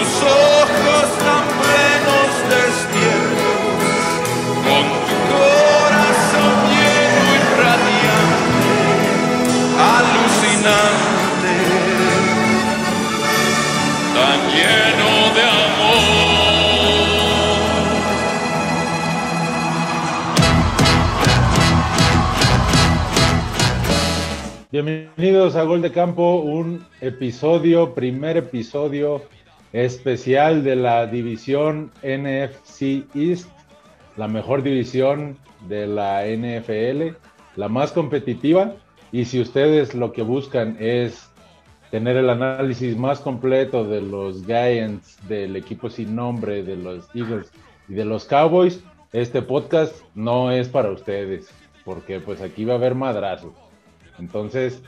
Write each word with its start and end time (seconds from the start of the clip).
tus 0.00 0.22
ojos 0.22 1.08
tan 1.18 1.44
plenos 1.60 2.32
despiertos, 2.48 4.00
con 4.64 4.84
tu 5.06 5.16
corazón 5.28 6.56
lleno 6.72 7.20
y 7.34 7.38
radiante, 7.60 8.70
alucinante, 9.98 11.54
tan 14.14 14.40
lleno 14.54 15.10
de 15.34 15.42
amor. 15.42 16.20
Bienvenidos 24.72 25.56
a 25.56 25.64
Gol 25.64 25.82
de 25.82 25.92
Campo, 25.92 26.36
un 26.36 26.86
episodio, 27.02 27.92
primer 27.92 28.38
episodio 28.38 29.20
especial 29.72 30.64
de 30.64 30.76
la 30.76 31.06
división 31.06 31.90
NFC 32.02 33.04
East, 33.14 33.48
la 34.16 34.28
mejor 34.28 34.62
división 34.62 35.36
de 35.68 35.86
la 35.86 36.24
NFL, 36.26 37.16
la 37.56 37.68
más 37.68 37.92
competitiva. 37.92 38.74
Y 39.12 39.24
si 39.24 39.40
ustedes 39.40 39.94
lo 39.94 40.12
que 40.12 40.22
buscan 40.22 40.76
es 40.80 41.30
tener 41.90 42.16
el 42.16 42.30
análisis 42.30 42.96
más 42.96 43.20
completo 43.20 43.84
de 43.84 44.00
los 44.00 44.44
Giants, 44.46 45.18
del 45.28 45.56
equipo 45.56 45.90
sin 45.90 46.14
nombre, 46.14 46.62
de 46.62 46.76
los 46.76 47.08
Eagles 47.14 47.50
y 47.88 47.94
de 47.94 48.04
los 48.04 48.24
Cowboys, 48.24 48.82
este 49.12 49.42
podcast 49.42 50.02
no 50.14 50.52
es 50.52 50.68
para 50.68 50.90
ustedes, 50.90 51.50
porque 51.84 52.20
pues 52.20 52.40
aquí 52.40 52.64
va 52.64 52.74
a 52.74 52.76
haber 52.76 52.94
madrazos. 52.94 53.52
Entonces, 54.20 54.82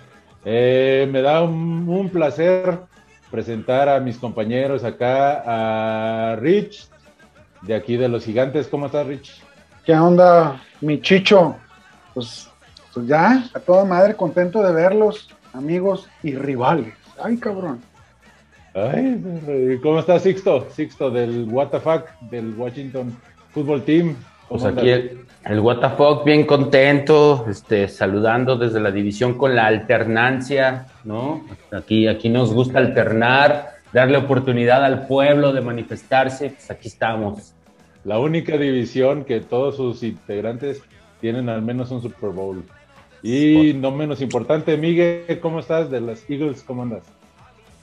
eh, 0.45 1.09
me 1.11 1.23
da 1.23 1.43
un, 1.43 1.89
un, 1.89 2.09
placer 2.09 2.79
presentar 3.33 3.89
a 3.89 3.99
mis 3.99 4.19
compañeros 4.19 4.85
acá, 4.85 5.43
a 5.47 6.37
Rich, 6.37 6.87
de 7.63 7.75
aquí 7.75 7.97
de 7.97 8.09
los 8.09 8.25
gigantes. 8.25 8.69
¿Cómo 8.69 8.87
estás, 8.87 9.07
Rich? 9.07 9.43
¿Qué 9.87 9.95
onda, 9.95 10.61
mi 10.83 11.01
chicho? 11.01 11.57
Pues, 12.13 12.49
pues 12.93 13.07
ya, 13.07 13.43
a 13.55 13.59
toda 13.59 13.87
madre, 13.87 14.15
contento 14.15 14.63
de 14.63 14.73
verlos, 14.73 15.31
amigos 15.55 16.09
y 16.23 16.35
rivales. 16.35 16.95
Ay, 17.21 17.39
cabrón. 17.39 17.81
Ay, 18.75 19.81
¿cómo 19.83 19.99
estás, 19.99 20.23
Sixto? 20.23 20.69
Sixto 20.71 21.11
del 21.11 21.47
WTF, 21.47 21.87
del 22.31 22.55
Washington 22.55 23.17
Football 23.53 23.83
Team. 23.83 24.15
Pues 24.53 24.65
aquí 24.65 24.89
el, 24.91 25.25
el 25.45 25.61
WTF 25.61 26.25
bien 26.25 26.45
contento, 26.45 27.47
este, 27.49 27.89
saludando 27.89 28.57
desde 28.57 28.81
la 28.81 28.91
división 28.91 29.35
con 29.35 29.57
la 29.57 29.67
alternancia, 29.67 30.87
¿no? 31.05 31.45
Aquí, 31.73 32.07
aquí 32.07 32.29
nos 32.29 32.53
gusta 32.53 32.79
alternar, 32.79 33.75
darle 33.93 34.19
oportunidad 34.19 34.85
al 34.85 35.07
pueblo 35.07 35.53
de 35.53 35.61
manifestarse, 35.61 36.51
pues 36.51 36.71
aquí 36.71 36.89
estamos. 36.89 37.55
La 38.05 38.19
única 38.19 38.57
división 38.57 39.25
que 39.25 39.41
todos 39.41 39.77
sus 39.77 40.03
integrantes 40.03 40.83
tienen 41.21 41.49
al 41.49 41.63
menos 41.63 41.91
un 41.91 42.03
Super 42.03 42.31
Bowl. 42.31 42.65
Y 43.23 43.73
no 43.75 43.91
menos 43.93 44.21
importante, 44.21 44.77
Miguel, 44.77 45.39
¿cómo 45.41 45.61
estás? 45.61 45.91
De 45.91 46.01
las 46.01 46.29
Eagles, 46.29 46.65
¿cómo 46.65 46.83
andas? 46.83 47.05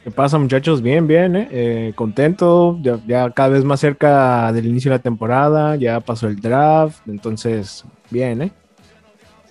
¿Qué 0.04 0.12
pasa, 0.12 0.38
muchachos? 0.38 0.82
Bien, 0.82 1.08
bien, 1.08 1.36
¿eh? 1.36 1.48
Eh, 1.52 1.94
contento, 1.94 2.80
ya, 2.82 3.00
ya, 3.06 3.30
cada 3.32 3.50
vez 3.50 3.66
más 3.66 3.82
cerca 3.82 4.52
del 4.54 4.66
inicio 4.66 4.92
de 4.92 4.98
la 4.98 5.04
temporada, 5.04 5.76
ya 5.76 6.00
pasó 6.00 6.28
el 6.28 6.40
draft, 6.40 7.06
entonces, 7.08 7.84
bien, 8.10 8.44
¿eh? 8.44 8.52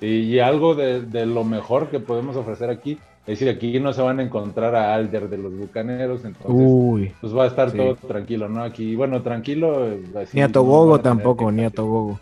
Sí, 0.00 0.06
y 0.06 0.38
algo 0.38 0.74
de, 0.74 1.02
de, 1.02 1.26
lo 1.26 1.44
mejor 1.44 1.90
que 1.90 2.00
podemos 2.00 2.34
ofrecer 2.34 2.70
aquí, 2.70 2.98
es 3.28 3.38
decir, 3.38 3.54
aquí 3.54 3.78
no 3.78 3.92
se 3.92 4.00
van 4.00 4.20
a 4.20 4.22
encontrar 4.22 4.74
a 4.74 4.94
Alder 4.94 5.28
de 5.28 5.36
los 5.36 5.54
Bucaneros, 5.54 6.24
entonces, 6.24 6.50
Uy, 6.50 7.12
pues 7.20 7.36
va 7.36 7.44
a 7.44 7.48
estar 7.48 7.70
sí. 7.70 7.76
todo 7.76 7.94
tranquilo, 7.94 8.48
¿no? 8.48 8.62
Aquí, 8.62 8.96
bueno, 8.96 9.20
tranquilo. 9.20 9.86
Así, 10.18 10.38
ni 10.38 10.40
a 10.40 10.48
Togogo 10.48 10.96
no 10.96 11.02
tampoco, 11.02 11.52
ni 11.52 11.62
a 11.62 11.68
Togogo. 11.68 12.18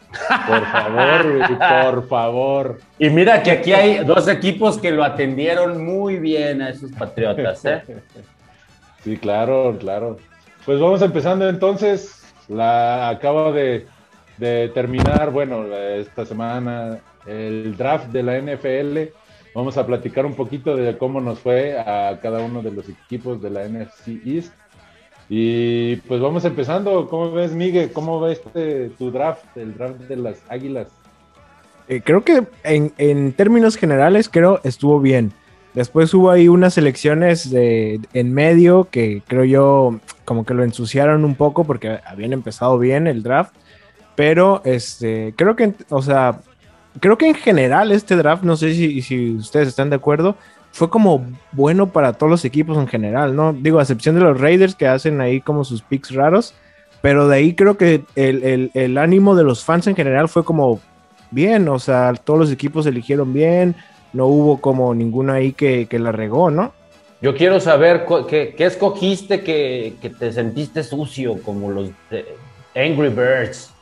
Por 0.49 0.67
favor, 0.67 1.59
por 1.59 2.09
favor. 2.09 2.79
Y 2.99 3.09
mira 3.11 3.41
que 3.41 3.53
aquí 3.53 3.73
hay 3.73 4.05
dos 4.05 4.27
equipos 4.27 4.79
que 4.79 4.91
lo 4.91 5.05
atendieron 5.05 5.87
muy 5.87 6.19
bien 6.19 6.61
a 6.61 6.71
esos 6.71 6.91
patriotas, 6.91 7.65
¿eh? 7.65 7.83
Sí, 9.05 9.17
claro, 9.17 9.77
claro. 9.79 10.17
Pues 10.65 10.81
vamos 10.81 11.01
empezando 11.03 11.49
entonces. 11.49 12.25
La 12.49 13.11
acaba 13.11 13.53
de, 13.53 13.87
de 14.39 14.71
terminar, 14.75 15.31
bueno, 15.31 15.67
esta 15.73 16.27
semana 16.27 16.99
el 17.27 17.77
draft 17.77 18.09
de 18.09 18.23
la 18.25 18.41
NFL. 18.41 19.26
Vamos 19.57 19.79
a 19.79 19.87
platicar 19.87 20.27
un 20.27 20.35
poquito 20.35 20.77
de 20.77 20.99
cómo 20.99 21.19
nos 21.19 21.39
fue 21.39 21.81
a 21.81 22.21
cada 22.21 22.41
uno 22.41 22.61
de 22.61 22.71
los 22.71 22.91
equipos 22.91 23.41
de 23.41 23.49
la 23.49 23.67
NFC 23.67 24.09
East. 24.27 24.53
Y 25.31 25.97
pues 25.97 26.21
vamos 26.21 26.45
empezando. 26.45 27.09
¿Cómo 27.09 27.33
ves, 27.33 27.53
Miguel? 27.53 27.91
¿Cómo 27.91 28.21
ves 28.21 28.43
este, 28.45 28.91
tu 28.99 29.11
draft, 29.11 29.57
el 29.57 29.75
draft 29.75 30.01
de 30.01 30.17
las 30.17 30.43
Águilas? 30.51 30.89
Eh, 31.89 32.03
creo 32.05 32.23
que 32.23 32.45
en, 32.65 32.93
en, 32.99 33.33
términos 33.33 33.77
generales, 33.77 34.29
creo 34.29 34.61
estuvo 34.63 35.01
bien. 35.01 35.33
Después 35.73 36.13
hubo 36.13 36.31
ahí 36.31 36.49
unas 36.49 36.77
elecciones 36.77 37.49
de, 37.49 37.99
en 38.13 38.35
medio 38.35 38.89
que 38.91 39.23
creo 39.27 39.45
yo 39.45 40.01
como 40.27 40.45
que 40.45 40.53
lo 40.53 40.65
ensuciaron 40.65 41.25
un 41.25 41.35
poco 41.35 41.65
porque 41.65 41.99
habían 42.05 42.35
empezado 42.35 42.79
bien 42.79 43.07
el 43.07 43.23
draft. 43.23 43.55
Pero 44.17 44.61
este, 44.67 45.33
creo 45.35 45.57
que, 45.57 45.73
o 45.89 46.03
sea, 46.03 46.41
creo 47.01 47.19
que 47.19 47.29
en 47.29 47.35
general 47.35 47.93
este 47.93 48.17
draft, 48.17 48.43
no 48.43 48.57
sé 48.57 48.75
si, 48.75 49.03
si, 49.03 49.33
ustedes 49.33 49.69
están 49.69 49.91
de 49.91 49.97
acuerdo, 49.97 50.37
fue 50.73 50.91
como 50.91 51.27
bueno 51.53 51.89
para 51.89 52.13
todos 52.13 52.31
los 52.31 52.45
equipos 52.45 52.77
en 52.77 52.87
general, 52.87 53.35
¿no? 53.35 53.53
Digo, 53.53 53.79
a 53.79 53.83
excepción 53.83 54.15
de 54.15 54.21
los 54.21 54.41
Raiders 54.41 54.75
que 54.75 54.87
hacen 54.87 55.21
ahí 55.21 55.41
como 55.41 55.65
sus 55.65 55.83
picks 55.83 56.15
raros, 56.15 56.55
pero 57.01 57.29
de 57.29 57.37
ahí 57.37 57.55
creo 57.55 57.77
que 57.77 58.05
el, 58.15 58.43
el, 58.43 58.71
el 58.75 58.99
ánimo 58.99 59.35
de 59.35 59.45
los 59.45 59.65
fans 59.65 59.87
en 59.87 59.97
general 59.97 60.29
fue 60.29 60.45
como 60.45 60.81
bien, 61.31 61.69
o 61.69 61.79
sea, 61.79 62.13
todos 62.15 62.39
los 62.39 62.53
equipos 62.53 62.87
eligieron 62.87 63.33
bien, 63.33 63.75
no 64.13 64.27
hubo 64.27 64.61
como 64.61 64.95
ninguno 64.95 65.33
ahí 65.33 65.53
que, 65.53 65.87
que 65.87 65.99
la 65.99 66.13
regó, 66.13 66.51
¿no? 66.51 66.73
Yo 67.21 67.35
quiero 67.35 67.61
saber 67.61 68.05
qué, 68.29 68.55
qué 68.57 68.67
escogiste 68.67 69.43
que, 69.43 69.95
que, 70.03 70.11
te 70.11 70.33
sentiste 70.33 70.83
sucio, 70.83 71.41
como 71.43 71.71
los 71.71 71.91
Angry 72.75 73.09
Birds. 73.09 73.73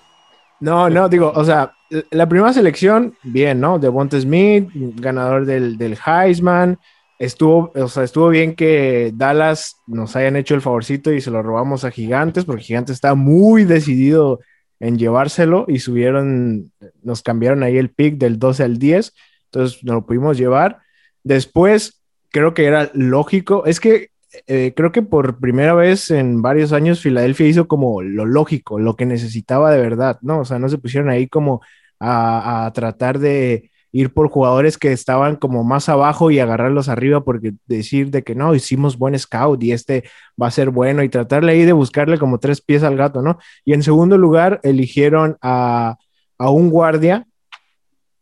No, 0.65 0.89
no, 0.89 1.11
digo, 1.11 1.31
o 1.35 1.45
sea, 1.45 1.75
la 2.11 2.27
primera 2.27 2.51
selección, 2.55 3.15
bien, 3.23 3.61
¿no? 3.61 3.79
Devonta 3.79 4.19
Smith, 4.19 4.71
ganador 4.75 5.45
del, 5.45 5.77
del 5.77 5.99
Heisman. 6.07 6.79
Estuvo, 7.19 7.71
o 7.75 7.87
sea, 7.87 8.03
estuvo 8.03 8.31
bien 8.31 8.55
que 8.55 9.13
Dallas 9.15 9.77
nos 9.87 10.17
hayan 10.17 10.37
hecho 10.37 10.55
el 10.55 10.63
favorcito 10.63 11.13
y 11.13 11.21
se 11.21 11.31
lo 11.31 11.43
robamos 11.43 11.85
a 11.85 11.91
Gigantes, 11.91 12.47
porque 12.47 12.63
Gigantes 12.63 12.95
está 12.95 13.15
muy 13.15 13.65
decidido 13.65 14.41
en 14.81 14.97
llevárselo 14.97 15.67
y 15.69 15.81
subieron, 15.81 16.73
nos 17.03 17.21
cambiaron 17.21 17.63
ahí 17.63 17.77
el 17.77 17.91
pick 17.91 18.17
del 18.17 18.39
12 18.39 18.63
al 18.63 18.79
10, 18.79 19.13
entonces 19.45 19.85
nos 19.85 19.97
lo 19.97 20.07
pudimos 20.07 20.39
llevar. 20.39 20.79
Después, 21.25 22.01
creo 22.31 22.55
que 22.55 22.65
era 22.65 22.91
lógico, 22.95 23.67
es 23.67 23.81
que 23.81 24.09
eh, 24.47 24.73
creo 24.77 24.93
que 24.93 25.03
por 25.03 25.39
primera 25.39 25.75
vez 25.75 26.11
en 26.11 26.43
varios 26.43 26.73
años 26.73 27.01
Filadelfia 27.01 27.47
hizo 27.47 27.69
como 27.69 28.03
lo 28.03 28.27
lógico, 28.27 28.79
lo 28.79 28.97
que 28.97 29.07
necesitaba 29.07 29.71
de 29.71 29.81
verdad, 29.81 30.19
¿no? 30.23 30.41
O 30.41 30.45
sea, 30.45 30.59
no 30.59 30.69
se 30.69 30.79
pusieron 30.79 31.11
ahí 31.11 31.29
como 31.29 31.63
a, 32.01 32.67
a, 32.67 32.73
tratar 32.73 33.19
de 33.19 33.71
ir 33.93 34.13
por 34.13 34.29
jugadores 34.29 34.77
que 34.77 34.93
estaban 34.93 35.37
como 35.37 35.63
más 35.65 35.89
abajo 35.89 36.31
y 36.31 36.41
agarrarlos 36.41 36.89
arriba 36.89 37.25
porque 37.25 37.55
decir 37.67 38.11
de 38.11 38.25
que 38.25 38.35
no, 38.35 38.55
hicimos 38.55 38.99
buen 38.99 39.19
scout 39.19 39.63
y 39.63 39.73
este 39.73 40.05
va 40.41 40.49
a 40.49 40.51
ser 40.51 40.71
bueno 40.71 41.03
y 41.03 41.09
tratarle 41.09 41.53
ahí 41.53 41.65
de 41.65 41.73
buscarle 41.73 42.19
como 42.19 42.39
tres 42.39 42.61
pies 42.61 42.83
al 42.83 42.97
gato, 42.97 43.23
¿no? 43.23 43.39
Y 43.65 43.73
en 43.73 43.83
segundo 43.83 44.19
lugar 44.19 44.61
eligieron 44.65 45.37
a, 45.43 45.97
a 46.39 46.51
un 46.51 46.71
guardia 46.71 47.27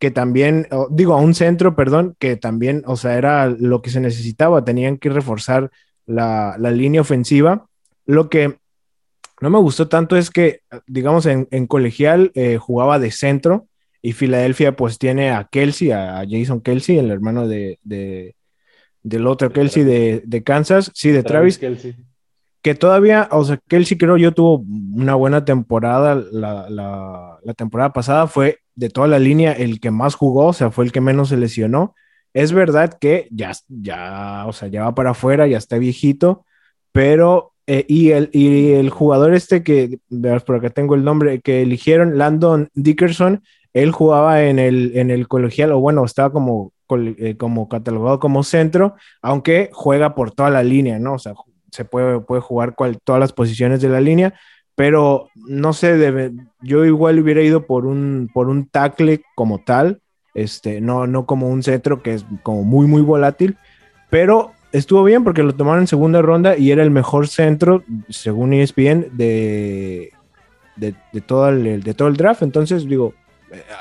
que 0.02 0.10
también, 0.10 0.66
digo, 0.90 1.14
a 1.14 1.18
un 1.18 1.32
centro, 1.32 1.76
perdón, 1.76 2.16
que 2.18 2.36
también, 2.36 2.82
o 2.86 2.96
sea, 2.96 3.16
era 3.16 3.46
lo 3.46 3.82
que 3.82 3.90
se 3.90 4.00
necesitaba, 4.00 4.64
tenían 4.64 4.98
que 4.98 5.10
reforzar 5.10 5.70
la, 6.12 6.56
la, 6.58 6.70
línea 6.70 7.00
ofensiva. 7.00 7.66
Lo 8.06 8.28
que 8.28 8.58
no 9.40 9.50
me 9.50 9.58
gustó 9.58 9.88
tanto 9.88 10.16
es 10.16 10.30
que, 10.30 10.60
digamos, 10.86 11.26
en, 11.26 11.48
en 11.50 11.66
colegial 11.66 12.30
eh, 12.34 12.58
jugaba 12.58 12.98
de 12.98 13.10
centro 13.10 13.66
y 14.00 14.12
Filadelfia 14.12 14.76
pues 14.76 14.98
tiene 14.98 15.30
a 15.30 15.48
Kelsey, 15.50 15.92
a 15.92 16.24
Jason 16.28 16.60
Kelsey, 16.60 16.98
el 16.98 17.10
hermano 17.10 17.46
de, 17.46 17.78
de 17.82 18.34
del 19.02 19.26
otro 19.26 19.48
de 19.48 19.54
Kelsey 19.54 19.84
de, 19.84 20.22
de, 20.24 20.42
Kansas, 20.42 20.90
sí, 20.94 21.10
de 21.10 21.22
Travis, 21.22 21.58
Travis 21.58 21.82
Kelsey. 21.82 22.04
que 22.62 22.74
todavía, 22.74 23.28
o 23.30 23.44
sea, 23.44 23.58
Kelsey 23.68 23.98
creo 23.98 24.16
yo 24.16 24.32
tuvo 24.32 24.64
una 24.94 25.14
buena 25.14 25.44
temporada, 25.44 26.14
la, 26.14 26.68
la, 26.70 27.38
la 27.42 27.54
temporada 27.54 27.92
pasada 27.92 28.26
fue 28.26 28.58
de 28.74 28.88
toda 28.88 29.08
la 29.08 29.18
línea 29.18 29.52
el 29.52 29.80
que 29.80 29.90
más 29.90 30.14
jugó, 30.14 30.46
o 30.46 30.52
sea, 30.52 30.70
fue 30.70 30.84
el 30.84 30.92
que 30.92 31.00
menos 31.00 31.28
se 31.28 31.36
lesionó, 31.36 31.94
es 32.34 32.52
verdad 32.52 32.96
que 32.98 33.28
ya, 33.30 33.52
ya, 33.68 34.44
o 34.46 34.52
sea, 34.52 34.68
ya 34.68 34.84
va 34.84 34.94
para 34.94 35.10
afuera, 35.10 35.46
ya 35.46 35.58
está 35.58 35.78
viejito, 35.78 36.44
pero, 36.92 37.52
eh, 37.66 37.84
y, 37.88 38.10
el, 38.10 38.30
y 38.32 38.72
el 38.72 38.90
jugador 38.90 39.34
este 39.34 39.62
que, 39.62 39.98
por 40.46 40.56
acá 40.56 40.70
tengo 40.70 40.94
el 40.94 41.04
nombre, 41.04 41.40
que 41.40 41.62
eligieron, 41.62 42.18
Landon 42.18 42.68
Dickerson, 42.74 43.42
él 43.72 43.92
jugaba 43.92 44.44
en 44.44 44.58
el, 44.58 44.92
en 44.96 45.10
el 45.10 45.28
colegial, 45.28 45.72
o 45.72 45.80
bueno, 45.80 46.04
estaba 46.04 46.32
como, 46.32 46.72
eh, 46.90 47.36
como 47.36 47.68
catalogado 47.68 48.18
como 48.18 48.44
centro, 48.44 48.94
aunque 49.22 49.70
juega 49.72 50.14
por 50.14 50.32
toda 50.32 50.50
la 50.50 50.62
línea, 50.62 50.98
¿no? 50.98 51.14
O 51.14 51.18
sea, 51.18 51.34
se 51.70 51.84
puede, 51.84 52.20
puede 52.20 52.42
jugar 52.42 52.74
cual, 52.74 52.98
todas 53.02 53.20
las 53.20 53.32
posiciones 53.32 53.80
de 53.80 53.88
la 53.88 54.00
línea, 54.00 54.34
pero 54.74 55.28
no 55.34 55.72
sé, 55.72 56.32
yo 56.60 56.84
igual 56.84 57.18
hubiera 57.18 57.42
ido 57.42 57.66
por 57.66 57.86
un, 57.86 58.30
por 58.32 58.48
un 58.48 58.68
tackle 58.68 59.22
como 59.34 59.62
tal, 59.64 60.00
este, 60.34 60.80
no, 60.80 61.06
no 61.06 61.26
como 61.26 61.48
un 61.48 61.62
centro 61.62 62.02
que 62.02 62.14
es 62.14 62.24
como 62.42 62.62
muy, 62.64 62.86
muy 62.86 63.02
volátil, 63.02 63.56
pero 64.10 64.52
estuvo 64.72 65.04
bien 65.04 65.24
porque 65.24 65.42
lo 65.42 65.54
tomaron 65.54 65.82
en 65.82 65.86
segunda 65.86 66.22
ronda 66.22 66.56
y 66.56 66.70
era 66.70 66.82
el 66.82 66.90
mejor 66.90 67.28
centro, 67.28 67.84
según 68.08 68.52
ESPN, 68.54 69.08
de, 69.12 70.12
de, 70.76 70.94
todo, 71.20 71.48
el, 71.50 71.82
de 71.82 71.94
todo 71.94 72.08
el 72.08 72.16
draft. 72.16 72.42
Entonces, 72.42 72.88
digo, 72.88 73.14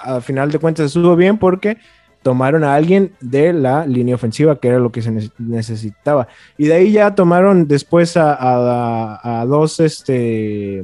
al 0.03 0.21
final 0.21 0.51
de 0.51 0.59
cuentas 0.59 0.87
estuvo 0.87 1.15
bien 1.15 1.37
porque 1.37 1.77
tomaron 2.21 2.63
a 2.63 2.75
alguien 2.75 3.13
de 3.21 3.51
la 3.53 3.85
línea 3.87 4.15
ofensiva, 4.15 4.59
que 4.59 4.67
era 4.67 4.79
lo 4.79 4.91
que 4.91 5.01
se 5.01 5.11
ne- 5.11 5.29
necesitaba. 5.39 6.27
Y 6.57 6.67
de 6.67 6.73
ahí 6.75 6.91
ya 6.91 7.15
tomaron 7.15 7.67
después 7.67 8.15
a, 8.17 8.33
a- 8.33 9.41
a 9.41 9.45
dos, 9.45 9.79
este, 9.79 10.83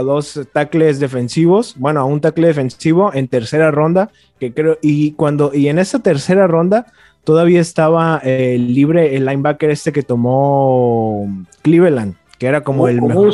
a 0.00 0.02
dos 0.02 0.40
tackles 0.52 0.98
defensivos, 0.98 1.74
bueno, 1.78 2.00
a 2.00 2.04
un 2.04 2.20
tackle 2.20 2.48
defensivo 2.48 3.12
en 3.14 3.28
tercera 3.28 3.70
ronda, 3.70 4.10
que 4.38 4.52
creo, 4.52 4.78
y 4.82 5.12
cuando, 5.12 5.52
y 5.54 5.68
en 5.68 5.78
esa 5.78 6.00
tercera 6.00 6.46
ronda 6.46 6.86
todavía 7.24 7.60
estaba 7.60 8.20
eh, 8.24 8.56
libre 8.58 9.14
el 9.14 9.26
linebacker 9.26 9.70
este 9.70 9.92
que 9.92 10.02
tomó 10.02 11.28
Cleveland, 11.62 12.14
que 12.38 12.46
era 12.46 12.62
como 12.62 12.88
el 12.88 13.00
mejor. 13.02 13.32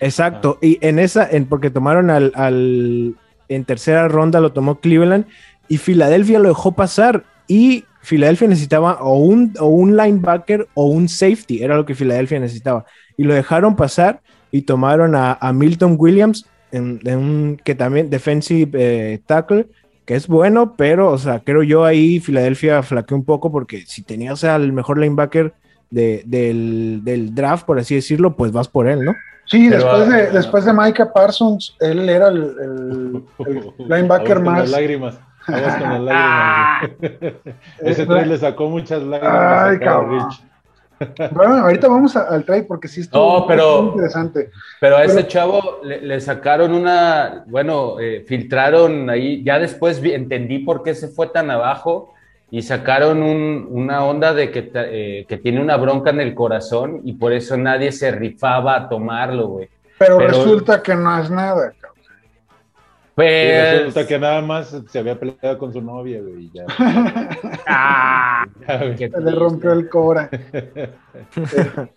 Exacto, 0.00 0.58
y 0.60 0.78
en 0.80 0.98
esa, 0.98 1.28
en, 1.30 1.46
porque 1.46 1.70
tomaron 1.70 2.10
al, 2.10 2.32
al- 2.34 3.14
en 3.48 3.64
tercera 3.64 4.08
ronda 4.08 4.40
lo 4.40 4.52
tomó 4.52 4.80
Cleveland 4.80 5.26
y 5.68 5.78
Filadelfia 5.78 6.38
lo 6.38 6.48
dejó 6.48 6.72
pasar 6.72 7.24
y 7.46 7.84
Filadelfia 8.02 8.48
necesitaba 8.48 8.98
o 9.00 9.16
un, 9.18 9.54
o 9.58 9.66
un 9.66 9.96
linebacker 9.96 10.66
o 10.74 10.86
un 10.86 11.08
safety, 11.08 11.62
era 11.62 11.76
lo 11.76 11.84
que 11.86 11.94
Filadelfia 11.94 12.40
necesitaba. 12.40 12.84
Y 13.16 13.24
lo 13.24 13.34
dejaron 13.34 13.76
pasar 13.76 14.20
y 14.56 14.62
tomaron 14.62 15.14
a, 15.14 15.34
a 15.40 15.52
Milton 15.52 15.96
Williams, 15.98 16.46
en, 16.72 17.00
en 17.04 17.18
un, 17.18 17.60
que 17.62 17.74
también 17.74 18.10
defensive 18.10 18.70
eh, 18.74 19.20
tackle, 19.26 19.66
que 20.04 20.14
es 20.14 20.26
bueno, 20.28 20.74
pero, 20.76 21.10
o 21.10 21.18
sea, 21.18 21.40
creo 21.40 21.62
yo 21.62 21.84
ahí 21.84 22.20
Filadelfia 22.20 22.82
flaqueó 22.82 23.16
un 23.16 23.24
poco 23.24 23.50
porque 23.50 23.84
si 23.86 24.02
tenías 24.02 24.44
al 24.44 24.72
mejor 24.72 24.98
linebacker 24.98 25.52
de- 25.90 26.22
del, 26.26 27.00
del 27.04 27.34
draft, 27.34 27.64
por 27.66 27.78
así 27.78 27.94
decirlo, 27.94 28.34
pues 28.36 28.52
vas 28.52 28.68
por 28.68 28.88
él, 28.88 29.04
¿no? 29.04 29.14
Sí, 29.46 29.68
Pero, 29.70 29.84
después, 29.84 30.08
de, 30.08 30.22
ah, 30.22 30.30
después 30.32 30.64
de 30.64 30.72
Micah 30.72 31.12
Parsons, 31.12 31.76
él 31.80 32.08
era 32.08 32.28
el, 32.28 32.36
el- 32.42 33.22
el 33.46 33.72
linebacker 33.88 34.40
más. 34.40 34.58
las 34.60 34.70
lágrimas. 34.70 35.20
Con 35.46 35.54
las 35.62 35.80
lágrimas. 36.00 36.90
Ese 37.80 38.02
Eh, 38.02 38.06
trade 38.06 38.26
le 38.26 38.38
sacó 38.38 38.68
muchas 38.68 39.02
lágrimas. 39.02 39.68
Ay, 39.68 39.78
cabrón. 39.78 40.28
Rich. 40.28 40.42
Bueno, 41.32 41.54
ahorita 41.56 41.88
vamos 41.88 42.16
a- 42.16 42.22
al 42.28 42.44
trade 42.44 42.64
porque 42.64 42.88
sí 42.88 43.02
estuvo 43.02 43.40
No, 43.40 43.46
pero- 43.46 43.82
muy 43.82 43.90
interesante. 43.92 44.50
Pero 44.80 44.96
a 44.96 45.04
ese 45.04 45.26
chavo 45.26 45.80
le, 45.82 46.00
le 46.00 46.20
sacaron 46.20 46.72
una, 46.72 47.44
bueno, 47.46 48.00
eh, 48.00 48.24
filtraron 48.26 49.10
ahí, 49.10 49.42
ya 49.44 49.58
después 49.58 50.00
vi- 50.00 50.12
entendí 50.12 50.60
por 50.60 50.82
qué 50.82 50.94
se 50.94 51.08
fue 51.08 51.28
tan 51.28 51.50
abajo 51.50 52.14
y 52.50 52.62
sacaron 52.62 53.22
un- 53.22 53.66
una 53.70 54.04
onda 54.04 54.32
de 54.32 54.50
que, 54.50 54.70
eh, 54.74 55.26
que 55.28 55.36
tiene 55.36 55.60
una 55.60 55.76
bronca 55.76 56.10
en 56.10 56.20
el 56.20 56.34
corazón 56.34 57.00
y 57.04 57.14
por 57.14 57.32
eso 57.32 57.56
nadie 57.56 57.92
se 57.92 58.10
rifaba 58.12 58.76
a 58.76 58.88
tomarlo, 58.88 59.48
güey. 59.48 59.68
Pero, 59.98 60.18
pero- 60.18 60.28
resulta 60.30 60.82
que 60.82 60.94
no 60.94 61.18
es 61.18 61.30
nada. 61.30 61.72
Pues, 63.16 63.78
resulta 63.78 64.06
que 64.06 64.18
nada 64.18 64.42
más 64.42 64.76
se 64.90 64.98
había 64.98 65.18
peleado 65.18 65.56
con 65.56 65.72
su 65.72 65.80
novia, 65.80 66.20
güey. 66.20 66.44
y 66.44 66.50
Ya, 66.52 66.66
ah, 67.66 68.44
Se 68.66 69.08
le 69.08 69.30
rompió 69.32 69.72
el 69.72 69.88
cobra. 69.88 70.28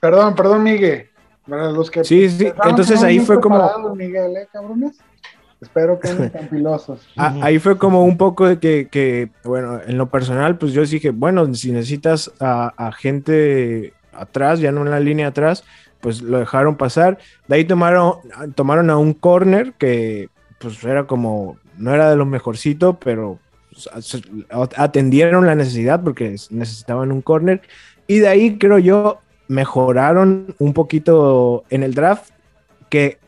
perdón, 0.00 0.34
perdón, 0.34 0.62
Miguel. 0.62 1.08
Para 1.48 1.70
los 1.72 1.90
que 1.90 2.04
Sí, 2.04 2.28
sí, 2.28 2.52
entonces 2.64 3.02
ahí 3.02 3.18
fue 3.20 3.40
como- 3.40 3.94
Miguel, 3.94 4.36
¿eh, 4.36 4.46
cabrones? 4.52 4.98
Espero 5.60 5.98
que 5.98 6.12
no 6.14 6.30
tan 6.30 6.48
filosos. 6.48 7.06
Ah, 7.16 7.36
ahí 7.42 7.58
fue 7.58 7.76
como 7.76 8.04
un 8.04 8.16
poco 8.16 8.46
de 8.46 8.58
que, 8.58 8.88
que, 8.88 9.30
bueno, 9.44 9.80
en 9.86 9.98
lo 9.98 10.08
personal, 10.10 10.56
pues 10.58 10.72
yo 10.72 10.82
dije, 10.84 11.10
bueno, 11.10 11.52
si 11.54 11.72
necesitas 11.72 12.30
a, 12.40 12.72
a 12.76 12.92
gente 12.92 13.92
atrás, 14.12 14.60
ya 14.60 14.70
no 14.72 14.82
en 14.82 14.90
la 14.90 15.00
línea 15.00 15.28
atrás, 15.28 15.64
pues 16.00 16.22
lo 16.22 16.38
dejaron 16.38 16.76
pasar. 16.76 17.18
De 17.48 17.56
ahí 17.56 17.64
tomaron, 17.64 18.14
tomaron 18.54 18.90
a 18.90 18.96
un 18.96 19.14
corner 19.14 19.72
que, 19.74 20.28
pues 20.58 20.82
era 20.84 21.04
como, 21.04 21.58
no 21.76 21.94
era 21.94 22.10
de 22.10 22.16
lo 22.16 22.26
mejorcito, 22.26 22.98
pero 22.98 23.38
pues, 23.70 23.88
atendieron 24.76 25.46
la 25.46 25.54
necesidad 25.54 26.02
porque 26.02 26.36
necesitaban 26.50 27.12
un 27.12 27.22
corner. 27.22 27.62
Y 28.06 28.18
de 28.18 28.28
ahí 28.28 28.58
creo 28.58 28.78
yo 28.78 29.20
mejoraron 29.48 30.54
un 30.58 30.72
poquito 30.74 31.64
en 31.70 31.82
el 31.82 31.94
draft, 31.94 32.30
que 32.88 33.18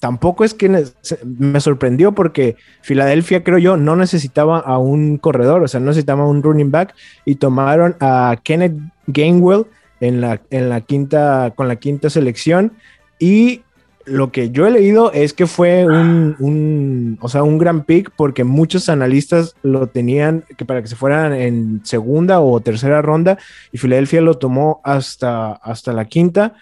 tampoco 0.00 0.44
es 0.44 0.54
que 0.54 0.84
me 1.24 1.60
sorprendió 1.60 2.12
porque 2.12 2.56
Filadelfia, 2.82 3.42
creo 3.42 3.58
yo, 3.58 3.76
no 3.76 3.96
necesitaba 3.96 4.58
a 4.58 4.78
un 4.78 5.18
corredor, 5.18 5.62
o 5.62 5.68
sea, 5.68 5.80
no 5.80 5.86
necesitaba 5.86 6.26
un 6.26 6.42
running 6.42 6.70
back 6.70 6.94
y 7.24 7.36
tomaron 7.36 7.96
a 8.00 8.36
Kenneth 8.42 8.76
Gainwell 9.06 9.66
en 10.00 10.20
la, 10.20 10.40
en 10.50 10.68
la 10.68 10.80
quinta, 10.80 11.52
con 11.56 11.68
la 11.68 11.76
quinta 11.76 12.10
selección. 12.10 12.72
Y 13.18 13.62
lo 14.08 14.32
que 14.32 14.50
yo 14.50 14.66
he 14.66 14.70
leído 14.70 15.12
es 15.12 15.32
que 15.32 15.46
fue 15.46 15.84
un, 15.84 16.34
un, 16.38 17.18
o 17.20 17.28
sea, 17.28 17.42
un 17.42 17.58
gran 17.58 17.84
pick 17.84 18.10
porque 18.16 18.44
muchos 18.44 18.88
analistas 18.88 19.54
lo 19.62 19.86
tenían 19.88 20.44
que 20.56 20.64
para 20.64 20.80
que 20.82 20.88
se 20.88 20.96
fueran 20.96 21.34
en 21.34 21.80
segunda 21.84 22.40
o 22.40 22.60
tercera 22.60 23.02
ronda 23.02 23.38
y 23.70 23.78
Filadelfia 23.78 24.20
lo 24.20 24.34
tomó 24.38 24.80
hasta, 24.84 25.52
hasta 25.52 25.92
la 25.92 26.06
quinta. 26.06 26.54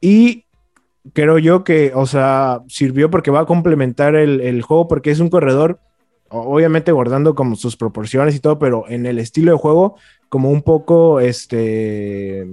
Y 0.00 0.44
creo 1.12 1.38
yo 1.38 1.64
que, 1.64 1.92
o 1.94 2.06
sea, 2.06 2.60
sirvió 2.68 3.10
porque 3.10 3.30
va 3.30 3.40
a 3.40 3.46
complementar 3.46 4.14
el, 4.14 4.40
el 4.40 4.62
juego 4.62 4.88
porque 4.88 5.10
es 5.10 5.20
un 5.20 5.30
corredor, 5.30 5.80
obviamente 6.28 6.92
guardando 6.92 7.34
como 7.34 7.56
sus 7.56 7.76
proporciones 7.76 8.34
y 8.34 8.40
todo, 8.40 8.58
pero 8.58 8.84
en 8.88 9.06
el 9.06 9.18
estilo 9.18 9.52
de 9.52 9.58
juego 9.58 9.96
como 10.28 10.50
un 10.50 10.62
poco, 10.62 11.20
este, 11.20 12.46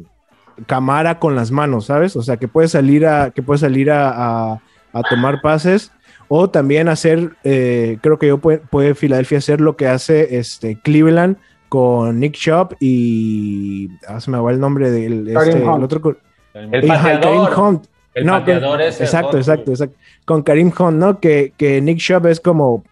camara 0.68 1.20
con 1.20 1.36
las 1.36 1.52
manos, 1.52 1.86
¿sabes? 1.86 2.16
O 2.16 2.22
sea, 2.24 2.38
que 2.38 2.48
puede 2.48 2.68
salir 2.68 3.06
a, 3.06 3.32
que 3.32 3.42
puede 3.44 3.60
salir 3.60 3.92
a, 3.92 4.10
a- 4.54 4.62
a 4.94 5.02
tomar 5.10 5.42
pases 5.42 5.92
o 6.28 6.50
también 6.50 6.88
hacer, 6.88 7.32
eh, 7.44 7.98
creo 8.02 8.20
que 8.20 8.28
yo 8.28 8.38
puede, 8.38 8.60
puede 8.60 8.94
Filadelfia 8.96 9.40
hacer 9.40 9.60
lo 9.60 9.76
que 9.76 9.88
hace 9.88 10.38
este 10.38 10.80
Cleveland 10.80 11.38
con 11.70 12.20
Nick 12.20 12.34
Chubb 12.36 12.76
y 12.80 13.90
ah, 14.08 14.20
se 14.20 14.30
me 14.30 14.38
va 14.40 14.52
el 14.52 14.60
nombre 14.60 14.92
del 14.92 15.28
este, 15.28 15.58
el 15.64 15.68
otro 15.84 16.16
El 16.54 16.88
pateador. 16.88 17.60
Hunt. 17.60 17.86
El 18.14 18.26
No, 18.28 18.34
pateador 18.34 18.78
con- 18.78 18.82
ese, 18.82 19.04
exacto, 19.04 19.38
exacto, 19.38 19.72
exacto. 19.72 19.98
Con 20.26 20.44
Karim 20.44 20.72
Hunt, 20.78 20.98
¿no? 20.98 21.20
Que, 21.20 21.54
que 21.58 21.82
Nick 21.82 21.98
Chubb 21.98 22.28
es 22.28 22.40
como 22.40 22.84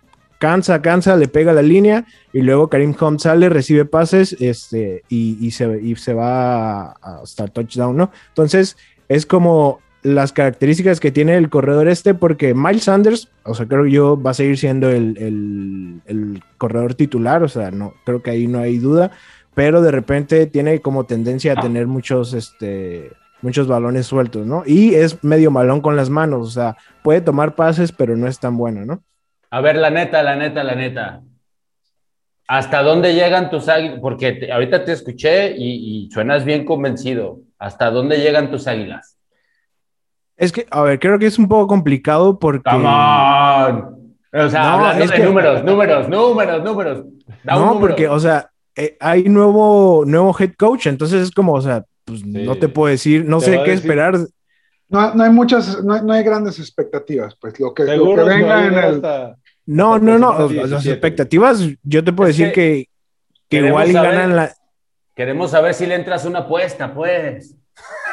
cansa, 0.41 0.81
cansa, 0.81 1.15
le 1.15 1.27
pega 1.27 1.53
la 1.53 1.61
línea 1.61 2.05
y 2.33 2.41
luego 2.41 2.67
Karim 2.67 2.95
Hunt 2.99 3.19
sale, 3.21 3.47
recibe 3.47 3.85
pases 3.85 4.35
este, 4.39 5.03
y, 5.07 5.37
y 5.39 5.51
se, 5.51 5.79
y 5.81 5.95
se 5.95 6.13
va 6.15 6.93
hasta 6.93 7.47
touchdown, 7.47 7.95
¿no? 7.95 8.11
Entonces, 8.29 8.75
es 9.07 9.25
como 9.27 9.79
las 10.03 10.33
características 10.33 10.99
que 10.99 11.11
tiene 11.11 11.35
el 11.37 11.49
corredor 11.51 11.87
este, 11.87 12.15
porque 12.15 12.55
Miles 12.55 12.85
Sanders, 12.85 13.29
o 13.43 13.53
sea, 13.53 13.67
creo 13.67 13.85
yo 13.85 14.19
va 14.19 14.31
a 14.31 14.33
seguir 14.33 14.57
siendo 14.57 14.89
el, 14.89 15.15
el- 15.19 16.01
el 16.07 16.43
corredor 16.57 16.95
titular, 16.95 17.43
o 17.43 17.47
sea, 17.47 17.69
no, 17.69 17.93
creo 18.03 18.23
que 18.23 18.31
ahí 18.31 18.47
no 18.47 18.57
hay 18.59 18.79
duda, 18.79 19.11
pero 19.53 19.81
de 19.83 19.91
repente 19.91 20.47
tiene 20.47 20.81
como 20.81 21.05
tendencia 21.05 21.53
a 21.53 21.61
tener 21.61 21.85
muchos, 21.85 22.33
este, 22.33 23.11
muchos 23.43 23.67
balones 23.67 24.07
sueltos, 24.07 24.47
¿no? 24.47 24.63
Y 24.65 24.95
es 24.95 25.23
medio 25.23 25.51
malón 25.51 25.81
con 25.81 25.95
las 25.95 26.09
manos, 26.09 26.47
o 26.47 26.51
sea, 26.51 26.77
puede 27.03 27.21
tomar 27.21 27.53
pases, 27.55 27.91
pero 27.91 28.17
no 28.17 28.27
es 28.27 28.39
tan 28.39 28.57
bueno, 28.57 28.85
¿no? 28.85 29.03
A 29.51 29.61
ver, 29.61 29.75
la 29.75 29.89
neta, 29.89 30.23
la 30.23 30.35
neta, 30.35 30.63
la 30.63 30.75
neta. 30.75 31.21
¿Hasta 32.47 32.81
dónde 32.83 33.13
llegan 33.13 33.49
tus 33.49 33.69
águilas? 33.69 33.99
Porque 34.01 34.33
te- 34.33 34.51
ahorita 34.51 34.83
te 34.83 34.93
escuché 34.93 35.55
y, 35.57 36.05
y 36.05 36.11
suenas 36.11 36.43
bien 36.43 36.65
convencido. 36.65 37.39
¿Hasta 37.59 37.91
dónde 37.91 38.17
llegan 38.17 38.49
tus 38.49 38.67
águilas? 38.67 39.17
Es 40.37 40.51
que, 40.51 40.65
a 40.71 40.81
ver, 40.81 40.99
creo 40.99 41.19
que 41.19 41.27
es 41.27 41.37
un 41.37 41.47
poco 41.47 41.67
complicado 41.67 42.39
porque... 42.39 42.69
Come 42.69 42.87
on. 42.87 44.15
O 44.33 44.49
sea, 44.49 44.61
No, 44.63 44.67
hablando 44.87 45.05
de 45.05 45.11
que- 45.13 45.23
números, 45.23 45.63
números, 45.63 46.09
números, 46.09 46.63
números. 46.63 47.03
Da 47.43 47.55
un 47.57 47.61
No, 47.61 47.73
número. 47.73 47.79
porque, 47.79 48.07
o 48.07 48.19
sea, 48.19 48.49
eh, 48.75 48.97
hay 48.99 49.23
nuevo, 49.25 50.03
nuevo 50.05 50.35
head 50.39 50.53
coach, 50.57 50.87
entonces 50.87 51.21
es 51.23 51.31
como, 51.31 51.53
o 51.53 51.61
sea, 51.61 51.83
pues 52.05 52.25
no 52.25 52.55
te 52.55 52.69
puedo 52.69 52.89
decir, 52.89 53.25
no 53.25 53.39
Te 53.39 53.45
sé 53.45 53.51
qué 53.51 53.71
decir- 53.71 53.73
esperar. 53.73 54.15
No, 54.89 55.13
no 55.13 55.23
hay 55.23 55.29
muchas, 55.29 55.83
no 55.83 55.93
hay, 55.93 56.01
no 56.03 56.13
hay 56.13 56.23
grandes 56.23 56.59
expectativas, 56.59 57.35
pues 57.39 57.59
lo 57.59 57.73
que, 57.73 57.83
lo 57.83 58.15
que 58.15 58.23
venga 58.23 58.65
en 58.67 58.73
el... 58.73 58.79
hasta- 58.95 59.35
No, 59.65 59.99
no, 59.99 60.17
no, 60.17 60.39
las 60.39 60.49
17. 60.49 60.91
expectativas, 60.91 61.61
yo 61.83 62.03
te 62.03 62.11
puedo 62.13 62.29
Es 62.29 62.37
decir 62.37 62.53
que 62.53 62.87
que, 63.49 63.57
igual 63.57 63.91
saber- 63.91 64.11
ganan 64.11 64.35
la... 64.35 64.53
Queremos 65.15 65.51
saber 65.51 65.73
si 65.73 65.85
le 65.85 65.95
entras 65.95 66.25
una 66.25 66.39
apuesta, 66.39 66.93
pues. 66.93 67.55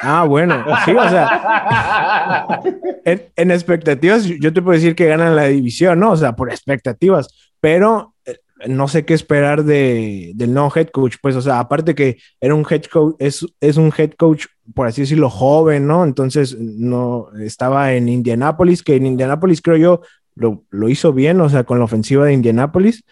Ah, 0.02 0.24
bueno, 0.24 0.64
sí, 0.84 0.92
o 0.92 1.08
sea, 1.08 2.60
en, 3.04 3.22
en 3.36 3.50
expectativas 3.50 4.24
yo 4.24 4.52
te 4.52 4.62
puedo 4.62 4.74
decir 4.76 4.94
que 4.94 5.06
ganan 5.06 5.36
la 5.36 5.44
división, 5.46 6.00
¿no? 6.00 6.12
O 6.12 6.16
sea, 6.16 6.34
por 6.34 6.50
expectativas, 6.50 7.28
pero 7.60 8.14
eh, 8.24 8.36
no 8.66 8.88
sé 8.88 9.04
qué 9.04 9.14
esperar 9.14 9.64
de, 9.64 10.32
del 10.34 10.54
no 10.54 10.72
head 10.74 10.88
coach, 10.88 11.16
pues, 11.20 11.36
o 11.36 11.40
sea, 11.42 11.60
aparte 11.60 11.94
que 11.94 12.18
era 12.40 12.54
un 12.54 12.66
head 12.68 12.84
coach, 12.84 13.14
es, 13.18 13.46
es 13.60 13.76
un 13.76 13.92
head 13.96 14.12
coach, 14.18 14.46
por 14.74 14.86
así 14.86 15.02
decirlo, 15.02 15.28
joven, 15.30 15.86
¿no? 15.86 16.04
Entonces, 16.04 16.56
no, 16.58 17.28
estaba 17.40 17.92
en 17.92 18.08
Indianapolis, 18.08 18.82
que 18.82 18.96
en 18.96 19.06
Indianapolis 19.06 19.60
creo 19.62 19.76
yo 19.76 20.00
lo, 20.38 20.64
lo 20.70 20.88
hizo 20.88 21.12
bien, 21.12 21.40
o 21.40 21.48
sea, 21.48 21.64
con 21.64 21.78
la 21.78 21.84
ofensiva 21.84 22.24
de 22.24 22.32
Indianapolis, 22.32 23.04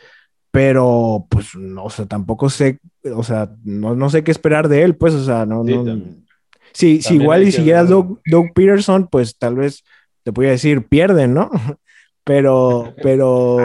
pero 0.51 1.27
pues, 1.29 1.55
no, 1.57 1.85
o 1.85 1.91
sea, 1.91 2.07
tampoco 2.07 2.49
sé, 2.49 2.79
o 3.15 3.23
sea, 3.23 3.51
no, 3.65 3.95
no 3.95 4.09
sé 4.09 4.25
qué 4.25 4.31
esperar 4.31 4.69
de 4.69 4.83
él, 4.83 4.97
pues, 4.97 5.13
o 5.15 5.25
sea, 5.25 5.45
no, 5.45 5.65
Sí, 5.65 5.71
no- 5.75 5.85
también. 5.85 6.27
si, 6.73 6.97
si 6.97 7.03
también 7.03 7.23
igual 7.23 7.43
y 7.49 7.53
siguiera 7.53 7.83
ver. 7.83 7.91
Doug, 7.91 8.21
Doug 8.25 8.47
Peterson, 8.55 9.09
pues 9.09 9.37
tal 9.39 9.57
vez 9.57 9.85
te 10.23 10.33
podría 10.33 10.53
decir 10.53 10.87
pierden, 10.89 11.35
¿no? 11.35 11.51
Pero, 12.29 12.93
pero, 13.05 13.57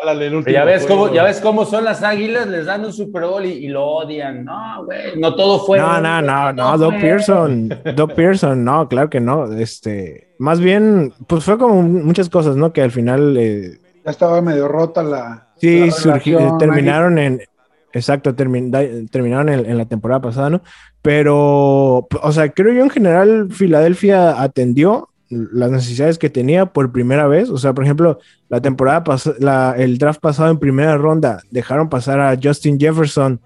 Jálale 0.00 0.26
el 0.28 0.34
último 0.36 0.44
Pero 0.46 0.54
ya 0.54 0.64
ves 0.64 0.86
cómo, 0.86 1.12
ya 1.12 1.24
ves 1.24 1.40
cómo 1.42 1.66
son 1.66 1.84
las 1.84 2.02
águilas, 2.02 2.46
les 2.46 2.64
dan 2.64 2.86
un 2.86 2.92
Super 2.92 3.24
Bowl 3.24 3.44
y, 3.44 3.50
y 3.50 3.68
lo 3.68 3.84
odian. 3.84 4.46
No, 4.46 4.86
güey, 4.86 5.18
no 5.18 5.34
todo 5.34 5.58
fue. 5.66 5.78
no, 5.78 6.00
no, 6.00 6.22
no, 6.22 6.54
no, 6.54 6.78
Doug 6.78 6.92
fue. 6.92 7.00
Pearson, 7.02 7.68
Doug 7.94 8.14
Pearson, 8.14 8.64
no, 8.64 8.88
claro 8.88 9.10
que 9.10 9.20
no, 9.20 9.52
este, 9.52 10.34
más 10.38 10.58
bien, 10.58 11.12
pues 11.26 11.44
fue 11.44 11.58
como 11.58 11.82
muchas 11.82 12.30
cosas, 12.30 12.56
¿no? 12.56 12.72
Que 12.72 12.80
al 12.80 12.92
final, 12.92 13.36
eh, 13.36 13.78
Ya 14.06 14.10
estaba 14.10 14.40
medio 14.40 14.68
rota 14.68 15.02
la. 15.02 15.48
sí, 15.56 15.80
la 15.80 15.86
surgi- 15.88 16.32
relación 16.34 16.56
terminaron 16.58 17.18
en, 17.18 17.42
exacto, 17.92 18.34
termin- 18.34 19.10
terminaron 19.10 19.50
en, 19.50 19.66
en 19.66 19.76
la 19.76 19.84
temporada 19.84 20.22
pasada, 20.22 20.48
¿no? 20.48 20.62
Pero, 21.02 22.08
o 22.22 22.32
sea, 22.32 22.48
creo 22.52 22.72
yo 22.72 22.84
en 22.84 22.90
general 22.90 23.48
Filadelfia 23.50 24.40
atendió 24.40 25.10
las 25.32 25.70
necesidades 25.70 26.18
que 26.18 26.28
tenía 26.30 26.66
por 26.66 26.92
primera 26.92 27.26
vez. 27.26 27.48
O 27.48 27.56
sea, 27.56 27.72
por 27.72 27.84
ejemplo, 27.84 28.18
la 28.48 28.60
temporada 28.60 29.02
pasada, 29.02 29.74
el 29.76 29.96
draft 29.98 30.20
pasado 30.20 30.50
en 30.50 30.58
primera 30.58 30.96
ronda, 30.98 31.42
dejaron 31.50 31.88
pasar 31.88 32.20
a 32.20 32.38
Justin 32.40 32.78
Jefferson, 32.78 33.40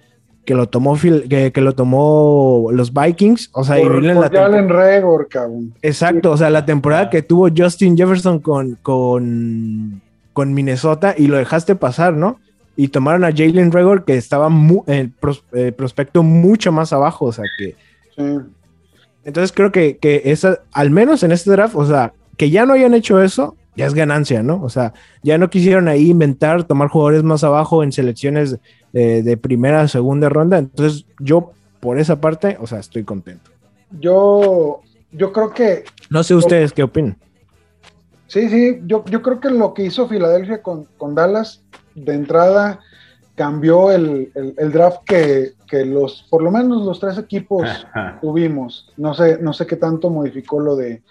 que 0.45 0.55
lo 0.55 0.69
tomó, 0.69 0.97
que, 0.97 1.53
que 1.53 1.61
lo 1.61 1.75
tomó 1.75 2.69
los 2.73 2.93
Vikings. 2.93 3.51
O 3.53 3.65
sea, 3.65 3.79
y 3.81 3.83
Por, 3.83 4.03
la 4.03 4.29
Regor, 4.69 5.29
cabrón. 5.29 5.75
Exacto, 5.83 6.33
o 6.33 6.37
sea, 6.37 6.51
la 6.51 6.65
temporada 6.65 7.09
que 7.11 7.23
tuvo 7.23 7.49
Justin 7.57 7.97
Jefferson 7.97 8.41
con, 8.41 8.77
con, 8.83 10.01
con 10.33 10.55
Minnesota 10.55 11.15
y 11.17 11.29
lo 11.29 11.37
dejaste 11.37 11.75
pasar, 11.77 12.15
¿no? 12.15 12.39
Y 12.77 12.89
tomaron 12.89 13.25
a 13.25 13.31
Jalen 13.31 13.73
Regor, 13.73 14.05
que 14.05 14.17
estaba 14.17 14.49
el 14.87 15.13
pros- 15.15 15.45
eh, 15.53 15.73
prospecto 15.73 16.23
mucho 16.23 16.73
más 16.73 16.93
abajo, 16.93 17.27
o 17.27 17.33
sea, 17.33 17.45
que... 17.59 17.75
Sí. 18.15 18.39
Entonces 19.27 19.53
creo 19.53 19.73
que, 19.73 19.99
que 19.99 20.23
esa, 20.27 20.61
al 20.73 20.91
menos 20.91 21.25
en 21.25 21.33
este 21.33 21.51
draft, 21.51 21.75
o 21.75 21.85
sea, 21.85 22.13
que 22.37 22.49
ya 22.49 22.65
no 22.65 22.75
hayan 22.75 22.95
hecho 22.95 23.21
eso, 23.21 23.57
ya 23.75 23.85
es 23.85 23.93
ganancia, 23.93 24.45
¿no? 24.45 24.63
O 24.63 24.69
sea, 24.69 24.95
ya 25.25 25.37
no 25.37 25.51
quisieron 25.51 25.89
ahí 25.89 26.11
inventar, 26.11 26.63
tomar 26.63 26.89
jugadores 26.89 27.25
más 27.25 27.43
abajo 27.43 27.83
en 27.83 27.91
selecciones 27.91 28.57
de, 28.93 29.25
de 29.25 29.37
primera, 29.37 29.89
segunda 29.89 30.29
ronda. 30.29 30.59
Entonces 30.59 31.07
yo, 31.19 31.51
por 31.81 31.99
esa 31.99 32.21
parte, 32.21 32.57
o 32.61 32.69
sea, 32.69 32.79
estoy 32.79 33.03
contento. 33.03 33.51
Yo, 33.99 34.83
yo 35.11 35.33
creo 35.33 35.53
que 35.53 35.83
No 36.09 36.23
sé 36.23 36.37
ustedes 36.37 36.73
qué 36.73 36.85
opinan. 36.85 37.19
Sí, 38.29 38.49
sí, 38.49 38.79
yo, 38.87 39.05
yo 39.07 39.23
creo 39.23 39.41
que 39.41 39.51
lo 39.51 39.75
que 39.75 39.87
hizo 39.87 40.07
Filadelfia 40.07 40.63
con, 40.63 40.85
con 40.97 41.17
Dallas 41.17 41.65
de 41.97 42.15
entrada 42.15 42.79
cambió 43.37 43.93
el, 43.93 44.33
el- 44.35 44.55
el 44.59 44.73
draft 44.73 45.05
que, 45.07 45.53
que 45.69 45.85
los, 45.85 46.27
por 46.29 46.43
lo 46.43 46.51
menos 46.51 46.85
los 46.85 46.99
tres 46.99 47.17
equipos 47.19 47.65
tuvimos. 48.21 48.93
No 48.97 49.15
sé, 49.15 49.39
no 49.41 49.53
sé 49.53 49.67
qué 49.67 49.77
tanto 49.77 50.11
modificó 50.11 50.59
lo 50.59 50.75
de 50.75 51.03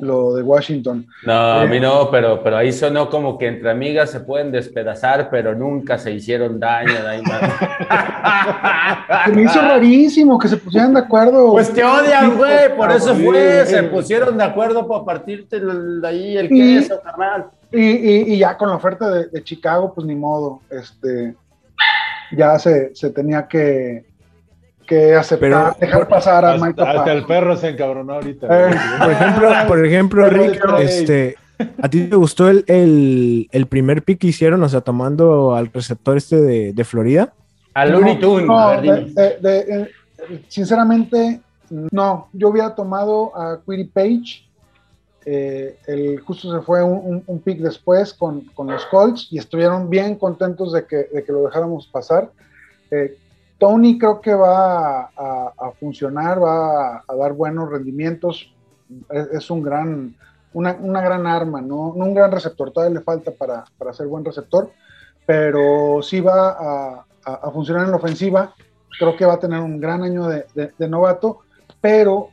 lo 0.00 0.34
de 0.34 0.42
Washington. 0.42 1.06
No, 1.24 1.32
a 1.60 1.66
mí 1.66 1.78
no, 1.78 2.10
pero, 2.10 2.42
pero 2.42 2.56
ahí 2.56 2.72
sonó 2.72 3.08
como 3.08 3.38
que 3.38 3.46
entre 3.46 3.70
amigas 3.70 4.10
se 4.10 4.18
pueden 4.18 4.50
despedazar, 4.50 5.30
pero 5.30 5.54
nunca 5.54 5.98
se 5.98 6.10
hicieron 6.10 6.58
daño. 6.58 6.92
de 6.92 7.22
Se 9.24 9.32
me 9.32 9.42
hizo 9.42 9.60
rarísimo 9.60 10.38
que 10.38 10.48
se 10.48 10.56
pusieran 10.56 10.94
de 10.94 11.00
acuerdo. 11.00 11.52
Pues 11.52 11.72
te 11.72 11.84
odian, 11.84 12.36
güey, 12.36 12.76
por 12.76 12.90
eso 12.90 13.14
fue, 13.14 13.64
se 13.66 13.82
pusieron 13.84 14.36
de 14.36 14.44
acuerdo 14.44 14.86
para 14.86 15.04
partirte 15.04 15.56
el- 15.56 16.04
ahí 16.04 16.36
el 16.36 16.46
Y- 16.52 16.58
queso, 16.80 17.00
carnal. 17.00 17.46
Y, 17.72 17.80
y- 17.80 18.34
y 18.34 18.38
ya 18.38 18.56
con 18.56 18.68
la 18.68 18.76
oferta 18.76 19.08
de, 19.10 19.26
de 19.28 19.42
Chicago, 19.44 19.92
pues 19.94 20.06
ni 20.06 20.14
modo. 20.14 20.60
Este, 20.70 21.34
ya 22.36 22.58
se, 22.58 22.94
se 22.94 23.10
tenía 23.10 23.46
que, 23.48 24.04
que 24.86 25.14
aceptar, 25.14 25.40
Pero- 25.40 25.76
dejar 25.80 26.08
pasar 26.08 26.44
a 26.44 26.52
Hasta, 26.54 26.66
Mike 26.66 26.82
hasta 26.82 27.12
el 27.12 27.24
perro 27.26 27.56
se 27.56 27.68
encabronó 27.70 28.14
ahorita. 28.14 28.46
Eh. 28.70 28.74
Por 28.98 29.10
ejemplo, 29.12 29.48
por 29.68 29.86
ejemplo, 29.86 30.30
Rick, 30.30 30.62
este, 30.80 31.36
¿a 31.80 31.88
ti 31.88 32.04
te 32.04 32.16
gustó 32.16 32.48
el, 32.48 32.64
el, 32.66 33.48
el 33.52 33.66
primer 33.66 34.02
pick 34.02 34.18
que 34.20 34.26
hicieron? 34.28 34.62
O 34.62 34.68
sea, 34.68 34.80
tomando 34.82 35.54
al 35.54 35.72
receptor 35.72 36.16
este 36.16 36.36
de, 36.40 36.72
de 36.72 36.84
Florida. 36.84 37.32
A 37.74 37.86
Looney 37.86 38.20
Tunes, 38.20 38.46
No, 38.46 38.58
a 38.58 38.76
ver, 38.76 38.82
de- 38.82 39.04
dime. 39.04 39.12
de- 39.22 39.38
de- 39.40 39.82
eh, 39.82 39.90
sinceramente, 40.48 41.40
no. 41.70 42.28
Yo 42.32 42.48
hubiera 42.50 42.74
tomado 42.74 43.36
a 43.36 43.60
Quiddy 43.66 43.84
Page. 43.84 44.44
Eh, 45.26 45.78
el, 45.86 46.20
justo 46.20 46.52
se 46.54 46.60
fue 46.64 46.82
un, 46.82 46.98
un- 47.04 47.24
un 47.26 47.40
pick 47.40 47.58
después 47.60 48.12
con, 48.14 48.42
con 48.54 48.66
los 48.68 48.84
Colts 48.86 49.28
y 49.30 49.38
estuvieron 49.38 49.88
bien 49.90 50.16
contentos 50.16 50.72
de 50.72 50.86
que, 50.86 51.04
de 51.12 51.24
que 51.24 51.32
lo 51.32 51.42
dejáramos 51.44 51.86
pasar. 51.86 52.30
Eh, 52.90 53.16
Tony 53.58 53.98
creo 53.98 54.20
que 54.20 54.34
va 54.34 55.00
a, 55.00 55.10
a- 55.16 55.52
a 55.58 55.70
funcionar, 55.72 56.42
va 56.42 56.96
a, 56.96 57.04
a 57.08 57.14
dar 57.16 57.32
buenos 57.32 57.70
rendimientos. 57.70 58.52
Es, 59.10 59.26
es 59.32 59.50
un 59.50 59.62
gran, 59.62 60.14
una, 60.52 60.76
una 60.80 61.00
gran 61.00 61.26
arma, 61.26 61.60
¿no? 61.62 61.94
No 61.96 62.04
un 62.04 62.14
gran 62.14 62.30
receptor, 62.30 62.70
todavía 62.70 62.98
le 62.98 63.04
falta 63.04 63.30
para, 63.30 63.64
para 63.78 63.92
ser 63.94 64.06
buen 64.08 64.24
receptor, 64.24 64.70
pero 65.26 66.00
sí 66.02 66.20
va 66.20 67.04
a, 67.24 67.50
funcionar 67.52 67.84
en 67.86 67.90
la 67.92 67.96
ofensiva. 67.96 68.54
Creo 68.98 69.16
que 69.16 69.24
va 69.24 69.34
a 69.34 69.38
tener 69.40 69.58
un 69.60 69.80
gran 69.80 70.02
año 70.02 70.26
de, 70.28 70.44
de- 70.54 70.72
de 70.76 70.88
novato, 70.88 71.38
pero 71.80 72.28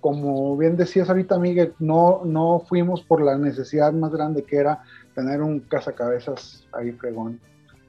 como 0.00 0.56
bien 0.56 0.76
decías 0.76 1.08
ahorita, 1.08 1.38
Miguel, 1.38 1.74
no, 1.78 2.22
no 2.24 2.60
fuimos 2.68 3.02
por 3.02 3.20
la 3.22 3.36
necesidad 3.36 3.92
más 3.92 4.12
grande 4.12 4.44
que 4.44 4.56
era 4.56 4.82
tener 5.14 5.40
un 5.42 5.60
cazacabezas 5.60 6.64
ahí 6.72 6.92
fregón. 6.92 7.40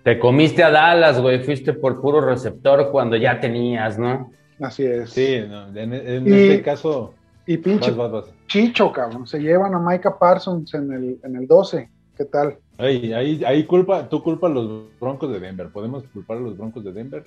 Te 0.04 0.18
comiste 0.20 0.64
a 0.64 0.72
Dallas, 0.72 1.20
güey, 1.22 1.44
fuiste 1.44 1.74
por 1.74 2.00
puro 2.02 2.22
receptor 2.22 2.90
cuando 2.92 3.16
ya 3.18 3.40
tenías, 3.40 4.00
¿no? 4.00 4.32
Así 4.60 4.84
es. 4.86 5.12
Sí, 5.12 5.40
no, 5.48 5.68
en, 5.78 5.94
en 5.94 6.28
Y- 6.28 6.32
este 6.50 6.62
caso, 6.64 7.14
Y 7.46 7.58
pinche 7.58 7.92
vas, 7.92 8.12
vas, 8.12 8.26
vas. 8.28 8.34
Chicho, 8.48 8.92
cabrón. 8.92 9.28
Se 9.28 9.40
llevan 9.40 9.74
a 9.76 9.80
Micah 9.80 10.18
Parsons 10.18 10.74
en 10.74 10.92
el, 10.94 11.20
en 11.24 11.36
el 11.36 11.48
12. 11.48 11.90
¿Qué 12.18 12.26
tal? 12.26 12.58
Ahí, 12.78 13.14
ahí, 13.14 13.44
ahí 13.46 13.66
culpa, 13.66 14.08
tú 14.10 14.24
culpa 14.24 14.48
a 14.48 14.50
los 14.50 14.86
Broncos 15.00 15.32
de 15.32 15.40
Denver. 15.40 15.70
Podemos 15.70 16.04
culpar 16.14 16.38
a 16.38 16.40
los 16.42 16.58
Broncos 16.58 16.84
de 16.84 16.92
Denver. 16.94 17.26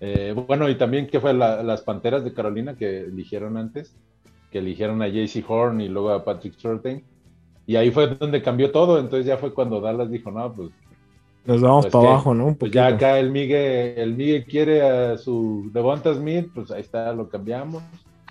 Eh, 0.00 0.32
bueno, 0.46 0.68
y 0.68 0.76
también 0.76 1.06
que 1.08 1.18
fue 1.18 1.32
la- 1.34 1.62
las 1.62 1.82
Panteras 1.82 2.22
de 2.24 2.32
Carolina 2.32 2.76
que 2.76 3.00
eligieron 3.00 3.56
antes, 3.56 3.96
que 4.50 4.58
eligieron 4.58 5.02
a 5.02 5.08
JC 5.08 5.44
Horn 5.48 5.80
y 5.80 5.88
luego 5.88 6.10
a 6.10 6.24
Patrick 6.24 6.54
Surtain. 6.56 7.02
Y 7.66 7.76
ahí 7.76 7.90
fue 7.90 8.06
donde 8.08 8.42
cambió 8.42 8.70
todo. 8.72 8.98
Entonces 8.98 9.26
ya 9.26 9.36
fue 9.36 9.52
cuando 9.52 9.80
Dallas 9.80 10.10
dijo, 10.10 10.30
no, 10.30 10.52
pues, 10.52 10.70
Nos 11.44 11.62
vamos 11.62 11.86
Pues 11.86 11.92
para 11.92 12.02
que- 12.04 12.10
abajo, 12.10 12.34
¿no? 12.34 12.46
Un 12.46 12.54
pues 12.56 12.72
ya 12.72 12.88
acá 12.88 13.18
el 13.18 13.30
Migue, 13.30 14.02
el 14.02 14.14
Migue 14.14 14.44
quiere 14.44 14.82
a 14.82 15.16
su 15.16 15.70
Devonta 15.72 16.12
Smith, 16.12 16.48
pues 16.54 16.70
ahí 16.70 16.82
está, 16.82 17.10
lo 17.14 17.28
cambiamos. 17.28 17.82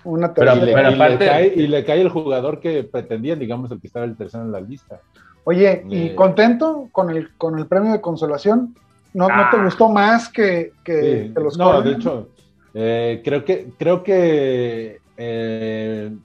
Una 0.04 0.32
Pero- 0.32 0.52
Y 0.52 0.54
le, 0.54 0.60
tercera. 0.66 0.76
pero 0.82 0.90
y 0.90 0.98
le 0.98 1.04
aparte- 1.04 1.26
cae, 1.26 1.52
y 1.56 1.66
le 1.66 1.84
cae 1.84 2.00
el 2.00 2.08
jugador 2.10 2.60
que 2.60 2.84
pretendían, 2.84 3.40
digamos, 3.40 3.72
el 3.72 3.80
que 3.80 3.88
estaba 3.88 4.04
el 4.06 4.16
tercero 4.16 4.44
en 4.44 4.52
la 4.52 4.60
lista. 4.60 5.00
Oye, 5.42 5.82
¿y 5.88 6.08
Eh. 6.08 6.14
contento 6.14 6.88
con 6.92 7.10
el, 7.10 7.34
con 7.36 7.58
el 7.58 7.66
premio 7.66 7.90
de 7.90 8.00
consolación? 8.00 8.76
¿No, 9.14 9.26
¿no 9.26 9.34
Ah. 9.34 9.48
te 9.50 9.64
gustó 9.64 9.88
más 9.88 10.28
que, 10.28 10.70
que, 10.84 11.24
Sí, 11.26 11.34
que 11.34 11.40
los 11.40 11.58
no, 11.58 11.82
de 11.82 11.92
hecho, 11.92 12.28
eh, 12.74 13.20
creo 13.24 13.44
que 13.44 13.68
creo 13.78 14.02
que 14.04 14.98
eh, 15.18 16.16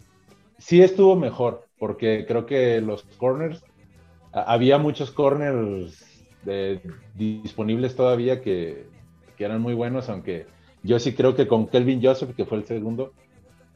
sí 0.58 0.82
estuvo 0.82 1.16
mejor, 1.16 1.68
porque 1.80 2.26
creo 2.28 2.46
que 2.46 2.82
los 2.82 3.04
corners, 3.18 3.64
había 4.32 4.78
muchos 4.78 5.12
corners 5.12 6.26
de- 6.44 6.82
disponibles 7.16 7.96
todavía 7.96 8.42
que, 8.42 8.88
que 9.38 9.46
eran 9.46 9.62
muy 9.62 9.74
buenos, 9.74 10.10
aunque 10.10 10.48
yo 10.84 11.00
sí 11.00 11.14
creo 11.16 11.36
que 11.36 11.48
con 11.48 11.68
Kelvin 11.70 12.02
Joseph, 12.04 12.36
que 12.36 12.46
fue 12.46 12.60
el 12.60 12.66
segundo, 12.66 13.14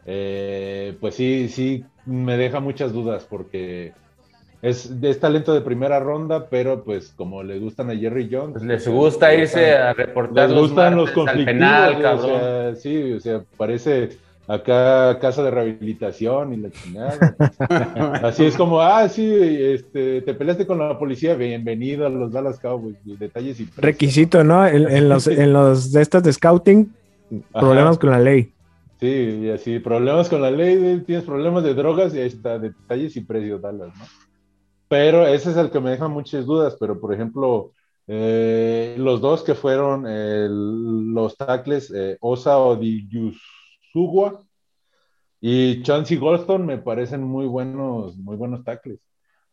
eh, 0.05 0.97
pues 1.01 1.15
sí, 1.15 1.49
sí 1.49 1.85
me 2.05 2.37
deja 2.37 2.59
muchas 2.59 2.93
dudas, 2.93 3.25
porque 3.29 3.93
es, 4.61 4.91
es 5.01 5.19
talento 5.19 5.53
de 5.53 5.61
primera 5.61 5.99
ronda, 5.99 6.49
pero 6.49 6.83
pues 6.83 7.13
como 7.15 7.43
le 7.43 7.59
gustan 7.59 7.89
a 7.91 7.95
Jerry 7.95 8.29
Jones. 8.31 8.53
Pues 8.53 8.63
les 8.65 8.87
gusta 8.87 9.33
irse 9.33 9.75
a 9.75 9.93
reportar 9.93 10.49
Les 10.49 10.59
gustan 10.59 10.95
los 10.95 11.11
penal, 11.45 12.05
o 12.05 12.21
sea, 12.21 12.75
sí, 12.75 13.13
o 13.13 13.19
sea, 13.19 13.43
parece 13.57 14.09
acá 14.47 15.19
casa 15.19 15.43
de 15.43 15.51
rehabilitación 15.51 16.53
y 16.53 16.57
la 16.57 16.71
chingada. 16.71 17.35
Así 18.21 18.45
es 18.45 18.55
como, 18.55 18.81
ah, 18.81 19.07
sí, 19.09 19.23
este, 19.25 20.21
te 20.21 20.33
peleaste 20.33 20.65
con 20.67 20.79
la 20.79 20.97
policía, 20.97 21.35
bienvenido 21.35 22.05
a 22.05 22.09
los 22.09 22.31
Dallas 22.31 22.59
Cowboys, 22.59 22.97
y 23.05 23.17
detalles 23.17 23.59
y 23.59 23.65
precios. 23.65 23.83
Requisito, 23.83 24.43
¿no? 24.43 24.65
En, 24.65 24.87
en 24.89 25.09
los, 25.09 25.27
en 25.27 25.53
los 25.53 25.91
de 25.91 26.01
estas 26.01 26.23
de 26.23 26.33
scouting, 26.33 26.93
Ajá. 27.53 27.59
problemas 27.59 27.97
con 27.97 28.11
la 28.11 28.19
ley. 28.19 28.53
Sí, 28.99 29.07
y 29.07 29.49
así, 29.51 29.79
problemas 29.79 30.27
con 30.29 30.41
la 30.41 30.49
ley, 30.49 31.03
tienes 31.05 31.23
problemas 31.25 31.63
de 31.63 31.75
drogas 31.75 32.15
y 32.15 32.19
ahí 32.19 32.27
está, 32.27 32.57
detalles 32.57 33.15
y 33.15 33.21
precios 33.21 33.61
Dallas, 33.61 33.95
¿no? 33.95 34.05
Pero 34.87 35.27
ese 35.27 35.51
es 35.51 35.57
el 35.57 35.69
que 35.71 35.79
me 35.79 35.91
deja 35.91 36.07
muchas 36.07 36.45
dudas, 36.45 36.77
pero 36.79 36.99
por 36.99 37.13
ejemplo, 37.13 37.73
Eh, 38.09 38.95
los 38.99 39.19
dos 39.21 39.43
que 39.43 39.53
fueron 39.53 40.07
el- 40.07 41.13
los 41.13 41.35
tackles, 41.37 41.91
eh, 41.93 42.17
Osa 42.21 42.57
Odiyusugwa 44.01 44.43
y 45.41 45.81
Chauncey 45.83 46.17
Goldstone 46.17 46.65
me 46.65 46.77
parecen 46.77 47.23
muy 47.23 47.45
buenos, 47.45 48.17
muy 48.17 48.35
buenos 48.35 48.63
tackles 48.63 48.99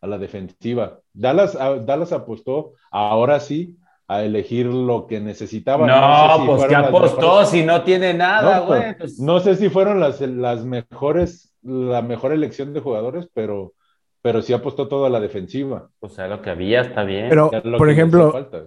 a 0.01 0.07
la 0.07 0.19
defensiva. 0.19 0.99
Dallas, 1.13 1.57
a- 1.57 1.77
Dallas 1.79 2.13
apostó 2.13 2.73
ahora 2.91 3.41
sí 3.41 3.77
a 4.07 4.23
elegir 4.23 4.67
lo 4.67 5.07
que 5.07 5.21
necesitaba. 5.21 5.87
No, 5.87 5.95
sé 6.37 6.43
si 6.43 6.47
pues 6.47 6.61
que 6.63 6.67
fueron 6.67 6.83
las 6.83 6.89
apostó 6.91 7.21
mejores- 7.21 7.49
si 7.49 7.63
no 7.65 7.83
tiene 7.85 8.15
nada, 8.15 8.61
no, 8.61 8.67
güey. 8.67 8.81
pues, 8.83 8.97
pues- 8.99 9.21
no 9.21 9.41
sé 9.41 9.57
si 9.57 9.69
fueron 9.71 10.01
las, 10.01 10.21
las 10.21 10.65
mejores, 10.65 11.55
la 11.63 12.03
mejor 12.03 12.33
elección 12.33 12.73
de 12.75 12.81
jugadores, 12.81 13.29
pero, 13.33 13.73
pero 14.21 14.43
sí 14.43 14.53
apostó 14.53 14.89
todo 14.89 15.07
a 15.07 15.11
la 15.11 15.21
defensiva. 15.21 15.89
O 16.01 16.09
sea, 16.11 16.29
lo 16.29 16.43
que 16.43 16.51
había 16.51 16.83
está 16.83 17.03
bien. 17.05 17.29
Pero, 17.31 17.51
por 17.79 17.89
ejemplo, 17.91 18.31
falta. 18.33 18.65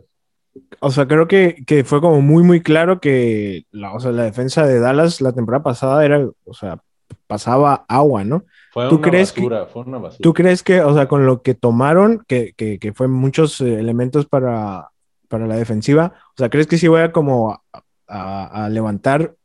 O 0.79 0.91
sea, 0.91 1.07
creo 1.07 1.27
que, 1.27 1.63
que 1.65 1.83
fue 1.83 2.01
como 2.01 2.21
muy, 2.21 2.43
muy 2.43 2.61
claro 2.61 2.99
que 2.99 3.65
la, 3.71 3.93
o 3.93 3.99
sea, 3.99 4.11
la 4.11 4.23
defensa 4.23 4.65
de 4.65 4.79
Dallas 4.79 5.21
la 5.21 5.33
temporada 5.33 5.63
pasada 5.63 6.03
era, 6.05 6.27
o 6.45 6.53
sea, 6.53 6.79
pasaba 7.27 7.85
agua, 7.87 8.23
¿no? 8.23 8.43
Fue 8.71 8.87
¿tú 8.89 8.95
una 8.95 9.09
crees 9.09 9.31
que- 9.31 9.41
fue 9.41 9.81
una 9.83 9.97
basura. 9.97 10.19
¿Tú 10.21 10.33
crees 10.33 10.63
que, 10.63 10.81
o 10.81 10.93
sea, 10.93 11.07
con 11.07 11.25
lo 11.25 11.41
que 11.41 11.53
tomaron, 11.55 12.23
que, 12.27 12.53
que, 12.55 12.79
que 12.79 12.93
fue 12.93 13.07
muchos 13.07 13.59
eh, 13.61 13.79
elementos 13.79 14.25
para, 14.25 14.89
para 15.27 15.47
la 15.47 15.55
defensiva, 15.55 16.13
o 16.29 16.33
sea, 16.37 16.49
¿crees 16.49 16.67
que 16.67 16.77
sí 16.77 16.87
voy 16.87 17.01
a 17.01 17.11
como 17.11 17.51
a, 17.51 17.81
a- 18.07 18.65
a 18.65 18.69
levantar 18.69 19.35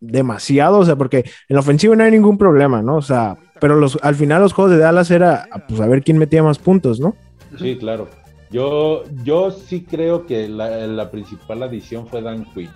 demasiado? 0.00 0.78
O 0.78 0.84
sea, 0.84 0.96
porque 0.96 1.18
en 1.48 1.54
la 1.54 1.60
ofensiva 1.60 1.94
no 1.96 2.04
hay 2.04 2.10
ningún 2.10 2.38
problema, 2.38 2.82
¿no? 2.82 2.96
O 2.96 3.02
sea, 3.02 3.36
pero 3.60 3.76
los, 3.76 3.98
al 4.02 4.14
final 4.14 4.42
los 4.42 4.52
juegos 4.52 4.72
de 4.72 4.78
Dallas 4.78 5.10
era, 5.10 5.46
pues, 5.68 5.80
a 5.80 5.86
ver 5.86 6.02
quién 6.02 6.18
metía 6.18 6.42
más 6.42 6.58
puntos, 6.58 7.00
¿no? 7.00 7.14
Sí, 7.58 7.76
claro. 7.78 8.08
Yo, 8.50 9.04
yo 9.22 9.50
sí 9.50 9.82
creo 9.82 10.26
que 10.26 10.48
la, 10.48 10.86
la 10.86 11.10
principal 11.10 11.62
adición 11.62 12.06
fue 12.06 12.20
Dan 12.20 12.44
Quinn. 12.52 12.70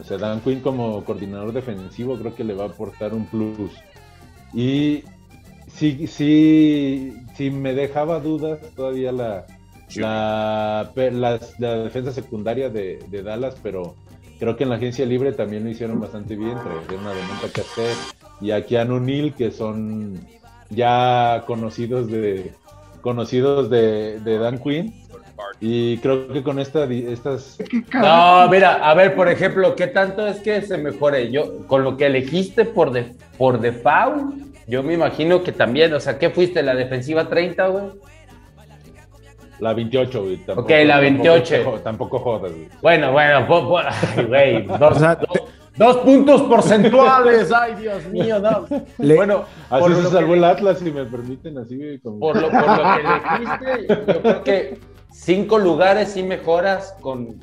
O 0.00 0.04
sea, 0.04 0.16
Dan 0.16 0.40
Quinn 0.40 0.60
como 0.60 1.04
coordinador 1.04 1.52
defensivo 1.52 2.16
creo 2.16 2.34
que 2.34 2.44
le 2.44 2.54
va 2.54 2.64
a 2.64 2.68
aportar 2.68 3.12
un 3.12 3.26
plus. 3.26 3.72
Y 4.54 5.04
sí, 5.66 6.06
sí, 6.06 7.14
sí 7.36 7.50
me 7.50 7.74
dejaba 7.74 8.20
dudas 8.20 8.60
todavía 8.74 9.12
la, 9.12 9.46
la, 9.96 10.90
defensa 11.84 12.12
secundaria 12.12 12.70
de, 12.70 12.98
de 13.08 13.22
Dallas, 13.22 13.56
pero 13.62 13.94
creo 14.38 14.56
que 14.56 14.64
en 14.64 14.70
la 14.70 14.76
agencia 14.76 15.04
libre 15.04 15.32
también 15.32 15.64
lo 15.64 15.70
hicieron 15.70 16.00
bastante 16.00 16.36
bien. 16.36 16.54
Trajeron 16.54 17.06
a 17.06 17.12
Demonta 17.12 17.48
y 18.40 18.50
a 18.52 18.64
Keanu 18.64 19.00
Neal, 19.00 19.34
que 19.34 19.50
son 19.50 20.18
ya 20.70 21.44
conocidos 21.46 22.08
de 22.08 22.52
conocidos 23.00 23.70
de, 23.70 24.20
de 24.20 24.38
Dan 24.38 24.58
Quinn. 24.58 24.94
Y 25.60 25.98
creo 25.98 26.32
que 26.32 26.42
con 26.42 26.58
esta, 26.58 26.86
di- 26.86 27.06
estas. 27.08 27.58
No, 27.94 28.48
mira, 28.48 28.74
a 28.90 28.94
ver, 28.94 29.14
por 29.14 29.28
ejemplo, 29.28 29.74
¿qué 29.76 29.86
tanto 29.86 30.26
es 30.26 30.40
que 30.40 30.62
se 30.62 30.78
mejore? 30.78 31.30
Yo, 31.30 31.66
con 31.66 31.84
lo 31.84 31.96
que 31.96 32.06
elegiste 32.06 32.64
por, 32.64 32.90
de, 32.90 33.12
por 33.36 33.60
default, 33.60 34.34
yo 34.66 34.82
me 34.82 34.94
imagino 34.94 35.42
que 35.44 35.52
también, 35.52 35.92
o 35.94 36.00
sea, 36.00 36.18
¿qué 36.18 36.30
fuiste? 36.30 36.62
¿La 36.62 36.74
defensiva 36.74 37.28
30, 37.28 37.66
güey? 37.68 37.84
La 39.60 39.74
28, 39.74 40.22
güey. 40.22 40.36
Tampoco, 40.38 40.60
Ok, 40.66 40.70
la 40.84 41.00
28. 41.00 41.54
Tampoco, 41.54 41.78
tampoco 41.80 42.18
jodas, 42.20 42.52
güey. 42.52 42.68
Bueno, 42.82 43.12
bueno, 43.12 43.46
po- 43.46 43.68
po- 43.68 43.78
ay, 44.16 44.24
güey, 44.24 44.62
dos, 44.66 44.96
O 44.96 44.98
sea, 44.98 45.14
dos- 45.16 45.42
dos 45.78 45.96
puntos 45.98 46.42
porcentuales, 46.42 47.50
ay, 47.58 47.74
Dios 47.76 48.04
mío, 48.06 48.38
no. 48.40 48.66
Le- 48.98 49.14
Bueno, 49.16 49.44
Así 49.70 49.82
por 49.82 49.94
se 49.94 50.02
lo 50.02 50.10
salvó 50.10 50.32
que- 50.32 50.38
el 50.38 50.44
Atlas, 50.44 50.78
si 50.80 50.90
me 50.90 51.04
permiten, 51.04 51.58
así, 51.58 51.98
como- 52.02 52.18
por 52.18 52.40
lo, 52.40 52.50
por 52.50 52.60
lo 52.66 52.76
que 52.76 53.00
elegiste, 53.80 54.04
yo 54.12 54.22
creo 54.22 54.42
que 54.44 54.78
cinco 55.12 55.58
lugares 55.58 56.10
sí 56.12 56.22
mejoras 56.22 56.94
con 57.00 57.36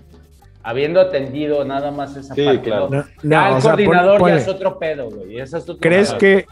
habiendo 0.63 0.99
atendido 0.99 1.63
nada 1.63 1.91
más 1.91 2.15
esa 2.17 2.33
Sí, 2.33 2.43
parte. 2.43 2.61
claro. 2.61 2.89
¿no? 2.89 2.97
No, 2.97 3.05
Ya 3.23 3.41
no, 3.41 3.47
el 3.49 3.53
o 3.53 3.61
sea, 3.61 3.71
pon- 3.75 3.85
coordinador 3.85 4.27
ya 4.27 4.35
es 4.35 4.47
otro 4.47 4.79
pedo, 4.79 5.09
güey. 5.11 5.39
esa 5.39 5.57
es 5.59 5.63
otro 5.69 5.77
¿Crees 5.79 6.11
que, 6.13 6.47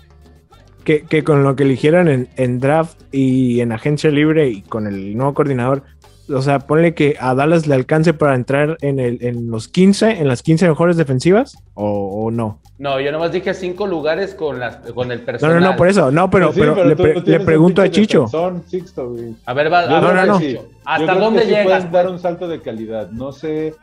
que, 0.84 1.04
que 1.04 1.24
con 1.24 1.44
lo 1.44 1.56
que 1.56 1.64
eligieron 1.64 2.08
en, 2.10 2.30
en 2.36 2.60
draft 2.60 3.02
y 3.12 3.62
en 3.62 3.72
agencia 3.72 4.12
libre 4.12 4.50
y 4.50 4.62
con 4.62 4.86
el 4.86 5.16
nuevo 5.18 5.34
coordinador, 5.34 5.82
o 6.30 6.42
sea, 6.42 6.60
ponle 6.60 6.94
que 6.94 7.16
a 7.20 7.34
Dallas 7.36 7.68
le 7.68 7.76
alcance 7.76 8.14
para 8.14 8.36
entrar 8.36 8.78
en, 8.82 9.00
el, 9.00 9.18
en 9.22 9.50
los 9.52 9.68
15, 9.68 10.20
en 10.22 10.28
las 10.28 10.42
15 10.44 10.68
mejores 10.70 10.98
defensivas 10.98 11.58
o, 11.74 11.86
o 12.26 12.32
no? 12.32 12.60
No, 12.80 13.00
yo 13.00 13.12
nomás 13.12 13.32
dije 13.32 13.54
cinco 13.54 13.86
lugares 13.88 14.34
con, 14.34 14.60
las, 14.60 14.78
con 14.94 15.12
el 15.12 15.20
No, 15.20 15.26
personal. 15.26 15.60
no, 15.62 15.72
no, 15.72 15.76
por 15.78 15.88
eso, 15.88 16.12
no, 16.12 16.30
pero, 16.30 16.48
Pues 16.48 16.56
sí, 16.56 16.62
pero, 16.62 16.86
le, 16.86 16.96
pre- 16.96 17.22
le 17.22 17.40
pregunto 17.40 17.82
a 17.82 17.90
Chicho. 17.90 18.22
defensón, 18.22 18.64
Sixto, 18.68 19.10
güey. 19.12 19.36
A 19.46 19.54
ver, 19.54 19.72
va, 19.72 19.88
Yo 19.88 19.96
a 19.96 20.00
creo 20.02 20.14
ver, 20.14 20.26
no, 20.28 20.34
no. 20.34 20.40
sí. 20.40 20.58
¿Hasta 20.84 21.06
creo 21.06 21.20
dónde 21.20 21.40
que 21.42 21.46
sí 21.46 21.52
llegas? 21.52 21.66
pueden 21.66 21.92
dar 21.92 22.10
un 22.10 22.20
salto 22.20 22.48
de 22.48 22.62
calidad. 22.62 23.10
No 23.12 23.32
sé. 23.32 23.76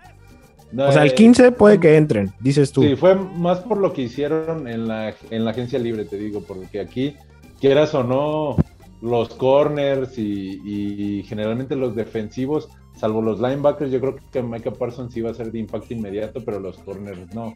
no, 0.73 0.89
O 0.89 0.93
sea, 0.93 1.03
el 1.05 1.11
eh, 1.11 1.15
15 1.15 1.53
puede 1.53 1.79
que 1.81 1.97
entren, 1.97 2.33
dices 2.41 2.73
tú. 2.73 2.83
Sí, 2.83 2.97
fue 2.97 3.15
más 3.15 3.61
por 3.61 3.79
lo 3.79 3.93
que 3.93 4.03
hicieron 4.03 4.67
en 4.69 4.89
la, 4.89 5.15
en 5.31 5.45
la 5.45 5.53
agencia 5.53 5.79
libre, 5.79 6.05
te 6.05 6.17
digo, 6.19 6.43
porque 6.47 6.81
aquí, 6.81 7.17
quieras 7.61 7.95
o 7.95 8.03
no, 8.03 8.57
los 9.03 9.31
corners 9.31 10.19
y, 10.19 10.61
y 10.65 11.23
generalmente 11.25 11.77
los 11.77 11.95
defensivos, 11.95 12.69
salvo 12.95 13.23
los 13.23 13.41
linebackers, 13.41 13.91
yo 13.91 14.01
creo 14.01 14.17
que 14.33 14.43
Micah 14.43 14.73
Parsons 14.73 15.13
sí 15.15 15.21
va 15.21 15.31
a 15.31 15.35
ser 15.35 15.51
de 15.53 15.59
impacto 15.59 15.95
inmediato, 15.95 16.43
pero 16.45 16.61
los 16.61 16.77
corners 16.79 17.35
no. 17.35 17.55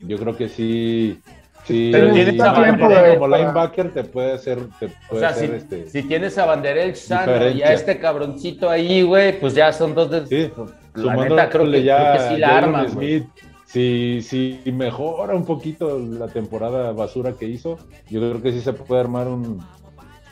Yo 0.00 0.18
creo 0.18 0.36
que 0.36 0.48
sí. 0.50 1.18
sí 1.64 1.88
Pero 1.90 2.12
tienes 2.12 2.34
sí, 2.34 2.40
a 2.40 2.52
como 2.52 2.60
Vanderbilt 2.60 3.18
como 3.18 3.30
para- 3.30 3.38
linebacker 3.42 3.94
te 3.94 4.04
puede 4.04 4.32
hacer, 4.32 4.58
te 4.78 4.86
O 4.86 4.90
puede 5.08 5.20
sea, 5.20 5.28
hacer 5.30 5.48
si, 5.50 5.56
este. 5.56 5.88
si 5.88 6.02
tienes 6.02 6.36
a 6.36 6.44
Vanderel 6.44 6.94
sano 6.94 7.48
y 7.50 7.62
a 7.62 7.72
este 7.72 7.98
cabroncito 7.98 8.68
ahí, 8.68 9.00
güey, 9.02 9.40
pues 9.40 9.54
ya 9.54 9.72
son 9.72 9.94
dos 9.94 10.10
de... 10.10 10.26
Sí, 10.26 10.50
la 10.94 11.02
sumándole 11.02 11.30
neta, 11.42 11.48
creo 11.48 11.70
que, 11.70 11.82
ya 11.82 11.96
creo 11.96 12.12
que 12.28 12.34
sí 12.34 12.40
la 12.40 12.60
güey. 12.70 12.88
Smith, 12.90 13.24
si, 13.64 14.20
si 14.22 14.60
mejora 14.72 15.34
un 15.34 15.44
poquito 15.44 15.98
la 15.98 16.28
temporada 16.28 16.92
basura 16.92 17.32
que 17.32 17.46
hizo, 17.46 17.78
yo 18.08 18.20
creo 18.20 18.42
que 18.42 18.52
sí 18.52 18.60
se 18.60 18.72
puede 18.74 19.00
armar 19.00 19.26
un... 19.28 19.58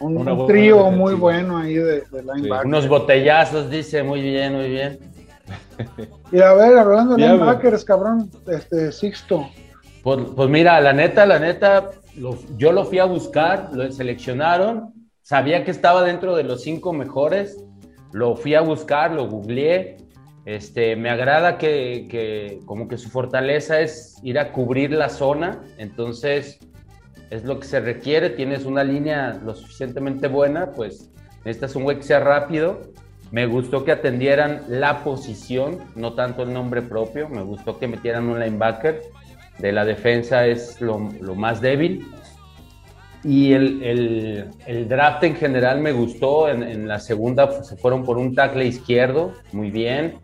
Un, 0.01 0.29
un 0.29 0.47
trío 0.47 0.91
muy 0.91 1.15
bueno 1.15 1.57
ahí 1.59 1.75
de, 1.75 2.01
de 2.03 2.23
linebacker. 2.23 2.67
Unos 2.67 2.89
botellazos, 2.89 3.71
dice, 3.71 4.03
muy 4.03 4.21
bien, 4.21 4.55
muy 4.55 4.69
bien. 4.69 4.99
Y 6.33 6.41
a 6.41 6.53
ver, 6.55 6.77
hablando 6.79 7.17
de 7.17 7.23
linebackers, 7.29 7.85
cabrón, 7.85 8.31
este 8.47 8.91
Sixto. 8.93 9.49
Pues, 10.03 10.21
pues 10.37 10.49
mira, 10.51 10.81
la 10.81 10.93
neta, 10.93 11.25
la 11.27 11.39
neta, 11.39 11.91
lo- 12.17 12.39
yo 12.57 12.73
lo 12.73 12.85
fui 12.85 12.99
a 12.99 13.05
buscar, 13.05 13.71
lo 13.73 13.91
seleccionaron, 13.91 14.93
sabía 15.23 15.65
que 15.65 15.71
estaba 15.71 16.03
dentro 16.03 16.37
de 16.37 16.45
los 16.45 16.63
cinco 16.63 16.93
mejores, 16.93 17.63
lo 18.13 18.37
fui 18.37 18.55
a 18.55 18.61
buscar, 18.61 19.13
lo 19.13 19.29
googleé. 19.29 19.97
Este, 20.45 20.95
me 20.95 21.09
agrada 21.09 21.57
que, 21.57 22.07
que 22.11 22.61
como 22.67 22.87
que 22.87 22.99
su 22.99 23.09
fortaleza 23.09 23.81
es 23.81 24.17
ir 24.23 24.39
a 24.39 24.53
cubrir 24.53 24.91
la 24.91 25.09
zona, 25.09 25.63
entonces 25.79 26.59
es 27.37 27.45
lo 27.45 27.59
que 27.59 27.67
se 27.67 27.81
requiere, 27.81 28.31
tienes 28.31 28.65
una 28.65 28.85
línea 28.85 29.39
lo 29.45 29.55
suficientemente 29.55 30.29
buena, 30.29 30.73
pues 30.73 31.11
necesitas 31.45 31.75
un 31.77 31.85
güey 31.85 31.97
que 31.99 32.03
sea 32.05 32.21
rápido. 32.21 32.81
Me 33.31 33.47
gustó 33.47 33.85
que 33.85 33.93
atendieran 33.93 34.61
la 34.69 35.03
posición, 35.03 35.79
no 35.97 36.13
tanto 36.15 36.43
el 36.45 36.53
nombre 36.53 36.83
propio, 36.83 37.29
me 37.29 37.43
gustó 37.43 37.79
que 37.79 37.89
metieran 37.89 38.29
un 38.29 38.39
linebacker 38.39 39.01
de 39.59 39.73
la 39.73 39.85
defensa 39.85 40.47
es 40.47 40.81
lo, 40.81 41.11
lo 41.21 41.35
más 41.35 41.61
débil. 41.61 42.07
Y 43.25 43.53
el, 43.55 43.83
el- 43.83 44.51
el 44.67 44.89
draft 44.89 45.25
en 45.25 45.35
general 45.37 45.81
me 45.81 45.93
gustó. 45.93 46.49
En, 46.49 46.63
en 46.63 46.87
la 46.87 46.99
segunda 47.01 47.49
pues, 47.49 47.67
se 47.69 47.77
fueron 47.77 48.05
por 48.05 48.19
un 48.19 48.35
tackle 48.35 48.67
izquierdo, 48.67 49.33
muy 49.53 49.71
bien. 49.71 50.19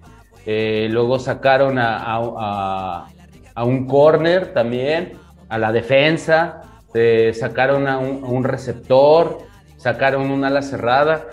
Eh, 0.46 0.88
luego 0.90 1.18
sacaron 1.18 1.78
a, 1.78 1.96
a- 1.96 2.34
a- 2.36 3.06
a 3.54 3.64
un 3.64 3.86
corner 3.86 4.52
también, 4.52 5.12
a 5.48 5.58
la 5.58 5.72
defensa. 5.72 6.62
Eh, 6.94 7.32
sacaron 7.34 7.86
a 7.86 7.98
un, 7.98 8.24
a 8.24 8.28
un 8.28 8.44
receptor, 8.44 9.38
sacaron 9.76 10.30
un 10.30 10.44
ala 10.44 10.62
cerrada. 10.62 11.26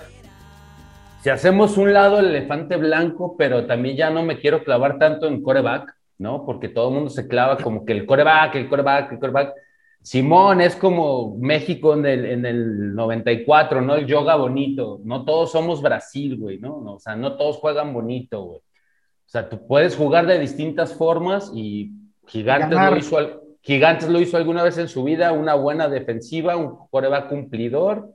Si 1.22 1.30
hacemos 1.30 1.78
un 1.78 1.94
lado 1.94 2.20
el 2.20 2.28
elefante 2.28 2.78
blanco, 2.78 3.36
pero 3.38 3.66
también 3.66 3.98
ya 3.98 4.10
no 4.10 4.24
me 4.24 4.40
quiero 4.40 4.64
clavar 4.64 4.98
tanto 5.00 5.28
en 5.28 5.42
coreback, 5.42 5.96
¿no? 6.20 6.46
Porque 6.46 6.70
todo 6.70 6.90
el 6.90 6.96
mundo 6.96 7.10
se 7.10 7.28
clava 7.28 7.58
como 7.58 7.86
que 7.86 7.94
el 7.94 8.06
coreback, 8.06 8.56
el 8.56 8.70
coreback, 8.70 9.12
el 9.12 9.20
coreback. 9.20 9.54
Simón 10.02 10.62
es 10.62 10.76
como 10.76 11.36
México 11.38 11.94
en 11.94 12.06
el, 12.06 12.26
en 12.26 12.46
el 12.46 12.96
94, 12.96 13.82
¿no? 13.82 13.96
El 13.96 14.06
yoga 14.06 14.36
bonito. 14.36 15.02
No 15.04 15.26
todos 15.26 15.52
somos 15.52 15.82
Brasil, 15.82 16.38
güey, 16.38 16.60
¿no? 16.60 16.80
No, 16.82 16.94
O 16.94 17.00
sea, 17.00 17.16
no 17.16 17.36
todos 17.36 17.58
juegan 17.58 17.94
bonito, 17.94 18.44
güey. 18.44 18.60
O 18.60 19.30
sea, 19.30 19.50
tú 19.50 19.68
puedes 19.68 19.98
jugar 19.98 20.26
de 20.26 20.40
distintas 20.40 20.94
formas 20.94 21.52
y 21.54 21.92
Gigantes 22.28 22.80
lo, 22.80 22.96
hizo, 22.96 23.42
Gigantes 23.68 24.08
lo 24.08 24.22
hizo 24.22 24.38
alguna 24.38 24.64
vez 24.64 24.78
en 24.78 24.88
su 24.88 25.04
vida, 25.04 25.34
una 25.34 25.54
buena 25.54 25.90
defensiva, 25.90 26.56
un 26.56 26.88
coreback 26.90 27.28
cumplidor 27.28 28.14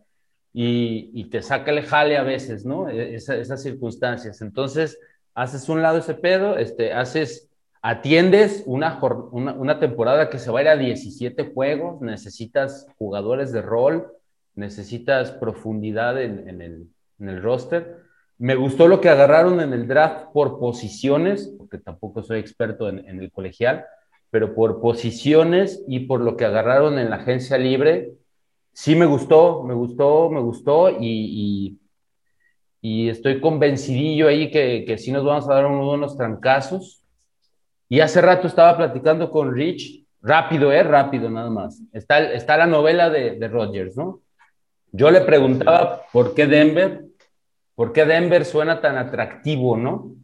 y, 0.51 1.25
te 1.25 1.43
saca 1.43 1.71
el 1.73 1.85
jale 1.85 2.17
a 2.17 2.23
veces, 2.23 2.65
¿no? 2.65 2.89
E- 2.89 3.17
esa- 3.17 3.37
esas 3.37 3.63
circunstancias. 3.63 4.41
Entonces, 4.41 4.99
haces 5.35 5.69
un 5.69 5.83
lado 5.83 5.99
ese 5.99 6.15
pedo, 6.15 6.57
este, 6.57 6.95
haces, 6.95 7.51
atiendes 7.83 8.63
una, 8.65 8.99
una, 9.03 9.79
temporada 9.79 10.31
que 10.31 10.39
se 10.39 10.51
va 10.51 10.61
a 10.61 10.63
ir 10.63 10.69
a 10.69 10.77
17 10.79 11.53
juegos, 11.53 12.01
necesitas 12.01 12.87
jugadores 12.97 13.53
de 13.53 13.61
rol, 13.61 14.11
necesitas 14.55 15.33
profundidad 15.33 16.19
en, 16.19 16.49
el, 16.63 16.89
en 17.19 17.43
roster. 17.43 17.99
Me 18.39 18.55
gustó 18.55 18.89
lo 18.89 19.03
que 19.03 19.11
agarraron 19.11 19.61
en 19.61 19.75
el 19.75 19.87
draft 19.87 20.33
por 20.33 20.59
posiciones, 20.59 21.53
porque 21.59 21.77
tampoco 21.77 22.23
soy 22.23 22.39
experto 22.41 22.89
en 22.89 23.21
el 23.21 23.31
colegial, 23.31 23.85
pero 24.33 24.55
por 24.55 24.81
posiciones 24.81 25.85
y 25.87 26.01
por 26.07 26.23
lo 26.23 26.39
que 26.39 26.47
agarraron 26.47 26.99
en 26.99 27.11
la 27.11 27.17
agencia 27.17 27.59
libre, 27.59 28.13
sí 28.73 28.97
me 28.97 29.05
gustó, 29.05 29.63
me 29.63 29.75
gustó, 29.75 30.31
me 30.31 30.41
gustó 30.41 30.89
y, 30.89 30.97
y, 31.01 31.79
y 32.81 33.09
estoy 33.11 33.43
convencidillo 33.43 34.29
ahí 34.29 34.51
que, 34.51 34.87
que 34.87 34.97
sí 34.97 35.13
nos 35.13 35.23
vamos 35.23 35.47
a 35.51 35.53
dar 35.53 35.67
unos 35.67 36.17
trancazos. 36.17 37.05
Y 37.91 38.01
hace 38.01 38.23
rato 38.23 38.47
estaba 38.47 38.75
platicando 38.75 39.31
con 39.31 39.55
Rich, 39.55 40.07
rápido, 40.23 40.73
¿eh? 40.73 40.83
Rápido 40.83 41.29
nada 41.29 41.51
más. 41.51 41.83
Está, 41.93 42.33
está 42.33 42.57
la 42.57 42.67
novela 42.67 43.11
de, 43.11 43.33
de 43.33 43.49
Rogers, 43.49 43.99
¿no? 43.99 44.23
Yo 44.93 45.11
le 45.11 45.21
preguntaba 45.21 46.05
por 46.11 46.33
qué 46.35 46.47
Denver, 46.47 47.05
por 47.75 47.93
qué 47.93 48.07
Denver 48.07 48.47
suena 48.47 48.81
tan 48.81 48.97
atractivo, 48.97 49.77
¿no? 49.77 50.15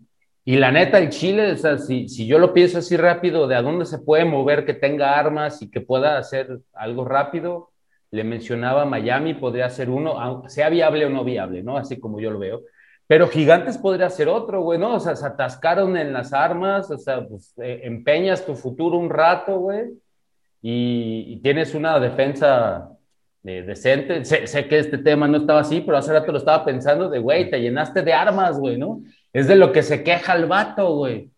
Y 0.48 0.56
la 0.56 0.72
neta, 0.72 0.98
el 0.98 1.11
Chile, 1.11 1.52
o 1.52 1.56
sea, 1.58 1.76
si, 1.76 2.08
si 2.08 2.26
yo 2.26 2.38
lo 2.38 2.54
pienso 2.54 2.78
así 2.78 2.96
rápido, 2.96 3.46
de 3.46 3.54
a 3.54 3.61
dónde 3.61 3.84
se 3.84 3.98
puede 3.98 4.24
mover, 4.24 4.64
que 4.64 4.72
tenga 4.72 5.18
armas 5.18 5.61
y 5.61 5.70
que 5.70 5.82
pueda 5.82 6.16
hacer 6.16 6.61
algo 6.72 7.04
rápido, 7.04 7.70
le 8.11 8.24
mencionaba 8.24 8.87
Miami, 8.87 9.34
podría 9.34 9.68
ser 9.68 9.90
uno, 9.90 10.42
sea 10.48 10.70
viable 10.70 11.04
o 11.04 11.11
no 11.11 11.22
viable, 11.22 11.62
¿no? 11.62 11.76
Así 11.76 12.00
como 12.00 12.18
yo 12.18 12.30
lo 12.30 12.38
veo. 12.38 12.62
Pero 13.06 13.28
Gigantes 13.28 13.76
podría 13.76 14.08
ser 14.08 14.28
otro, 14.28 14.62
güey, 14.62 14.78
¿no? 14.78 14.94
O 14.94 15.00
sea, 15.00 15.16
se 15.16 15.26
atascaron 15.26 15.98
en 15.98 16.14
las 16.14 16.32
armas, 16.32 16.90
o 16.90 16.96
sea, 16.96 17.28
pues 17.28 17.52
eh, 17.58 17.82
empeñas 17.82 18.46
tu 18.46 18.54
futuro 18.54 18.96
un 18.96 19.11
rato, 19.11 19.58
güey, 19.58 19.90
y, 20.62 21.40
tienes 21.42 21.74
una 21.74 22.00
defensa 22.00 22.88
eh, 23.44 23.64
decente. 23.64 24.24
Sé, 24.24 24.46
sé, 24.46 24.66
que 24.66 24.78
este 24.78 24.96
tema 24.96 25.28
no 25.28 25.37
estaba 25.37 25.61
así, 25.61 25.82
pero 25.82 25.98
hace 25.98 26.11
rato 26.11 26.32
lo 26.32 26.38
estaba 26.38 26.64
pensando 26.64 27.11
de, 27.11 27.18
güey, 27.18 27.50
te 27.50 27.61
llenaste 27.61 28.00
de 28.00 28.14
armas, 28.14 28.58
güey, 28.58 28.78
¿no? 28.78 29.02
Es 29.32 29.46
de 29.48 29.56
lo 29.56 29.72
que 29.72 29.82
se 29.82 30.02
queja 30.02 30.34
el 30.34 30.46
vato, 30.46 30.94
güey. 30.94 31.30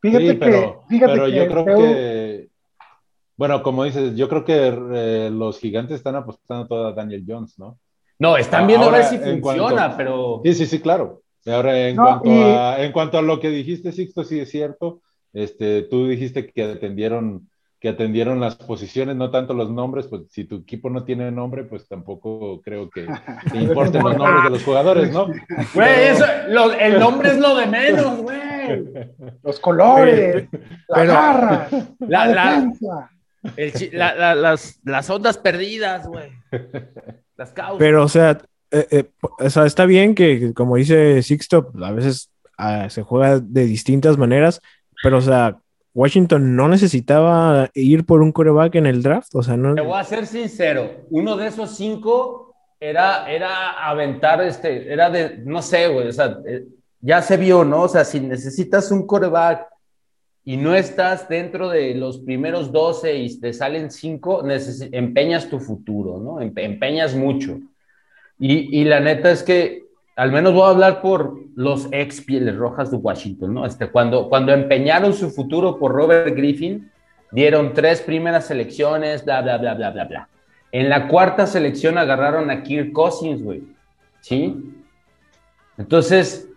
Fíjate 0.00 0.30
sí, 0.30 0.34
pero, 0.34 0.80
que, 0.80 0.94
fíjate 0.94 1.12
pero 1.12 1.26
que 1.26 1.32
yo 1.32 1.48
creo 1.48 1.64
que, 1.64 2.48
bueno, 3.36 3.62
como 3.62 3.84
dices, 3.84 4.16
yo 4.16 4.28
creo 4.28 4.44
que 4.44 4.66
eh, 4.94 5.30
los 5.30 5.58
gigantes 5.58 5.96
están 5.96 6.16
apostando 6.16 6.66
todo 6.66 6.88
a 6.88 6.92
Daniel 6.92 7.24
Jones, 7.26 7.58
¿no? 7.58 7.78
No, 8.18 8.36
están 8.36 8.66
viendo 8.66 8.86
ahora, 8.86 8.98
a 8.98 9.00
ver 9.00 9.08
si 9.08 9.18
funciona, 9.18 9.70
cuanto, 9.74 9.96
pero. 9.96 10.40
Sí, 10.44 10.54
sí, 10.54 10.66
sí, 10.66 10.80
claro. 10.80 11.22
Ahora, 11.46 11.88
en, 11.88 11.96
no, 11.96 12.04
cuanto 12.04 12.28
y... 12.28 12.40
a, 12.40 12.84
en 12.84 12.92
cuanto 12.92 13.18
a 13.18 13.22
lo 13.22 13.40
que 13.40 13.50
dijiste, 13.50 13.92
Sixto, 13.92 14.24
sí 14.24 14.38
es 14.38 14.50
cierto. 14.50 15.02
Este, 15.32 15.82
tú 15.82 16.06
dijiste 16.06 16.46
que 16.46 16.62
atendieron 16.62 17.48
que 17.82 17.88
atendieron 17.88 18.38
las 18.38 18.54
posiciones, 18.54 19.16
no 19.16 19.32
tanto 19.32 19.54
los 19.54 19.68
nombres, 19.68 20.06
pues 20.06 20.22
si 20.30 20.44
tu 20.44 20.58
equipo 20.58 20.88
no 20.88 21.02
tiene 21.02 21.32
nombre, 21.32 21.64
pues 21.64 21.88
tampoco 21.88 22.62
creo 22.62 22.88
que 22.88 23.08
te 23.52 23.58
importen 23.58 24.04
los 24.04 24.16
nombres 24.16 24.44
de 24.44 24.50
los 24.50 24.62
jugadores, 24.62 25.10
¿no? 25.10 25.26
Güey, 25.74 26.04
eso, 26.10 26.24
lo, 26.50 26.72
el 26.72 27.00
nombre 27.00 27.30
es 27.30 27.38
lo 27.38 27.56
de 27.56 27.66
menos, 27.66 28.18
güey. 28.18 28.38
Los 29.42 29.58
colores, 29.58 30.48
la 30.88 30.94
Pero, 30.94 31.12
garra, 31.12 31.68
la, 31.98 32.26
la, 32.26 32.50
defensa. 32.52 33.10
El, 33.56 33.98
la, 33.98 34.34
las, 34.36 34.78
las 34.84 35.10
ondas 35.10 35.36
perdidas, 35.36 36.06
güey. 36.06 36.30
Las 37.36 37.50
causas. 37.50 37.78
Pero, 37.80 38.04
o 38.04 38.08
sea, 38.08 38.38
eh, 38.70 38.86
eh, 38.92 39.10
o 39.20 39.50
sea, 39.50 39.66
está 39.66 39.86
bien 39.86 40.14
que, 40.14 40.54
como 40.54 40.76
dice 40.76 41.20
Sixto, 41.24 41.72
a 41.82 41.90
veces 41.90 42.30
uh, 42.60 42.88
se 42.88 43.02
juega 43.02 43.40
de 43.40 43.64
distintas 43.66 44.16
maneras, 44.16 44.60
pero, 45.02 45.18
o 45.18 45.22
sea, 45.22 45.58
Washington 45.94 46.56
no 46.56 46.68
necesitaba 46.68 47.70
ir 47.74 48.06
por 48.06 48.22
un 48.22 48.32
coreback 48.32 48.76
en 48.76 48.86
el 48.86 49.02
draft. 49.02 49.34
O 49.34 49.42
sea, 49.42 49.56
no. 49.56 49.74
Te 49.74 49.80
voy 49.80 49.98
a 49.98 50.04
ser 50.04 50.26
sincero. 50.26 51.04
Uno 51.10 51.36
de 51.36 51.48
esos 51.48 51.76
cinco 51.76 52.54
era, 52.80 53.30
era 53.30 53.72
aventar 53.88 54.42
este, 54.42 54.92
era 54.92 55.10
de, 55.10 55.38
no 55.44 55.60
sé, 55.62 55.88
güey. 55.88 56.08
O 56.08 56.12
sea, 56.12 56.38
eh, 56.46 56.64
ya 57.00 57.20
se 57.20 57.36
vio, 57.36 57.64
¿no? 57.64 57.82
O 57.82 57.88
sea, 57.88 58.04
si 58.04 58.20
necesitas 58.20 58.90
un 58.90 59.06
coreback 59.06 59.66
y 60.44 60.56
no 60.56 60.74
estás 60.74 61.28
dentro 61.28 61.68
de 61.68 61.94
los 61.94 62.18
primeros 62.18 62.72
12 62.72 63.14
y 63.14 63.40
te 63.40 63.52
salen 63.52 63.90
cinco, 63.90 64.42
empeñas 64.92 65.48
tu 65.48 65.60
futuro, 65.60 66.18
¿no? 66.18 66.40
Empeñas 66.40 67.14
mucho. 67.14 67.60
Y, 68.38 68.80
y 68.80 68.84
la 68.84 68.98
neta 69.00 69.30
es 69.30 69.42
que 69.42 69.81
al 70.16 70.30
menos 70.30 70.52
voy 70.52 70.62
a 70.62 70.70
hablar 70.70 71.00
por 71.00 71.38
los 71.54 71.88
ex 71.90 72.20
Pieles 72.20 72.56
Rojas 72.56 72.90
de 72.90 72.98
Washington, 72.98 73.54
¿no? 73.54 73.66
Este, 73.66 73.88
cuando, 73.88 74.28
cuando 74.28 74.52
empeñaron 74.52 75.14
su 75.14 75.30
futuro 75.30 75.78
por 75.78 75.92
Robert 75.92 76.34
Griffin, 76.36 76.90
dieron 77.30 77.72
tres 77.72 78.02
primeras 78.02 78.46
selecciones, 78.46 79.24
bla, 79.24 79.40
bla, 79.40 79.58
bla, 79.58 79.74
bla, 79.74 79.90
bla, 79.90 80.04
bla. 80.04 80.28
En 80.70 80.88
la 80.88 81.08
cuarta 81.08 81.46
selección 81.46 81.98
agarraron 81.98 82.50
a 82.50 82.62
Kirk 82.62 82.92
Cousins, 82.92 83.42
güey. 83.42 83.62
¿Sí? 84.20 84.74
Entonces, 85.78 86.48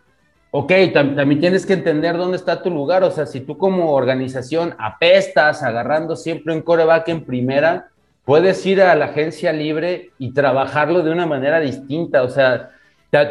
ok, 0.52 0.72
tam 0.94 1.16
también 1.16 1.40
tienes 1.40 1.66
que 1.66 1.74
entender 1.74 2.18
dónde 2.18 2.38
está 2.38 2.62
tu 2.62 2.70
lugar. 2.70 3.04
O 3.04 3.12
sea, 3.12 3.26
si 3.26 3.42
tú 3.42 3.58
como 3.58 3.94
organización 3.94 4.76
apestas 4.78 5.64
agarrando 5.64 6.16
siempre 6.16 6.54
un 6.54 6.62
coreback 6.62 7.08
en 7.10 7.26
primera, 7.26 7.90
puedes 8.26 8.66
ir 8.66 8.82
a 8.82 8.96
la 8.96 9.06
agencia 9.06 9.52
libre 9.54 10.12
y 10.18 10.34
trabajarlo 10.34 11.04
de 11.04 11.12
una 11.12 11.26
manera 11.26 11.60
distinta. 11.60 12.24
O 12.24 12.30
sea, 12.30 12.72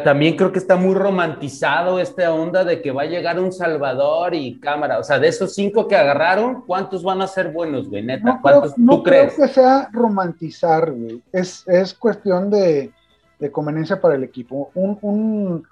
también 0.03 0.35
creo 0.35 0.51
que 0.51 0.59
está 0.59 0.75
muy 0.75 0.95
romantizado 0.95 1.99
esta 1.99 2.33
onda 2.33 2.63
de 2.63 2.81
que 2.81 2.91
va 2.91 3.03
a 3.03 3.07
llegar 3.07 3.39
un 3.39 3.51
Salvador 3.51 4.33
y 4.33 4.59
cámara. 4.59 4.99
O 4.99 5.03
sea, 5.03 5.19
de 5.19 5.27
esos 5.27 5.53
cinco 5.53 5.87
que 5.87 5.95
agarraron, 5.95 6.63
¿cuántos 6.65 7.03
van 7.03 7.21
a 7.21 7.27
ser 7.27 7.51
buenos, 7.51 7.89
güey? 7.89 8.03
Neta, 8.03 8.35
no 8.35 8.41
¿cuántos 8.41 8.73
creo, 8.73 8.85
no 8.85 8.97
tú 8.97 9.03
crees? 9.03 9.33
creo 9.33 9.47
que 9.47 9.53
sea 9.53 9.89
romantizar, 9.91 10.91
güey. 10.91 11.21
Es, 11.31 11.67
es 11.67 11.93
cuestión 11.93 12.49
de, 12.49 12.91
de, 13.39 13.51
conveniencia 13.51 13.99
para 13.99 14.15
el 14.15 14.23
equipo. 14.23 14.71
Un, 14.73 14.97
un, 15.01 15.67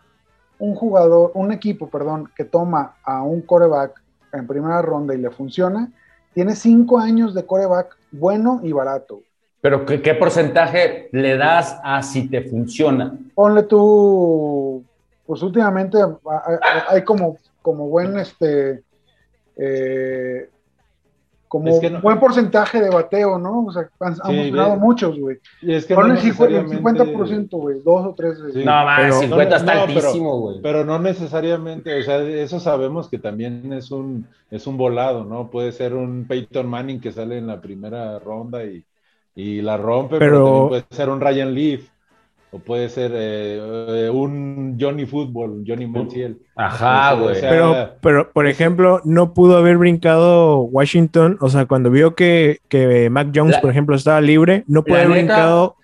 un, 0.60 0.76
jugador, 0.76 1.32
un 1.34 1.52
equipo, 1.52 1.90
perdón, 1.90 2.30
que 2.36 2.44
toma 2.44 2.96
a 3.04 3.24
un 3.24 3.42
coreback 3.42 4.02
en 4.34 4.48
primera 4.48 4.82
ronda 4.82 5.16
y 5.16 5.18
le 5.18 5.30
funciona, 5.30 5.90
tiene 6.34 6.56
cinco 6.56 7.00
años 7.00 7.34
de 7.34 7.46
coreback 7.46 7.98
bueno 8.12 8.60
y 8.64 8.72
barato. 8.72 9.22
Pero 9.64 9.86
¿qué, 9.86 10.02
¿qué, 10.02 10.14
porcentaje 10.14 11.08
le 11.14 11.38
das 11.38 11.80
a 11.86 12.04
si 12.04 12.28
te 12.28 12.42
funciona? 12.42 13.18
Ponle 13.34 13.64
tú, 13.64 14.84
pues 15.26 15.42
últimamente 15.42 15.98
hay 16.90 17.02
como, 17.06 17.38
como 17.62 17.88
buen, 17.88 18.20
este, 18.20 18.84
eh, 19.56 20.50
como 21.48 21.70
es 21.70 21.80
que 21.80 21.90
no, 21.90 22.02
buen 22.02 22.20
porcentaje 22.20 22.82
de 22.82 22.90
bateo, 22.90 23.40
¿no? 23.40 23.68
O 23.68 23.72
sea, 23.72 23.90
han, 24.02 24.16
sí, 24.16 24.22
han 24.26 24.36
funcionado 24.36 24.76
muchos, 24.76 25.18
güey. 25.18 25.38
Y 25.62 25.76
es 25.76 25.86
que 25.86 25.96
Ponle 25.96 26.16
no 26.16 26.20
el 26.20 26.68
50%, 26.68 27.50
güey, 27.52 27.80
dos 27.86 28.06
o 28.06 28.14
tres. 28.14 28.40
Sí, 28.52 28.66
no, 28.66 28.72
más, 28.84 29.18
50 29.18 29.50
no, 29.50 29.56
está 29.56 29.82
altísimo, 29.82 30.40
güey. 30.42 30.56
Pero, 30.62 30.80
pero, 30.80 30.86
no 30.86 31.00
necesariamente, 31.00 32.02
o 32.02 32.04
sea, 32.04 32.22
eso 32.22 32.60
sabemos 32.60 33.08
que 33.08 33.18
también 33.18 33.72
es 33.72 33.92
un, 33.92 34.28
es 34.52 34.68
un 34.68 34.76
volado, 34.76 35.24
¿no? 35.24 35.50
Puede 35.50 35.72
ser 35.72 35.94
un 35.94 36.26
Peyton 36.28 36.68
Manning 36.68 37.00
que 37.00 37.14
sale 37.14 37.38
en 37.38 37.48
la 37.48 37.62
primera 37.62 38.20
ronda 38.20 38.66
y 38.66 38.84
y 39.36 39.62
la 39.62 39.78
rompe, 39.78 40.18
pero, 40.20 40.46
pero 40.46 40.68
puede 40.70 40.86
ser 40.92 41.10
un 41.10 41.22
Ryan 41.22 41.54
Leaf 41.54 41.94
o 42.54 42.60
puede 42.60 42.88
ser 42.88 43.12
eh, 43.16 44.12
un 44.14 44.78
Johnny 44.80 45.08
Football, 45.08 45.64
Johnny 45.68 45.88
Manziel. 45.88 46.38
Ajá, 46.56 47.14
güey. 47.14 47.32
O 47.32 47.40
sea, 47.40 47.50
pero, 47.50 47.90
pero, 48.00 48.32
por 48.32 48.46
ejemplo, 48.46 49.02
no 49.06 49.34
pudo 49.34 49.58
haber 49.58 49.80
brincado 49.80 50.60
Washington, 50.60 51.38
o 51.42 51.50
sea, 51.50 51.66
cuando 51.66 51.90
vio 51.90 52.14
que, 52.14 52.60
que 52.70 53.10
Mac 53.10 53.30
Jones, 53.34 53.56
la, 53.56 53.62
por 53.62 53.72
ejemplo, 53.72 53.96
estaba 53.96 54.22
libre, 54.22 54.66
no 54.68 54.84
pudo 54.84 54.98
haber 54.98 55.10
neta, 55.10 55.18
brincado 55.18 55.78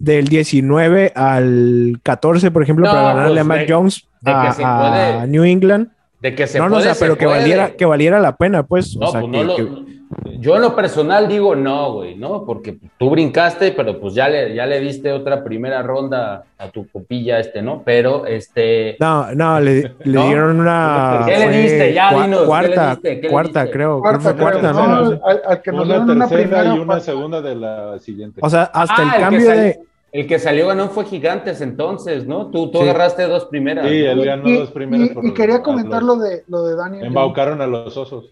del 0.00 0.26
19 0.26 1.12
al 1.14 2.00
14, 2.02 2.50
por 2.50 2.64
ejemplo, 2.64 2.86
no, 2.86 2.92
para 2.92 3.08
ganarle 3.14 3.34
pues 3.34 3.40
a 3.40 3.44
Mac 3.44 3.60
de, 3.60 3.72
Jones 3.72 4.08
de 4.20 4.30
a, 4.32 5.20
a, 5.22 5.26
New 5.26 5.44
England. 5.44 5.90
De 6.20 6.34
que 6.34 6.48
se 6.48 6.58
no, 6.58 6.64
puede, 6.68 6.84
no, 6.84 6.90
o 6.90 6.94
sea, 6.94 6.96
pero 6.98 7.16
que 7.16 7.26
puede. 7.26 7.38
valiera, 7.38 7.70
que 7.76 7.84
valiera 7.84 8.18
la 8.18 8.36
pena, 8.36 8.64
pues. 8.64 8.96
No, 8.96 9.06
o 9.06 9.12
sea, 9.12 9.20
pues 9.20 9.30
que, 9.30 9.38
no 9.38 9.44
lo, 9.44 9.56
que... 9.56 9.95
Yo 10.38 10.56
en 10.56 10.62
lo 10.62 10.76
personal 10.76 11.26
digo 11.28 11.56
no, 11.56 11.94
güey, 11.94 12.14
¿no? 12.14 12.44
Porque 12.44 12.78
tú 12.98 13.10
brincaste, 13.10 13.72
pero 13.72 13.98
pues 14.00 14.14
ya 14.14 14.28
le, 14.28 14.54
ya 14.54 14.66
le 14.66 14.80
diste 14.80 15.10
otra 15.12 15.42
primera 15.42 15.82
ronda 15.82 16.44
a 16.58 16.68
tu 16.68 16.86
copilla 16.88 17.38
este, 17.40 17.62
¿no? 17.62 17.82
Pero 17.84 18.26
este... 18.26 18.96
No, 19.00 19.32
no, 19.34 19.58
le, 19.60 19.94
le 20.04 20.12
¿no? 20.12 20.26
dieron 20.26 20.60
una... 20.60 21.22
¿Qué 21.26 21.38
le 21.38 21.48
diste? 21.62 21.92
Ya, 21.94 22.10
cua 22.12 22.24
dinos. 22.24 22.42
Cuarta, 22.44 22.98
¿qué 23.02 23.08
le 23.08 23.14
diste? 23.16 23.28
cuarta, 23.30 23.60
diste? 23.62 23.76
creo. 23.76 24.00
Cuarta, 24.00 24.34
creo 24.34 24.36
cuarta. 24.44 24.72
¿no? 24.72 24.86
No, 25.10 25.20
al, 25.26 25.42
al 25.46 25.62
que 25.62 25.72
nos 25.72 25.84
una 25.86 25.94
dieron 25.94 26.10
una 26.10 26.28
tercera 26.28 26.48
primera 26.60 26.74
y 26.76 26.78
una 26.78 27.00
segunda 27.00 27.40
de 27.40 27.54
la 27.54 27.98
siguiente. 27.98 28.40
O 28.42 28.50
sea, 28.50 28.64
hasta 28.64 28.94
Ah, 28.98 29.12
el 29.16 29.20
cambio 29.22 29.48
de... 29.50 29.80
El 30.12 30.26
que 30.26 30.38
salió 30.38 30.68
ganó 30.68 30.88
fue 30.88 31.04
Gigantes 31.04 31.60
entonces, 31.60 32.26
¿no? 32.26 32.46
Tú, 32.46 32.70
tú 32.70 32.78
Sí. 32.78 32.84
agarraste 32.84 33.24
dos 33.26 33.46
primeras. 33.46 33.86
Sí, 33.88 34.02
¿no? 34.02 34.10
él 34.12 34.24
ganó 34.24 34.48
Y, 34.48 34.56
dos 34.58 34.70
primeras 34.70 35.10
y- 35.10 35.14
por 35.14 35.26
y 35.26 35.34
quería 35.34 35.62
comentar 35.62 36.02
los- 36.02 36.18
lo 36.18 36.24
de, 36.24 36.44
lo 36.48 36.62
de 36.64 36.76
Daniel. 36.76 37.06
Embaucaron 37.06 37.60
a 37.60 37.66
los 37.66 37.94
osos. 37.96 38.26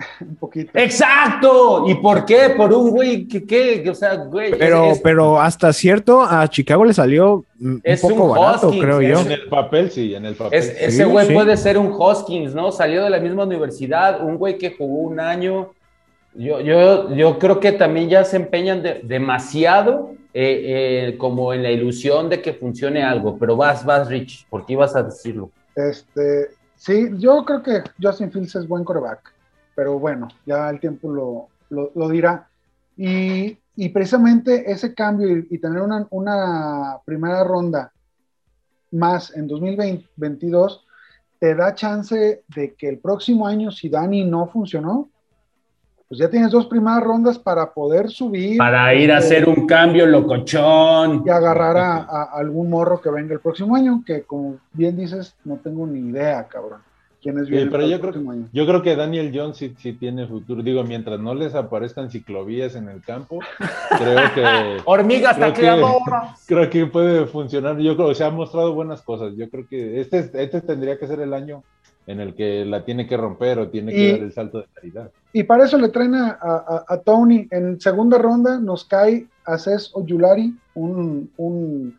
Un 0.20 0.36
poquito. 0.36 0.70
¡Exacto! 0.74 1.84
¿Y 1.88 1.94
por 1.96 2.24
qué? 2.24 2.50
Por 2.56 2.72
un 2.72 2.90
güey 2.90 3.26
que, 3.28 3.44
que, 3.44 3.88
o 3.90 3.94
sea, 3.94 4.14
güey. 4.16 4.50
Pero, 4.58 4.86
es- 4.86 4.96
es- 4.96 5.02
pero 5.02 5.40
hasta 5.40 5.72
cierto, 5.72 6.22
a 6.22 6.48
Chicago 6.48 6.84
le 6.84 6.92
salió 6.94 7.44
un 7.60 7.80
Es 7.84 8.00
poco 8.00 8.24
un 8.24 8.30
barato, 8.30 8.68
Hoskins, 8.68 8.84
creo 8.84 9.02
yo. 9.02 9.20
En 9.20 9.32
el 9.32 9.48
papel, 9.48 9.90
sí, 9.90 10.14
en 10.14 10.24
el 10.26 10.34
papel. 10.34 10.58
es- 10.58 10.68
sí. 10.68 10.74
ese 10.78 11.04
güey 11.04 11.26
sí. 11.26 11.34
puede 11.34 11.56
ser 11.56 11.76
un 11.78 11.92
Hoskins, 11.96 12.54
¿no? 12.54 12.72
Salió 12.72 13.04
de 13.04 13.10
la 13.10 13.18
misma 13.20 13.44
universidad, 13.44 14.22
un 14.24 14.36
güey 14.38 14.56
que 14.58 14.74
jugó 14.76 15.02
un 15.08 15.20
año. 15.20 15.70
Yo, 16.34 16.60
yo, 16.60 17.12
yo 17.14 17.38
creo 17.38 17.58
que 17.60 17.72
también 17.72 18.08
ya 18.08 18.24
se 18.24 18.36
empeñan 18.36 18.82
de- 18.82 19.00
demasiado 19.02 20.12
eh, 20.32 21.08
eh, 21.12 21.18
como 21.18 21.52
en 21.52 21.62
la 21.64 21.72
ilusión 21.72 22.28
de 22.28 22.40
que 22.40 22.52
funcione 22.52 23.02
algo, 23.02 23.36
pero 23.36 23.56
vas, 23.56 23.84
vas, 23.84 24.08
Rich, 24.08 24.46
porque 24.48 24.74
ibas 24.74 24.94
a 24.94 25.02
decirlo. 25.02 25.50
Este, 25.74 26.50
sí, 26.76 27.08
yo 27.18 27.44
creo 27.44 27.62
que 27.64 27.82
Justin 28.00 28.30
Fields 28.30 28.54
es 28.54 28.68
buen 28.68 28.84
coreback, 28.84 29.18
pero 29.80 29.98
bueno, 29.98 30.28
ya 30.44 30.68
el 30.68 30.78
tiempo 30.78 31.10
lo, 31.10 31.48
lo, 31.70 31.90
lo 31.94 32.08
dirá. 32.10 32.46
Y, 32.98 33.56
y, 33.76 33.88
precisamente 33.88 34.70
ese 34.70 34.92
cambio 34.92 35.38
y, 35.38 35.46
y 35.48 35.56
tener 35.56 35.80
una, 35.80 36.06
una, 36.10 36.98
primera 37.06 37.42
ronda 37.44 37.90
más 38.90 39.34
en 39.34 39.48
2022 39.48 40.84
te 41.38 41.54
da 41.54 41.74
chance 41.74 42.42
de 42.46 42.74
que 42.74 42.90
el 42.90 42.98
próximo 42.98 43.46
año, 43.46 43.70
si 43.70 43.88
Dani 43.88 44.22
no 44.26 44.48
funcionó, 44.48 45.08
pues 46.06 46.20
ya 46.20 46.28
tienes 46.28 46.50
dos 46.50 46.66
primeras 46.66 47.02
rondas 47.02 47.38
para 47.38 47.72
poder 47.72 48.10
subir. 48.10 48.58
Para 48.58 48.92
ir 48.92 49.10
a 49.10 49.20
este, 49.20 49.38
hacer 49.38 49.48
un 49.48 49.66
cambio 49.66 50.04
locochón. 50.04 51.22
Y 51.24 51.30
agarrar 51.30 51.78
a, 51.78 51.96
a, 52.02 52.22
algún 52.34 52.68
morro 52.68 53.00
que 53.00 53.08
venga 53.08 53.32
el 53.32 53.40
próximo 53.40 53.74
año, 53.76 54.02
que 54.04 54.24
como 54.24 54.58
bien 54.74 54.98
dices, 54.98 55.34
no 55.42 55.56
tengo 55.56 55.86
ni 55.86 56.10
idea, 56.10 56.46
cabrón. 56.46 56.82
¿Quién 57.22 57.38
es 57.38 57.48
bien? 57.48 57.64
Sí, 57.64 57.68
pero 57.70 57.86
yo 57.86 58.00
creo, 58.00 58.30
año. 58.30 58.48
yo 58.52 58.66
creo 58.66 58.82
que 58.82 58.96
Daniel 58.96 59.30
Jones 59.34 59.56
sí, 59.56 59.74
sí, 59.78 59.92
tiene 59.92 60.26
futuro. 60.26 60.62
Digo, 60.62 60.82
mientras 60.84 61.20
no 61.20 61.34
les 61.34 61.54
aparezcan 61.54 62.10
ciclovías 62.10 62.74
en 62.74 62.88
el 62.88 63.02
campo, 63.02 63.40
creo 63.98 64.34
que. 64.34 64.82
Hormigas 64.84 65.36
creo 65.36 65.52
que, 65.52 65.84
creo 66.46 66.70
que 66.70 66.86
puede 66.86 67.26
funcionar. 67.26 67.78
Yo 67.78 67.96
creo 67.96 68.08
que 68.08 68.14
se 68.14 68.24
ha 68.24 68.30
mostrado 68.30 68.74
buenas 68.74 69.02
cosas. 69.02 69.34
Yo 69.36 69.48
creo 69.50 69.66
que 69.68 70.00
este, 70.00 70.30
este 70.34 70.60
tendría 70.62 70.98
que 70.98 71.06
ser 71.06 71.20
el 71.20 71.34
año 71.34 71.62
en 72.06 72.20
el 72.20 72.34
que 72.34 72.64
la 72.64 72.84
tiene 72.84 73.06
que 73.06 73.16
romper 73.16 73.58
o 73.58 73.68
tiene 73.68 73.92
que 73.92 74.08
y, 74.08 74.12
dar 74.12 74.20
el 74.20 74.32
salto 74.32 74.58
de 74.58 74.66
calidad. 74.74 75.10
Y 75.32 75.42
para 75.44 75.64
eso 75.64 75.78
le 75.78 75.90
traen 75.90 76.14
a, 76.14 76.38
a, 76.40 76.84
a 76.88 76.98
Tony. 76.98 77.46
En 77.50 77.80
segunda 77.80 78.18
ronda 78.18 78.58
nos 78.58 78.84
cae 78.84 79.26
a 79.44 79.58
Cés 79.58 79.90
Oyulari, 79.92 80.54
un, 80.74 81.30
un 81.36 81.98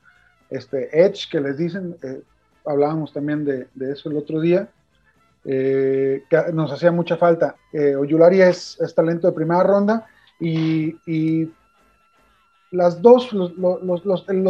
este, 0.49 0.89
edge 1.05 1.29
que 1.29 1.39
les 1.39 1.57
dicen, 1.57 1.95
eh, 2.03 2.21
hablábamos 2.65 3.13
también 3.13 3.45
de, 3.45 3.67
de, 3.73 3.93
eso 3.93 4.09
el 4.09 4.17
otro 4.17 4.39
día, 4.39 4.67
eh, 5.43 6.23
que 6.29 6.51
nos 6.53 6.71
hacía 6.71 6.91
mucha 6.91 7.17
falta. 7.17 7.55
Eh, 7.73 7.95
Oyulari 7.95 8.41
es, 8.41 8.77
talento 8.95 9.27
de 9.27 9.33
primera 9.33 9.63
ronda 9.63 10.07
y, 10.39 11.49
las 12.71 13.01
dos, 13.01 13.33
los, 13.33 13.51
los, 13.57 14.03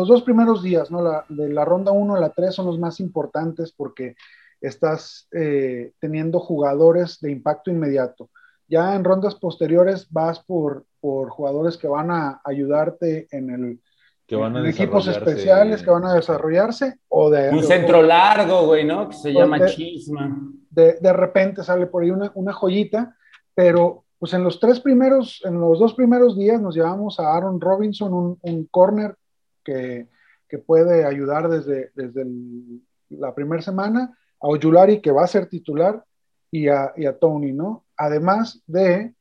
dos 0.07 0.21
primeros 0.21 0.61
días, 0.61 0.91
¿no? 0.91 1.01
La, 1.01 1.25
de 1.27 1.49
la 1.49 1.65
ronda 1.65 1.91
1 1.91 2.15
a 2.15 2.19
la 2.19 2.29
3 2.29 2.53
son 2.53 2.67
los 2.67 2.77
más 2.77 2.99
importantes 2.99 3.71
porque 3.71 4.15
estás 4.61 5.27
eh, 5.31 5.93
teniendo 5.99 6.39
jugadores 6.39 7.19
de 7.19 7.31
impacto 7.31 7.71
inmediato. 7.71 8.29
Ya 8.67 8.95
en 8.95 9.03
rondas 9.03 9.35
posteriores 9.35 10.07
vas 10.11 10.39
por, 10.39 10.85
por 10.99 11.29
jugadores 11.29 11.77
que 11.77 11.87
van 11.87 12.11
a 12.11 12.41
ayudarte 12.45 13.27
en 13.31 13.49
el 13.49 13.81
que 14.31 14.37
van 14.37 14.55
a 14.55 14.61
en 14.61 14.67
equipos 14.67 15.05
especiales 15.09 15.83
que 15.83 15.91
van 15.91 16.05
a 16.05 16.13
desarrollarse 16.13 16.99
o 17.09 17.29
de 17.29 17.49
un 17.49 17.57
o, 17.57 17.63
centro 17.63 18.01
largo, 18.01 18.65
güey, 18.65 18.85
¿no? 18.85 19.09
Que 19.09 19.15
se 19.17 19.33
llama 19.33 19.59
de, 19.59 19.69
chisma. 19.71 20.39
De, 20.69 20.93
de, 21.01 21.11
repente 21.11 21.65
sale 21.65 21.85
por 21.87 22.01
ahí 22.01 22.11
una, 22.11 22.31
una 22.35 22.53
joyita, 22.53 23.13
pero 23.53 24.05
pues 24.17 24.33
en 24.33 24.45
los 24.45 24.57
tres 24.57 24.79
primeros, 24.79 25.41
en 25.43 25.59
los 25.59 25.79
dos 25.79 25.95
primeros 25.95 26.37
días 26.37 26.61
nos 26.61 26.75
llevamos 26.75 27.19
a 27.19 27.35
Aaron 27.35 27.59
Robinson, 27.59 28.13
un, 28.13 28.39
un 28.41 28.65
corner 28.67 29.17
que, 29.65 30.07
que, 30.47 30.59
puede 30.59 31.03
ayudar 31.03 31.49
desde, 31.49 31.91
desde 31.93 32.21
el, 32.21 32.81
la 33.09 33.35
primera 33.35 33.61
semana, 33.61 34.17
a 34.39 34.47
Oyulari, 34.47 35.01
que 35.01 35.11
va 35.11 35.25
a 35.25 35.27
ser 35.27 35.47
titular, 35.47 36.05
y 36.49 36.69
a, 36.69 36.93
y 36.95 37.05
a 37.05 37.19
Tony, 37.19 37.51
¿no? 37.51 37.83
Además 37.97 38.63
de 38.65 39.13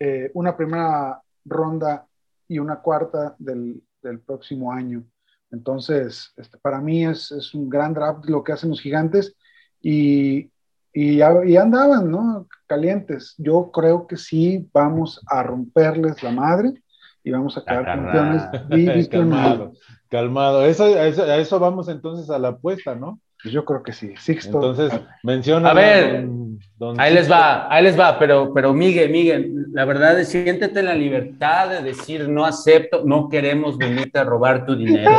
eh, 0.00 0.28
una 0.34 0.56
primera 0.56 1.22
ronda 1.44 2.04
y 2.48 2.58
una 2.58 2.80
cuarta 2.80 3.36
del, 3.38 3.80
del 4.06 4.20
próximo 4.20 4.72
año. 4.72 5.04
Entonces, 5.50 6.32
este, 6.36 6.58
para 6.58 6.80
mí 6.80 7.04
es, 7.04 7.30
es, 7.32 7.54
un 7.54 7.68
gran 7.68 7.94
draft 7.94 8.28
lo 8.28 8.42
que 8.42 8.52
hacen 8.52 8.70
los 8.70 8.80
gigantes 8.80 9.34
y, 9.80 10.50
y, 10.92 11.20
y, 11.20 11.56
andaban, 11.56 12.10
¿no? 12.10 12.46
Calientes. 12.66 13.34
Yo 13.38 13.70
creo 13.70 14.06
que 14.06 14.16
sí 14.16 14.68
vamos 14.72 15.20
a 15.26 15.42
romperles 15.42 16.22
la 16.22 16.32
madre 16.32 16.74
y 17.22 17.30
vamos 17.30 17.56
a 17.56 17.64
quedar 17.64 17.84
campeones. 17.84 19.08
calmado, 19.08 19.72
calmado. 20.08 20.64
Eso, 20.64 20.84
a 20.84 21.36
eso 21.36 21.58
vamos 21.58 21.88
entonces 21.88 22.30
a 22.30 22.38
la 22.38 22.48
apuesta, 22.48 22.94
¿no? 22.94 23.20
Pues 23.46 23.54
yo 23.54 23.64
creo 23.64 23.80
que 23.80 23.92
sí. 23.92 24.12
Sixto. 24.18 24.56
Entonces, 24.56 25.00
menciona. 25.22 25.70
A 25.70 25.74
ver, 25.74 26.22
don, 26.22 26.58
don 26.76 27.00
ahí 27.00 27.12
Sixto. 27.12 27.20
les 27.20 27.30
va, 27.30 27.72
ahí 27.72 27.84
les 27.84 27.96
va, 27.96 28.18
pero, 28.18 28.52
pero 28.52 28.72
Miguel, 28.72 29.08
Miguel, 29.08 29.66
la 29.70 29.84
verdad 29.84 30.18
es 30.18 30.30
siéntete 30.30 30.80
en 30.80 30.86
la 30.86 30.96
libertad 30.96 31.70
de 31.70 31.82
decir 31.82 32.28
no 32.28 32.44
acepto, 32.44 33.04
no 33.04 33.28
queremos 33.28 33.78
venirte 33.78 34.18
a 34.18 34.24
robar 34.24 34.66
tu 34.66 34.74
dinero. 34.74 35.12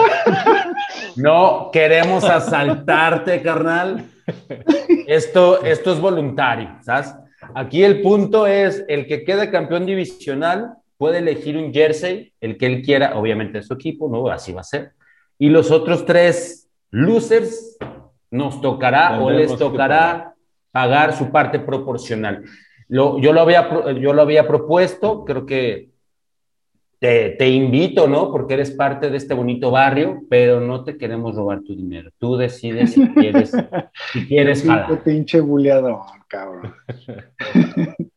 No 1.15 1.69
queremos 1.71 2.25
asaltarte, 2.25 3.41
carnal. 3.41 4.03
Esto, 5.07 5.63
esto 5.63 5.93
es 5.93 5.99
voluntario, 6.01 6.69
¿sabes? 6.81 7.15
Aquí 7.55 7.81
el 7.81 8.01
punto 8.01 8.45
es 8.45 8.83
el 8.89 9.07
que 9.07 9.23
quede 9.23 9.49
campeón 9.49 9.85
divisional 9.85 10.73
puede 10.97 11.19
elegir 11.19 11.55
un 11.55 11.73
jersey, 11.73 12.33
el 12.41 12.57
que 12.57 12.65
él 12.65 12.81
quiera, 12.81 13.17
obviamente 13.17 13.63
su 13.63 13.73
equipo, 13.73 14.09
¿no? 14.09 14.27
Así 14.27 14.51
va 14.51 14.61
a 14.61 14.65
ser. 14.65 14.91
Y 15.39 15.49
los 15.49 15.71
otros 15.71 16.05
tres 16.05 16.67
losers 16.91 17.77
nos 18.31 18.61
tocará 18.61 19.19
o 19.21 19.29
les 19.29 19.55
tocará 19.57 20.33
pagar 20.71 21.13
su 21.13 21.31
parte 21.31 21.59
proporcional. 21.59 22.43
Lo, 22.87 23.19
yo, 23.19 23.33
lo 23.33 23.41
había, 23.41 23.69
yo 23.99 24.13
lo 24.13 24.21
había 24.21 24.47
propuesto, 24.47 25.25
creo 25.25 25.45
que 25.45 25.89
te, 26.99 27.31
te, 27.31 27.49
invito, 27.49 28.07
¿no? 28.07 28.31
Porque 28.31 28.55
eres 28.55 28.71
parte 28.71 29.09
de 29.09 29.17
este 29.17 29.33
bonito 29.33 29.71
barrio, 29.71 30.21
pero 30.29 30.59
no 30.59 30.83
te 30.83 30.97
queremos 30.97 31.35
robar 31.35 31.61
tu 31.61 31.75
dinero. 31.75 32.09
Tú 32.17 32.37
decides 32.37 32.93
si 32.93 33.07
quieres, 33.09 33.51
si 34.13 34.25
quieres 34.27 34.63
jalar. 34.63 35.03
pinche 35.03 35.39
buleador, 35.39 36.01
cabrón. 36.27 36.73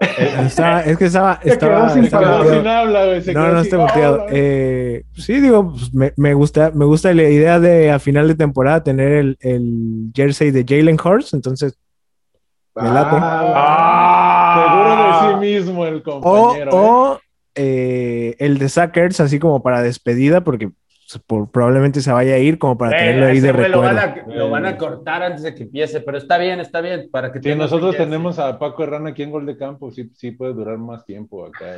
Estaba, 0.00 0.80
es 0.82 0.96
que 0.98 1.06
estaba. 1.06 1.40
estaba, 1.42 1.90
sin 1.90 2.04
estaba 2.04 2.44
sin 2.44 2.66
habla, 2.66 3.06
güey, 3.06 3.34
no, 3.34 3.52
no 3.52 3.60
estoy 3.60 3.78
volteado. 3.78 4.26
Eh, 4.30 5.04
sí, 5.14 5.40
digo, 5.40 5.72
pues 5.72 5.92
me, 5.92 6.12
me, 6.16 6.34
gusta, 6.34 6.70
me 6.74 6.84
gusta 6.84 7.12
la 7.14 7.24
idea 7.24 7.58
de 7.60 7.90
a 7.90 7.98
final 7.98 8.28
de 8.28 8.34
temporada 8.34 8.82
tener 8.82 9.12
el, 9.12 9.36
el 9.40 10.10
jersey 10.14 10.50
de 10.50 10.64
Jalen 10.66 10.98
Hurts, 11.02 11.34
entonces. 11.34 11.78
Me 12.74 12.90
late. 12.90 13.16
Ah, 13.20 14.68
seguro 14.68 15.34
de 15.34 15.34
sí 15.34 15.58
mismo 15.58 15.86
el 15.86 16.02
compañero. 16.02 16.70
O, 16.72 17.12
o 17.12 17.20
eh, 17.54 18.36
el 18.38 18.58
de 18.58 18.68
Sackers, 18.68 19.18
así 19.20 19.38
como 19.40 19.62
para 19.62 19.82
despedida, 19.82 20.42
porque 20.42 20.70
por, 21.26 21.50
probablemente 21.50 22.02
se 22.02 22.12
vaya 22.12 22.34
a 22.34 22.38
ir 22.38 22.58
como 22.58 22.76
para 22.76 22.98
tenerlo 22.98 23.26
ahí 23.26 23.40
de 23.40 23.52
recuerdo. 23.52 23.76
Lo 23.76 23.82
van, 23.82 23.98
a, 23.98 24.24
lo 24.26 24.50
van, 24.50 24.66
a, 24.66 24.76
cortar 24.76 25.22
antes 25.22 25.42
de 25.42 25.54
que 25.54 25.62
empiece, 25.62 26.00
pero 26.00 26.18
está 26.18 26.36
bien, 26.36 26.60
está 26.60 26.82
bien. 26.82 27.08
Para 27.10 27.32
que 27.32 27.40
sí, 27.40 27.54
nosotros 27.54 27.96
tenemos 27.96 28.38
a 28.38 28.58
Paco 28.58 28.82
Herrera 28.82 29.08
aquí 29.08 29.22
en 29.22 29.30
Gol 29.30 29.46
de 29.46 29.56
Campo, 29.56 29.90
sí, 29.90 30.10
sí 30.14 30.32
puede 30.32 30.52
durar 30.52 30.76
más 30.76 31.06
tiempo 31.06 31.46
acá. 31.46 31.76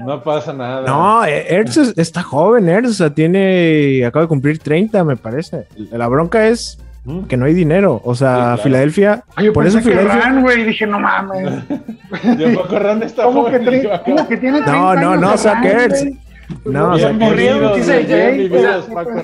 no 0.04 0.22
pasa 0.22 0.52
nada. 0.52 0.86
No, 0.86 1.24
Ertz 1.24 1.94
está 1.96 2.22
joven, 2.22 2.68
Ertz, 2.68 2.90
o 2.90 2.94
sea, 2.94 3.14
tiene, 3.14 4.04
acaba 4.04 4.24
de 4.24 4.28
cumplir 4.28 4.58
30, 4.58 5.02
me 5.04 5.16
parece. 5.16 5.66
La 5.90 6.08
bronca 6.08 6.46
es 6.46 6.78
que 7.28 7.36
no 7.36 7.46
hay 7.46 7.54
dinero. 7.54 8.00
O 8.04 8.14
sea, 8.14 8.30
sí, 8.30 8.40
claro. 8.40 8.62
Filadelfia. 8.62 9.24
Ay, 9.34 9.46
yo 9.46 9.52
por 9.52 9.66
eso 9.66 9.80
Filadelfia. 9.80 10.20
Ran, 10.20 10.42
güey, 10.42 10.64
dije, 10.64 10.86
no 10.86 11.00
mames. 11.00 11.64
yo 12.38 12.62
Paco 12.62 12.78
Ran 12.78 13.02
está 13.02 13.24
¿Cómo, 13.24 13.46
que, 13.46 13.58
tri... 13.60 13.88
¿Cómo 14.04 14.28
que 14.28 14.36
tiene 14.36 14.62
30 14.62 14.72
No, 14.72 14.94
no, 14.94 15.16
no, 15.16 15.36
Sackers. 15.36 16.06
No, 16.64 16.92
o 16.92 16.98
sea, 16.98 17.12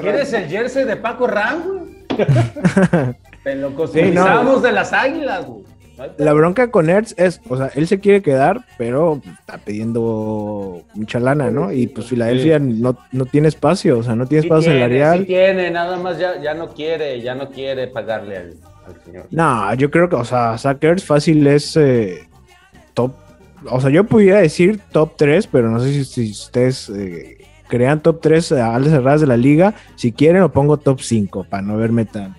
¿Quieres 0.00 0.32
el 0.32 0.46
jersey 0.48 0.84
de 0.84 0.96
Paco 0.96 1.26
Ran, 1.26 1.62
güey? 1.62 1.84
Te 3.44 3.56
lo 3.56 3.74
costumbramos 3.74 4.54
sí, 4.54 4.54
no. 4.54 4.60
de 4.60 4.72
las 4.72 4.92
águilas, 4.92 5.46
güey. 5.46 5.64
La 6.18 6.32
bronca 6.32 6.70
con 6.70 6.90
Ertz 6.90 7.14
es, 7.16 7.40
o 7.48 7.56
sea, 7.56 7.70
él 7.74 7.86
se 7.86 8.00
quiere 8.00 8.20
quedar, 8.20 8.64
pero 8.76 9.20
está 9.38 9.58
pidiendo 9.58 10.82
mucha 10.94 11.20
lana, 11.20 11.50
¿no? 11.50 11.72
Y 11.72 11.86
pues 11.86 12.06
Filadelfia 12.06 12.58
sí. 12.58 12.64
no, 12.64 12.98
no, 13.12 13.26
tiene 13.26 13.48
espacio, 13.48 13.98
o 13.98 14.02
sea, 14.02 14.16
no 14.16 14.26
tiene 14.26 14.42
sí 14.42 14.48
espacio 14.48 14.70
tiene, 14.72 14.80
salarial. 14.80 15.18
Sí 15.20 15.24
tiene, 15.26 15.70
nada 15.70 15.96
más 15.96 16.18
ya, 16.18 16.40
ya 16.42 16.54
no 16.54 16.68
quiere, 16.68 17.20
ya 17.20 17.34
no 17.34 17.50
quiere 17.50 17.86
pagarle 17.86 18.36
al, 18.36 18.54
al 18.86 19.04
señor. 19.04 19.26
No, 19.30 19.72
yo 19.74 19.90
creo 19.90 20.08
que, 20.08 20.16
o 20.16 20.24
sea, 20.24 20.58
Sackers 20.58 21.04
fácil 21.04 21.46
es 21.46 21.76
eh, 21.76 22.26
top, 22.94 23.12
o 23.70 23.80
sea, 23.80 23.90
yo 23.90 24.04
pudiera 24.04 24.40
decir 24.40 24.80
top 24.90 25.12
3, 25.16 25.46
pero 25.46 25.70
no 25.70 25.78
sé 25.80 25.92
si, 25.92 26.04
si 26.04 26.30
ustedes 26.32 26.90
eh, 26.90 27.38
crean 27.68 28.02
top 28.02 28.20
3 28.20 28.52
a 28.52 28.74
alas 28.74 28.90
cerradas 28.90 29.20
de 29.20 29.26
la 29.26 29.36
liga. 29.36 29.74
Si 29.96 30.12
quieren, 30.12 30.42
lo 30.42 30.52
pongo 30.52 30.76
top 30.76 31.00
5 31.00 31.46
para 31.48 31.62
no 31.62 31.76
verme 31.76 32.04
tan. 32.04 32.34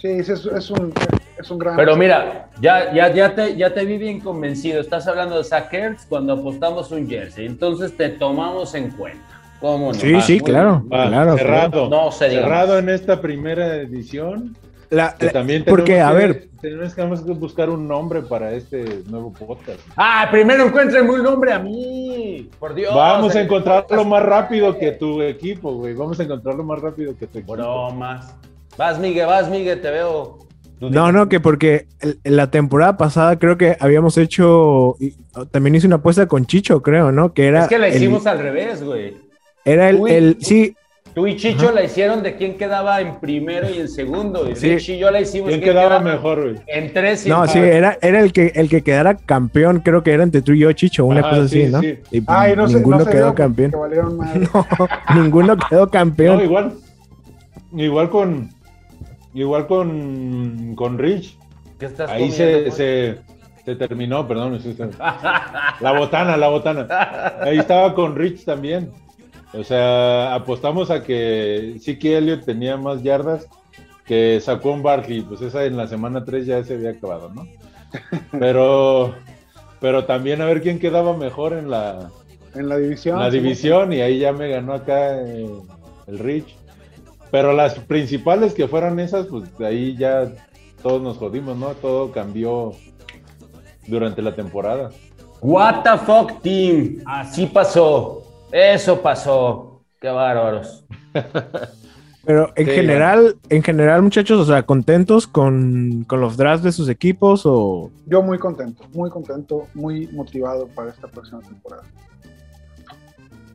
Sí, 0.00 0.08
es, 0.08 0.28
es 0.28 0.70
un 0.70 0.92
es 1.40 1.50
un 1.50 1.58
gran. 1.58 1.76
Pero 1.76 1.96
mira, 1.96 2.48
ya, 2.60 2.92
ya, 2.92 3.12
ya, 3.12 3.34
te, 3.34 3.56
ya 3.56 3.72
te 3.74 3.84
vi 3.84 3.98
bien 3.98 4.20
convencido. 4.20 4.80
Estás 4.80 5.06
hablando 5.06 5.38
de 5.38 5.44
Sackers 5.44 6.06
cuando 6.06 6.34
apostamos 6.34 6.90
un 6.90 7.08
jersey. 7.08 7.46
Entonces 7.46 7.96
te 7.96 8.08
tomamos 8.10 8.74
en 8.74 8.90
cuenta. 8.90 9.26
¿Cómo 9.60 9.88
no? 9.88 9.94
Sí, 9.94 10.14
ah, 10.16 10.20
sí, 10.22 10.40
claro, 10.40 10.82
va, 10.90 11.06
claro. 11.08 11.36
Cerrado. 11.36 11.88
No 11.90 12.10
se 12.12 12.30
Cerrado 12.30 12.78
en 12.78 12.88
esta 12.88 13.20
primera 13.20 13.76
edición. 13.76 14.56
La- 14.88 15.14
también 15.32 15.64
porque, 15.64 15.92
tenemos 15.92 16.10
a 16.10 16.18
que- 16.18 16.26
ver, 16.26 16.48
tenemos 16.60 16.94
que 17.22 17.32
buscar 17.32 17.70
un 17.70 17.86
nombre 17.86 18.22
para 18.22 18.50
este 18.52 19.02
nuevo 19.06 19.32
podcast. 19.32 19.78
Ah, 19.96 20.26
primero 20.32 20.64
encuéntrenme 20.64 21.10
un 21.12 21.22
nombre 21.22 21.52
a 21.52 21.60
mí. 21.60 22.48
Por 22.58 22.74
Dios. 22.74 22.92
Vamos 22.92 23.36
a 23.36 23.40
Eh, 23.40 23.44
encontrarlo 23.44 24.04
más 24.04 24.22
rápido 24.24 24.76
que 24.76 24.90
tu 24.92 25.22
equipo, 25.22 25.74
güey. 25.74 25.94
Vamos 25.94 26.18
a 26.18 26.24
encontrarlo 26.24 26.64
más 26.64 26.80
rápido 26.80 27.16
que 27.16 27.26
tu 27.28 27.38
equipo. 27.38 27.52
Bromas. 27.52 28.34
Vas, 28.76 28.98
Miguel, 28.98 29.26
vas, 29.26 29.48
Miguel, 29.48 29.80
te 29.80 29.90
veo. 29.90 30.38
No, 30.80 31.12
no, 31.12 31.28
que 31.28 31.40
porque 31.40 31.86
la 32.24 32.50
temporada 32.50 32.96
pasada 32.96 33.38
creo 33.38 33.58
que 33.58 33.76
habíamos 33.80 34.16
hecho, 34.16 34.96
y- 34.98 35.14
también 35.50 35.74
hice 35.74 35.86
una 35.86 35.96
apuesta 35.96 36.26
con 36.26 36.46
Chicho, 36.46 36.80
creo, 36.80 37.12
¿no? 37.12 37.34
Que 37.34 37.48
era 37.48 37.62
Es 37.62 37.68
que 37.68 37.78
la 37.78 37.88
el- 37.88 37.96
hicimos 37.96 38.26
al 38.26 38.38
revés, 38.38 38.82
güey. 38.82 39.16
era 39.64 39.90
el, 39.90 39.96
Uy. 39.96 40.10
el- 40.12 40.36
sí, 40.40 40.74
Tú 41.12 41.26
y 41.26 41.34
Chicho 41.36 41.72
la 41.72 41.82
hicieron 41.82 42.22
de 42.22 42.36
quién 42.36 42.56
quedaba 42.56 43.00
en 43.00 43.18
primero 43.18 43.68
y 43.68 43.80
en 43.80 43.88
segundo. 43.88 44.48
Y 44.48 44.54
Sí. 44.54 44.68
Rich 44.74 44.90
y 44.90 44.98
yo 44.98 45.10
la 45.10 45.20
hicimos 45.20 45.48
¿Quién 45.48 45.60
quién 45.60 45.72
quedaba 45.74 45.98
mejor, 45.98 46.40
güey? 46.40 46.54
En 46.68 46.92
tres 46.92 47.26
y 47.26 47.28
no, 47.28 47.48
sí, 47.48 47.58
era, 47.58 47.98
era 48.00 48.20
el 48.20 48.32
que 48.32 48.52
el 48.54 48.68
que 48.68 48.82
quedara 48.82 49.16
campeón, 49.16 49.80
creo 49.80 50.04
que 50.04 50.12
era 50.12 50.22
entre 50.22 50.40
tú 50.40 50.52
y 50.52 50.60
yo, 50.60 50.70
Chicho, 50.72 51.04
una 51.04 51.18
Ajá, 51.18 51.30
cosa 51.30 51.48
sí, 51.48 51.62
así, 51.64 51.72
¿no? 51.72 51.80
sí. 51.80 51.98
Y 52.12 52.22
Ay, 52.28 52.54
no 52.54 52.68
sé, 52.68 52.76
ninguno 52.76 52.98
no 52.98 53.04
se 53.04 53.10
quedó 53.10 53.34
campeón. 53.34 53.72
No, 54.54 54.88
ninguno 55.20 55.56
quedó 55.68 55.90
campeón. 55.90 56.36
No, 56.38 56.44
igual. 56.44 56.74
Igual 57.76 58.08
con. 58.10 58.50
Igual 59.34 59.66
con. 59.66 60.74
Con 60.74 60.98
Rich. 60.98 61.36
¿Qué 61.78 61.86
estás 61.86 62.10
Ahí 62.10 62.28
comiendo, 62.30 62.70
se, 62.70 63.16
se, 63.16 63.18
se 63.64 63.76
terminó, 63.76 64.26
perdón. 64.28 64.60
sí, 64.60 64.74
sí. 64.76 64.82
La 65.80 65.92
botana, 65.98 66.36
la 66.36 66.48
botana. 66.48 66.86
Ahí 67.40 67.58
estaba 67.58 67.94
con 67.94 68.16
Rich 68.16 68.44
también. 68.44 68.90
O 69.52 69.64
sea, 69.64 70.34
apostamos 70.34 70.90
a 70.90 71.02
que 71.02 71.76
Siki 71.80 72.12
Elliott 72.12 72.44
tenía 72.44 72.76
más 72.76 73.02
yardas 73.02 73.46
que 74.04 74.38
sacó 74.40 74.72
un 74.72 74.82
Barkley. 74.82 75.22
Pues 75.22 75.40
esa 75.40 75.64
en 75.64 75.76
la 75.76 75.86
semana 75.86 76.24
3 76.24 76.46
ya 76.46 76.62
se 76.64 76.74
había 76.74 76.90
acabado, 76.90 77.30
¿no? 77.34 77.46
Pero, 78.38 79.14
pero 79.80 80.04
también 80.04 80.40
a 80.42 80.44
ver 80.46 80.62
quién 80.62 80.78
quedaba 80.78 81.16
mejor 81.16 81.54
en 81.54 81.70
la, 81.70 82.10
En 82.54 82.68
la 82.68 82.76
división. 82.76 83.18
la 83.18 83.30
sí. 83.30 83.38
división 83.40 83.92
y 83.92 84.00
ahí 84.00 84.18
ya 84.18 84.32
me 84.32 84.48
ganó 84.48 84.74
acá 84.74 85.20
eh, 85.22 85.48
el 86.06 86.18
Rich. 86.18 86.56
Pero 87.30 87.52
las 87.52 87.74
principales 87.74 88.54
que 88.54 88.66
fueron 88.68 88.98
esas, 89.00 89.26
pues 89.26 89.56
de 89.58 89.66
ahí 89.66 89.96
ya 89.96 90.32
todos 90.82 91.00
nos 91.00 91.16
jodimos, 91.18 91.56
¿no? 91.56 91.68
Todo 91.74 92.10
cambió 92.10 92.72
durante 93.86 94.22
la 94.22 94.34
temporada. 94.34 94.90
What 95.40 95.82
the 95.84 95.98
fuck, 96.04 96.42
team. 96.42 96.98
Así 97.06 97.46
pasó. 97.46 98.22
Eso 98.52 99.00
pasó. 99.00 99.80
Qué 100.00 100.08
bárbaros. 100.08 100.84
Pero 102.24 102.52
en 102.54 102.66
Sí, 102.66 102.72
general, 102.72 103.36
en 103.48 103.62
general, 103.62 104.02
muchachos, 104.02 104.40
o 104.40 104.44
sea, 104.44 104.62
contentos 104.62 105.26
con, 105.26 106.04
con 106.06 106.20
los 106.20 106.36
drafts 106.36 106.62
de 106.62 106.72
sus 106.72 106.88
equipos 106.90 107.42
o 107.46 107.90
Yo 108.06 108.22
muy 108.22 108.38
contento, 108.38 108.84
muy 108.92 109.08
contento, 109.08 109.66
muy 109.72 110.06
motivado 110.08 110.68
para 110.68 110.90
esta 110.90 111.08
próxima 111.08 111.40
temporada. 111.40 111.82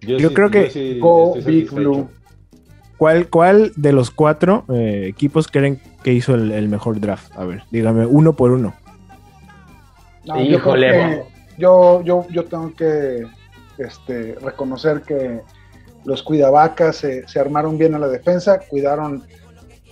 Yo 0.01 0.33
creo 0.33 0.49
que 0.49 0.69
sí 0.69 0.99
Go 0.99 1.35
Big. 1.45 1.71
Blue. 1.71 2.09
¿Cuál, 2.97 3.27
cuál 3.29 3.71
de 3.75 3.91
los 3.91 4.11
cuatro 4.11 4.65
eh, 4.69 5.05
equipos 5.07 5.47
creen 5.47 5.81
que 6.03 6.13
hizo 6.13 6.35
el, 6.35 6.51
el 6.51 6.69
mejor 6.69 6.99
draft? 6.99 7.31
A 7.37 7.45
ver, 7.45 7.63
dígame 7.71 8.05
uno 8.05 8.33
por 8.33 8.51
uno. 8.51 8.73
No, 10.25 10.41
yo, 10.41 10.57
Híjole, 10.57 11.23
yo, 11.57 12.01
yo, 12.01 12.25
yo 12.29 12.45
tengo 12.45 12.73
que 12.73 13.25
este, 13.77 14.35
reconocer 14.41 15.01
que 15.01 15.41
los 16.03 16.23
cuidavacas 16.23 16.97
se, 16.97 17.27
se 17.27 17.39
armaron 17.39 17.77
bien 17.77 17.95
a 17.95 17.99
la 17.99 18.07
defensa, 18.07 18.59
cuidaron 18.59 19.23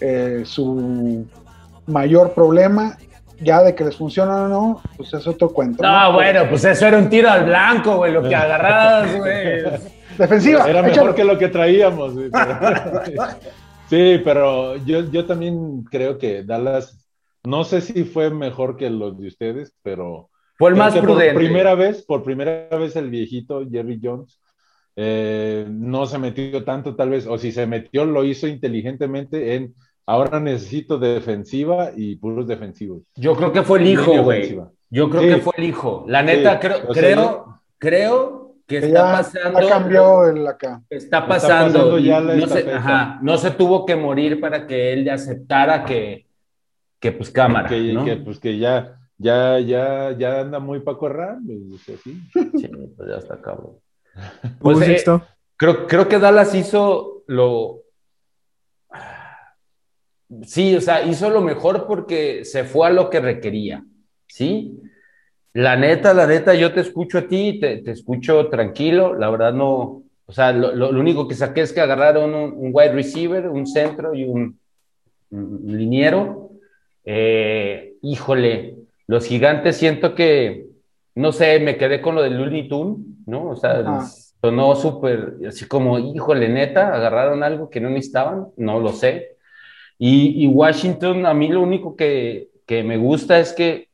eh, 0.02 0.44
su 0.46 1.26
mayor 1.86 2.34
problema, 2.34 2.98
ya 3.39 3.62
de 3.62 3.76
que 3.76 3.84
les 3.84 3.96
funciona 3.96 4.44
o 4.44 4.48
no, 4.48 4.82
pues 4.96 5.13
es 5.13 5.28
otro 5.28 5.50
cuento. 5.50 5.84
No, 5.84 6.13
bueno, 6.13 6.42
pues 6.50 6.63
eso 6.66 6.88
era 6.88 6.98
un 6.98 7.10
tiro 7.10 7.30
al 7.30 7.46
blanco, 7.46 7.98
güey. 7.98 8.12
Lo 8.12 8.24
que 8.24 8.36
agarradas, 8.36 9.16
güey. 9.18 9.63
Defensiva, 10.17 10.69
Era 10.69 10.82
mejor 10.82 10.91
échalo. 10.97 11.15
que 11.15 11.23
lo 11.23 11.38
que 11.38 11.47
traíamos. 11.49 12.13
pero- 12.32 13.02
Sí, 13.89 14.21
pero 14.23 14.78
yo, 14.86 15.10
yo 15.12 15.26
también 15.26 15.84
creo 15.84 16.17
que 16.17 16.43
Dallas, 16.43 17.06
no 17.43 17.63
sé 17.63 17.82
si 17.82 18.06
fue 18.06 18.30
mejor 18.32 18.78
que 18.78 18.89
los 18.89 19.19
de 19.19 19.28
ustedes, 19.28 19.73
pero 19.84 20.30
Fue 20.58 20.69
el 20.69 20.76
más 20.76 20.95
prudente. 20.97 21.34
Por 21.34 21.41
primera 21.43 21.76
vez, 21.76 22.02
por 22.04 22.23
primera 22.23 22.69
vez 22.78 22.95
el 22.95 23.10
viejito 23.10 23.63
Jerry 23.69 23.99
Jones 24.02 24.39
eh, 24.95 25.65
no 25.69 26.06
se 26.06 26.17
metió 26.19 26.63
tanto 26.63 26.95
tal 26.95 27.10
vez, 27.10 27.26
o 27.28 27.38
si 27.38 27.52
se 27.52 27.65
metió 27.67 28.06
lo 28.06 28.23
hizo 28.23 28.47
inteligentemente 28.47 29.56
en 29.56 29.73
ahora 30.06 30.39
necesito 30.39 30.97
defensiva 30.99 31.89
y 31.95 32.15
puros 32.15 32.47
defensivos. 32.47 33.04
Yo 33.15 33.36
creo 33.36 33.52
que 33.52 33.63
fue 33.63 33.80
el 33.80 33.88
hijo, 33.88 34.21
güey. 34.23 34.58
Yo 34.89 35.10
creo 35.10 35.21
Sí. 35.23 35.28
que 35.30 35.38
fue 35.38 35.54
el 35.58 35.63
hijo. 35.65 36.06
La 36.08 36.21
neta, 36.23 36.54
Sí. 36.54 36.58
creo, 36.67 36.93
sea, 36.93 37.04
creo, 37.15 37.60
creo 37.80 38.43
que 38.67 38.80
Que 38.80 38.88
está 38.88 38.89
ya 38.89 39.12
pasando. 39.12 39.60
ha 39.60 39.69
cambiado 39.69 40.30
el 40.30 40.47
acá. 40.47 40.82
Está 40.89 41.28
pasando. 41.28 41.80
pasando 41.80 41.99
y 41.99 42.04
ya 42.06 42.21
la 42.21 42.36
no, 42.36 42.47
se, 42.47 42.71
ajá, 42.71 43.19
no 43.21 43.38
se 43.38 43.52
tuvo 43.52 43.86
que 43.86 43.95
morir 43.95 44.39
para 44.39 44.65
que 44.67 44.93
él 44.93 45.10
aceptara 45.10 45.86
que, 45.86 46.28
que 46.99 47.12
pues 47.12 47.30
cámara. 47.30 47.67
Que, 47.69 47.93
¿no? 47.93 48.06
que, 48.06 48.17
pues 48.17 48.39
que 48.39 48.58
ya, 48.58 48.99
ya, 49.17 49.60
ya, 49.60 50.15
ya 50.17 50.41
anda 50.41 50.60
muy 50.60 50.80
Paco 50.80 51.08
Herrán, 51.08 51.45
pues. 51.86 51.99
Sí, 52.02 52.21
pues 52.38 53.10
ya 53.10 53.17
está 53.17 53.41
cabrón. 53.41 53.78
¿Tú, 54.13 54.49
Pues, 54.60 54.88
eh? 54.88 55.04
Creo, 55.56 55.88
creo 55.88 56.08
que 56.08 56.19
Dallas 56.19 56.54
hizo 56.56 57.23
lo. 57.28 57.82
Sí, 60.43 60.76
o 60.76 60.82
sea, 60.82 61.04
hizo 61.06 61.30
lo 61.30 61.41
mejor 61.41 61.86
porque 61.86 62.43
se 62.43 62.63
fue 62.63 62.88
a 62.88 62.89
lo 62.89 63.10
que 63.10 63.19
requería. 63.19 63.84
¿Sí? 64.28 64.80
La 65.54 65.76
neta, 65.76 66.13
la 66.13 66.26
neta, 66.26 66.56
yo 66.56 66.74
te 66.74 66.80
escucho 66.82 67.20
a 67.20 67.28
ti, 67.28 67.60
te, 67.60 67.78
te 67.78 67.92
escucho 67.92 68.48
tranquilo. 68.50 69.13
La 69.13 69.30
verdad, 69.30 69.54
no. 69.54 70.04
O 70.26 70.32
sea, 70.32 70.52
lo, 70.52 70.74
lo- 70.74 70.92
lo 70.92 71.00
único 71.00 71.28
que 71.28 71.36
saqué 71.36 71.62
es 71.62 71.74
que 71.74 71.82
agarraron 71.82 72.34
un, 72.34 72.54
un 72.58 72.72
wide 72.74 72.94
receiver, 72.94 73.48
un 73.50 73.68
centro 73.68 74.16
y 74.16 74.24
un, 74.24 74.60
un 75.32 75.62
liniero. 75.66 76.52
Eh, 77.06 77.96
híjole, 78.02 78.78
los 79.08 79.26
gigantes 79.26 79.78
siento 79.78 80.16
que, 80.16 80.68
no 81.16 81.32
sé, 81.32 81.60
me 81.60 81.78
quedé 81.78 82.02
con 82.02 82.16
lo 82.16 82.24
del 82.24 82.38
Looney 82.38 82.68
¿no? 83.28 83.50
O 83.50 83.56
sea, 83.56 83.80
Ajá. 83.80 84.06
sonó 84.42 84.76
súper, 84.76 85.36
así 85.48 85.68
como, 85.68 86.00
híjole, 86.00 86.50
neta, 86.50 86.94
agarraron 86.96 87.44
algo 87.44 87.70
que 87.70 87.80
no 87.82 87.89
necesitaban, 87.89 88.48
no 88.58 88.80
lo 88.80 88.89
sé. 88.89 89.38
Y, 90.00 90.44
y 90.44 90.48
Washington, 90.48 91.26
a 91.26 91.34
mí 91.34 91.50
lo 91.50 91.62
único 91.62 91.96
que, 91.96 92.50
que 92.66 92.84
me 92.84 92.98
gusta 92.98 93.39
es 93.39 93.54
que 93.54 93.89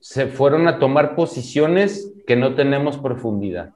se 0.00 0.26
fueron 0.26 0.68
a 0.68 0.78
tomar 0.78 1.14
posiciones 1.14 2.12
que 2.26 2.36
no 2.36 2.54
tenemos 2.54 2.98
profundidad. 2.98 3.70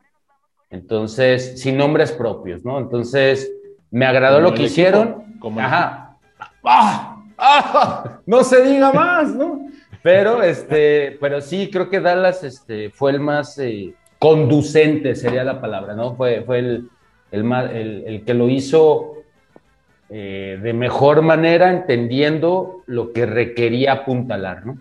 Entonces, 0.71 1.61
sin 1.61 1.77
nombres 1.77 2.13
propios, 2.13 2.65
¿no? 2.65 2.79
Entonces, 2.79 3.53
me 3.91 4.07
agradó 4.07 4.37
Como 4.37 4.51
lo 4.51 4.55
que 4.55 4.63
hicieron. 4.65 5.37
como 5.41 5.61
Ajá. 5.61 6.17
¡Ah! 6.63 7.23
¡Ah! 7.37 8.21
No 8.27 8.45
se 8.45 8.65
diga 8.65 8.93
más, 8.93 9.35
¿no? 9.35 9.69
Pero, 10.03 10.43
este, 10.43 11.19
pero 11.21 11.41
sí, 11.41 11.69
creo 11.71 11.91
que 11.91 12.01
Dallas 12.01 12.45
este, 12.45 12.91
fue 12.91 13.11
el 13.11 13.21
más 13.21 13.59
eh, 13.59 13.95
conducente, 14.19 15.15
sería 15.15 15.45
la 15.45 15.61
palabra, 15.61 15.95
¿no? 15.95 16.15
Fue, 16.15 16.43
fue 16.43 16.61
el, 16.61 16.89
el, 17.33 17.45
más, 17.45 17.71
el, 17.71 18.05
el 18.07 18.25
que 18.25 18.35
lo 18.35 18.49
hizo 18.49 19.15
eh, 20.09 20.59
de 20.63 20.73
mejor 20.73 21.23
manera, 21.23 21.71
entendiendo 21.71 22.83
lo 22.87 23.13
que 23.13 23.27
requería 23.27 23.93
apuntalar, 23.93 24.67
¿no? 24.67 24.79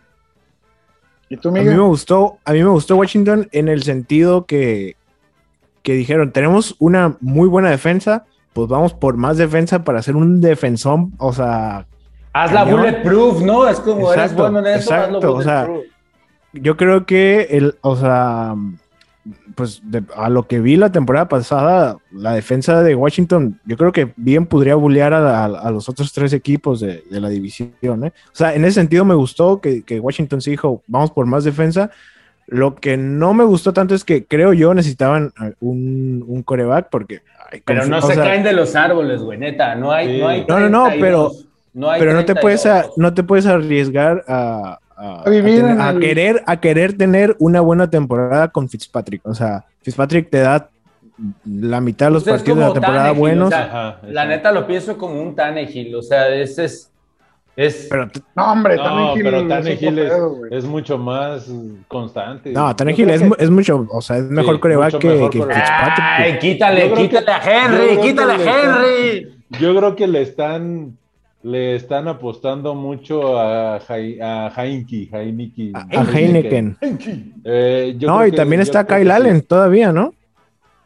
¿Y 1.29 1.37
tú, 1.37 1.49
A 1.49 1.51
mí 1.51 1.63
me 1.63 1.79
gustó, 1.79 2.39
a 2.43 2.53
mí 2.53 2.63
me 2.63 2.69
gustó 2.69 2.95
Washington 2.95 3.47
en 3.51 3.67
el 3.67 3.83
sentido 3.83 4.45
que, 4.45 4.95
que 5.83 5.93
dijeron, 5.93 6.31
tenemos 6.31 6.75
una 6.79 7.17
muy 7.21 7.47
buena 7.47 7.69
defensa, 7.69 8.25
pues 8.53 8.67
vamos 8.67 8.93
por 8.93 9.15
más 9.15 9.37
defensa 9.37 9.83
para 9.83 9.99
hacer 9.99 10.15
un 10.15 10.41
defensón, 10.41 11.13
o 11.17 11.31
sea, 11.31 11.85
Haz 12.33 12.51
la 12.51 12.63
bulletproof, 12.63 13.41
¿no? 13.41 13.67
Es 13.67 13.79
como 13.79 14.13
eres 14.13 14.23
Exacto, 14.25 14.43
bueno 14.43 14.59
en 14.59 14.75
eso, 14.75 14.93
hazlo 14.93 15.17
exacto, 15.17 15.33
o 15.33 15.41
sea, 15.41 15.65
bulletproof. 15.65 15.93
yo 16.53 16.77
creo 16.77 17.05
que 17.05 17.47
el, 17.51 17.77
o 17.81 17.95
sea, 17.95 18.55
pues 19.55 19.81
de- 19.83 20.03
a 20.15 20.29
lo 20.29 20.47
que 20.47 20.59
vi 20.59 20.75
la 20.77 20.91
temporada 20.91 21.27
pasada, 21.27 21.97
la 22.11 22.33
defensa 22.33 22.81
de 22.81 22.95
Washington, 22.95 23.59
yo 23.65 23.77
creo 23.77 23.91
que 23.91 24.11
bien 24.15 24.45
podría 24.45 24.75
bullear 24.75 25.13
a, 25.13 25.43
a- 25.43 25.45
a 25.45 25.71
los 25.71 25.89
otros 25.89 26.11
tres 26.13 26.33
equipos 26.33 26.79
de, 26.79 27.03
de 27.09 27.19
la 27.21 27.29
división. 27.29 27.71
¿eh? 28.05 28.13
O 28.27 28.35
sea, 28.35 28.55
en 28.55 28.63
ese 28.65 28.75
sentido 28.75 29.05
me 29.05 29.15
gustó 29.15 29.61
que, 29.61 29.83
que 29.83 29.99
Washington 29.99 30.41
sí 30.41 30.51
dijo, 30.51 30.81
vamos 30.87 31.11
por 31.11 31.25
más 31.25 31.43
defensa. 31.43 31.91
Lo 32.47 32.73
que 32.75 32.97
no 32.97 33.35
me 33.35 33.43
gustó 33.43 33.73
tanto 33.73 33.93
es 33.93 34.03
que 34.03 34.25
creo 34.25 34.53
yo 34.53 34.73
necesitaban 34.73 35.31
eh, 35.39 35.53
un, 35.59 36.23
un 36.27 36.41
coreback 36.41 36.87
porque... 36.89 37.21
ay, 37.51 37.61
Pero 37.63 37.85
no 37.85 38.01
se 38.01 38.15
sea, 38.15 38.23
caen 38.23 38.41
de 38.43 38.53
los 38.53 38.75
árboles, 38.75 39.21
güey, 39.21 39.37
neta. 39.37 39.75
No 39.75 39.91
hay, 39.91 40.15
Sí. 40.15 40.19
no 40.19 40.27
hay 40.29 40.45
No, 40.47 40.59
no, 40.59 40.69
no, 40.69 40.83
32, 40.87 41.47
no 41.75 41.91
hay 41.91 41.99
pero 41.99 42.13
no 42.13 42.25
te 42.25 42.33
puedes 42.35 42.65
a- 42.65 42.71
32. 42.81 42.97
no 42.97 43.13
te 43.13 43.23
puedes 43.23 43.45
arriesgar 43.45 44.23
a, 44.27 44.79
a- 44.99 45.23
A 45.25 45.29
vivir 45.29 45.59
a 45.59 45.61
tener- 45.61 45.71
en 45.71 45.81
a 45.81 45.89
el- 45.91 45.99
querer 45.99 46.43
a 46.45 46.57
querer 46.59 46.97
tener 46.97 47.35
una 47.39 47.61
buena 47.61 47.89
temporada 47.89 48.49
con 48.49 48.67
Fitzpatrick 48.69 49.25
o 49.25 49.33
sea 49.33 49.65
Fitzpatrick 49.81 50.29
te 50.29 50.39
da 50.39 50.69
la 51.45 51.81
mitad 51.81 52.07
de 52.07 52.11
los 52.13 52.23
Pues 52.23 52.35
partidos 52.37 52.59
de 52.59 52.65
la 52.65 52.73
temporada 52.73 52.97
Tannehill, 53.07 53.19
buenos 53.19 53.47
o 53.47 53.51
sea, 53.51 53.63
Ajá, 53.65 53.99
La 54.07 54.25
neta 54.25 54.51
lo 54.51 54.65
pienso 54.67 54.97
como 54.97 55.21
un 55.21 55.35
Tannehill, 55.35 55.93
o 55.95 56.01
sea, 56.01 56.29
ese 56.35 56.65
es, 56.65 56.85
Es, 57.55 57.87
Pero, 57.89 58.07
No, 58.37 58.53
hombre, 58.53 58.77
No, 58.77 58.83
Tannehill 58.83 59.23
pero 59.23 59.41
es 59.41 59.47
Tannehill 59.49 59.99
es, 60.51 60.63
mucho 60.63 60.97
más 60.97 61.51
constante. 61.89 62.53
no, 62.53 62.73
Tannehill 62.73 63.09
es, 63.09 63.21
que- 63.21 63.31
es 63.37 63.49
mucho, 63.49 63.85
o 63.91 64.01
sea, 64.01 64.15
es 64.17 64.23
mejor 64.25 64.55
Sí, 64.55 64.61
coreback 64.61 64.97
que, 64.97 65.07
mejor 65.09 65.29
que 65.29 65.39
quarterback. 65.39 65.65
Fitzpatrick. 65.67 66.05
Ay, 66.19 66.39
quítale, 66.39 66.93
quítale 66.93 67.25
que- 67.25 67.31
a 67.31 67.65
Henry, 67.65 67.97
quítale 68.01 68.31
a 68.31 68.35
están- 68.37 68.75
Henry. 68.85 69.35
Yo 69.59 69.75
creo 69.75 69.95
que 69.97 70.07
le 70.07 70.21
están 70.21 70.97
le 71.43 71.75
están 71.75 72.07
apostando 72.07 72.75
mucho 72.75 73.39
a, 73.39 73.79
Jai- 73.79 74.19
a 74.21 74.51
Heinke, 74.55 75.09
Heineke. 75.11 75.71
A, 75.73 76.01
a 76.01 76.03
Heineken. 76.03 76.77
Eh, 77.45 77.95
yo 77.97 78.07
No, 78.09 78.25
y 78.27 78.31
que- 78.31 78.37
también 78.37 78.61
está 78.61 78.85
Kyle. 78.85 79.09
Allen 79.11 79.41
todavía, 79.41 79.91
¿no? 79.93 80.13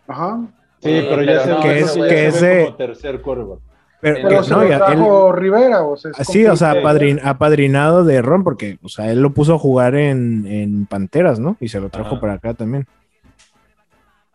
Ajá. 0.07 0.41
Sí, 0.79 1.01
pero 1.09 1.21
Sí, 1.21 1.25
ya 1.27 1.31
pero 1.31 1.41
se 1.43 1.49
no, 1.49 1.59
que 1.61 1.79
es- 1.79 1.95
ya 1.95 2.07
que 2.07 2.09
se 2.09 2.27
es 2.27 2.41
ve 2.41 2.47
de- 2.47 2.63
como 2.65 2.75
tercer 2.77 3.21
quarterback. 3.21 3.59
Pero, 4.01 4.15
Pero 4.17 4.27
Pero 4.27 4.41
que- 4.41 4.47
se 4.47 4.53
no, 4.53 4.61
lo 4.63 4.67
ya, 4.69 4.75
él- 4.75 4.81
trajo 4.85 5.31
Rivera, 5.31 5.83
o 5.83 5.95
sea, 5.95 6.11
es 6.19 6.27
sí, 6.27 6.45
o 6.45 6.55
sea, 6.57 6.73
padrin- 6.83 7.21
apadrinado 7.23 8.03
de 8.03 8.21
Ron, 8.21 8.43
porque, 8.43 8.77
o 8.83 8.89
sea, 8.89 9.09
él 9.09 9.21
lo 9.21 9.31
puso 9.33 9.53
a 9.55 9.57
jugar 9.59 9.95
en, 9.95 10.45
en 10.45 10.85
Panteras, 10.87 11.39
¿no? 11.39 11.55
Y 11.61 11.69
se 11.69 11.79
lo 11.79 11.87
trajo 11.89 12.11
Ajá. 12.15 12.19
para 12.19 12.33
acá 12.33 12.53
también. 12.53 12.85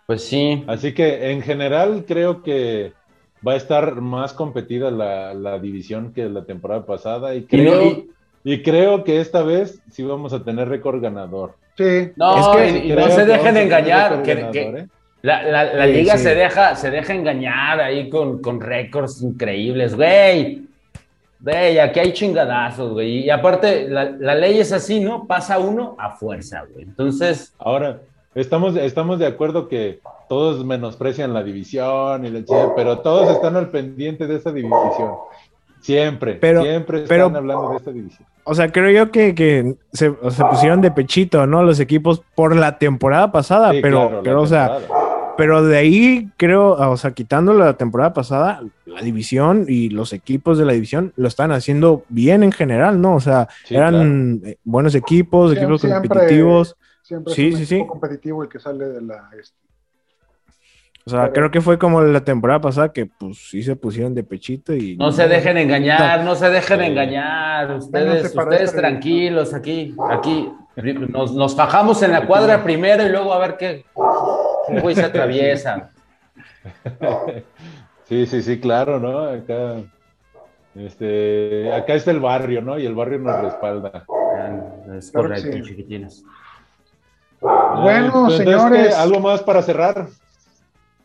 Pues 0.07 0.25
sí. 0.25 0.65
Así 0.67 0.95
que 0.95 1.33
en 1.33 1.43
general 1.43 2.05
creo 2.09 2.43
que 2.43 2.95
va 3.47 3.53
a 3.53 3.57
estar 3.57 4.01
más 4.01 4.33
competida 4.33 4.91
la, 4.91 5.35
la 5.35 5.59
división 5.59 6.13
que 6.13 6.29
la 6.29 6.45
temporada 6.45 6.85
pasada 6.87 7.35
y 7.35 7.39
Y 7.39 7.43
creo, 7.45 7.75
no, 7.75 7.83
y, 7.83 8.11
y- 8.45 8.63
creo 8.63 9.05
que 9.05 9.21
esta 9.21 9.43
vez 9.43 9.81
sí 9.91 10.03
vamos 10.03 10.33
a 10.33 10.43
tener 10.45 10.69
récord 10.69 11.01
ganador. 11.03 11.55
Sí, 11.77 12.11
no, 12.17 12.57
Es 12.57 12.73
que- 12.73 12.87
y- 12.87 12.93
no 12.93 13.09
se 13.11 13.25
dejen 13.25 13.57
engañar. 13.57 14.23
que- 14.23 14.35
ganador, 14.35 14.53
que- 14.53 14.63
¿eh? 14.81 14.87
La, 15.23 15.43
la- 15.43 15.65
la 15.75 15.87
Sí, 15.87 15.93
liga 15.93 16.17
sí. 16.17 16.23
Se, 16.23 16.35
deja, 16.35 16.77
se 16.77 16.91
deja 16.91 17.13
engañar 17.15 17.81
ahí 17.81 18.09
con, 18.09 18.41
con 18.41 18.61
récords 18.61 19.21
increíbles, 19.23 19.95
güey. 19.97 20.63
Güey, 21.41 21.79
aquí 21.79 22.01
hay 22.01 22.13
chingadazos, 22.13 22.93
güey. 22.93 23.25
Y 23.27 23.31
aparte, 23.31 23.89
la, 23.89 24.11
la 24.11 24.35
ley 24.35 24.59
es 24.59 24.73
así, 24.73 24.99
¿no? 25.01 25.27
Pasa 25.27 25.59
uno 25.59 25.95
a 25.99 26.11
fuerza, 26.11 26.65
güey. 26.73 26.85
Entonces, 26.85 27.53
Ahora, 27.59 28.01
estamos, 28.41 28.77
estamos 28.77 29.19
de 29.19 29.27
acuerdo 29.27 29.69
que 29.69 30.01
todos 30.29 30.65
menosprecian 30.65 31.33
la 31.33 31.43
división, 31.43 32.25
y 32.27 32.31
la 32.31 32.43
pero 32.77 32.99
todos 32.99 33.31
están 33.31 33.57
al 33.57 33.69
pendiente 33.71 34.27
de 34.27 34.37
esa 34.37 34.53
división. 34.53 35.13
Siempre, 35.81 36.35
Pero- 36.35 36.63
siempre 36.63 37.03
están 37.03 37.09
pero- 37.09 37.27
hablando 37.37 37.71
de 37.71 37.77
esta 37.77 37.91
división. 37.93 38.27
O 38.45 38.55
sea, 38.55 38.73
creo 38.73 38.91
yo 38.91 39.11
que, 39.13 39.35
que 39.35 39.75
se, 39.93 40.09
o 40.09 40.31
se 40.31 40.43
pusieron 40.45 40.81
de 40.81 40.91
pechito, 40.91 41.47
¿no? 41.47 41.63
Los 41.63 41.81
equipos 41.81 42.23
por 42.35 42.57
la 42.57 42.79
temporada 42.79 43.31
pasada, 43.31 43.73
Sí, 43.73 43.81
pero, 43.83 44.09
claro, 44.09 44.23
pero 44.25 44.41
o 44.43 44.47
sea, 44.47 44.79
pero 45.37 45.63
de 45.63 45.77
ahí 45.77 46.29
creo, 46.39 46.71
o 46.73 46.97
sea, 46.97 47.11
quitando 47.13 47.53
la 47.53 47.75
temporada 47.75 48.15
pasada, 48.15 48.63
la 48.87 49.03
división 49.03 49.67
y 49.69 49.91
los 49.91 50.15
equipos 50.15 50.57
de 50.59 50.65
la 50.65 50.73
división 50.73 51.13
lo 51.17 51.29
están 51.29 51.53
haciendo 51.53 52.05
bien 52.09 52.43
en 52.43 52.51
general, 52.53 53.01
¿no? 53.03 53.17
O 53.17 53.21
sea, 53.21 53.49
Sí, 53.65 53.77
eran 53.77 54.41
eh, 54.45 54.57
buenos 54.65 54.95
equipos, 54.95 55.53
equipos 55.55 55.83
siempre- 55.83 56.09
competitivos. 56.09 56.69
siempre 56.69 56.88
Sí, 57.35 57.49
es 57.49 57.55
un 57.55 57.59
sí, 57.61 57.67
sí. 57.67 57.87
competitivo 57.87 58.43
el 58.43 58.49
que 58.49 58.59
sale 58.59 58.85
de 58.87 59.01
la... 59.01 59.31
este, 59.41 59.57
O 61.07 61.11
sea, 61.11 61.21
Pero- 61.23 61.33
creo 61.33 61.51
que 61.51 61.61
fue 61.61 61.79
como 61.79 62.03
la 62.03 62.23
temporada 62.23 62.61
pasada 62.61 62.93
que 62.93 63.07
pues 63.07 63.39
sí 63.51 63.63
se 63.63 63.75
pusieron 63.77 64.15
de 64.15 64.23
pechito 64.25 64.75
y... 64.75 64.97
no 64.97 65.11
se 65.13 65.27
dejen 65.27 65.57
engañar, 65.57 66.23
no 66.25 66.35
se 66.35 66.51
dejen 66.51 66.81
Sí. 66.81 66.87
engañar. 66.87 67.71
Ustedes, 67.77 68.35
ustedes 68.35 68.73
tranquilos 68.75 69.55
aquí, 69.55 69.95
aquí. 70.11 70.51
Nos, 71.09 71.33
nos 71.35 71.57
fajamos 71.57 72.03
en 72.03 72.13
la 72.13 72.27
cuadra 72.27 72.63
primero 72.63 73.05
y 73.05 73.09
luego 73.09 73.33
a 73.33 73.39
ver 73.39 73.57
qué 73.57 73.85
güey 74.81 74.95
se 74.95 75.05
atraviesa. 75.05 75.91
Sí, 78.05 78.25
sí, 78.27 78.41
sí, 78.41 78.59
claro, 78.59 78.99
¿no? 78.99 79.19
Acá, 79.21 79.83
este, 80.75 81.71
acá 81.75 81.93
está 81.95 82.11
el 82.11 82.21
barrio, 82.21 82.63
¿no? 82.63 82.79
Y 82.79 82.87
el 82.87 82.95
barrio 82.95 83.19
nos 83.19 83.39
respalda. 83.43 84.07
Es 84.97 85.11
Claro 85.11 85.29
correcto, 85.29 85.53
sí. 85.59 85.63
chiquitines. 85.63 86.25
Bueno, 87.83 88.07
Entonces, 88.07 88.39
señores. 88.39 88.95
¿Algo 88.95 89.21
más 89.21 89.43
para 89.43 89.63
cerrar? 89.63 90.09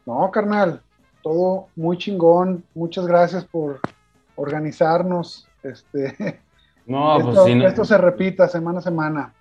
No, 0.05 0.29
carnal, 0.31 0.81
todo 1.21 1.67
muy 1.75 1.97
chingón. 1.97 2.63
Muchas 2.73 3.05
gracias 3.07 3.45
por 3.45 3.79
organizarnos. 4.35 5.47
Este, 5.63 6.39
No, 6.85 7.13
pues 7.15 7.27
esto, 7.29 7.45
sí, 7.45 7.55
no. 7.55 7.65
esto 7.67 7.85
se 7.85 7.97
repita 7.97 8.47
semana 8.49 8.79
a 8.79 8.81
semana. 8.81 9.33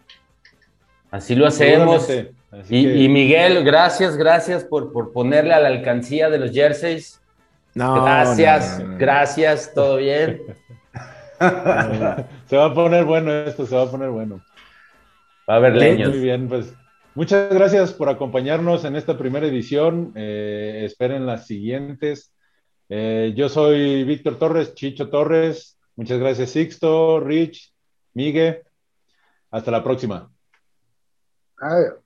así 1.10 1.34
lo 1.34 1.46
hacemos. 1.46 2.04
Así 2.04 2.76
Y, 2.76 2.84
que- 2.84 2.96
y 2.98 3.08
Miguel, 3.08 3.64
gracias, 3.64 4.16
gracias 4.16 4.62
por, 4.62 4.92
por 4.92 5.12
ponerle 5.12 5.52
a 5.52 5.58
la 5.60 5.66
alcancía 5.68 6.30
de 6.30 6.38
los 6.38 6.52
jerseys. 6.52 7.20
No, 7.74 8.04
Gracias, 8.04 8.78
no, 8.78 8.84
no, 8.84 8.92
no. 8.92 8.98
gracias, 8.98 9.72
todo 9.74 9.96
bien. 9.96 10.42
se 12.46 12.56
va 12.56 12.66
a 12.66 12.74
poner 12.74 13.04
bueno 13.04 13.32
esto, 13.32 13.66
se 13.66 13.74
va 13.74 13.82
a 13.84 13.90
poner 13.90 14.10
bueno. 14.10 14.40
Va 15.48 15.54
a 15.54 15.56
haber 15.56 15.74
leños. 15.74 16.10
Muy 16.10 16.20
bien, 16.20 16.48
pues 16.48 16.72
muchas 17.14 17.52
gracias 17.52 17.92
por 17.92 18.08
acompañarnos 18.08 18.84
en 18.84 18.96
esta 18.96 19.16
primera 19.16 19.46
edición. 19.46 20.12
Eh, 20.14 20.82
esperen 20.84 21.26
las 21.26 21.46
siguientes. 21.46 22.32
Eh, 22.88 23.32
yo 23.36 23.48
soy 23.48 24.04
Víctor 24.04 24.38
Torres, 24.38 24.74
Chicho 24.74 25.08
Torres. 25.10 25.78
Muchas 25.96 26.18
gracias, 26.18 26.50
Sixto, 26.50 27.20
Rich, 27.20 27.72
Migue. 28.14 28.62
Hasta 29.50 29.70
la 29.70 29.82
próxima. 29.82 30.30
Adiós. 31.58 32.02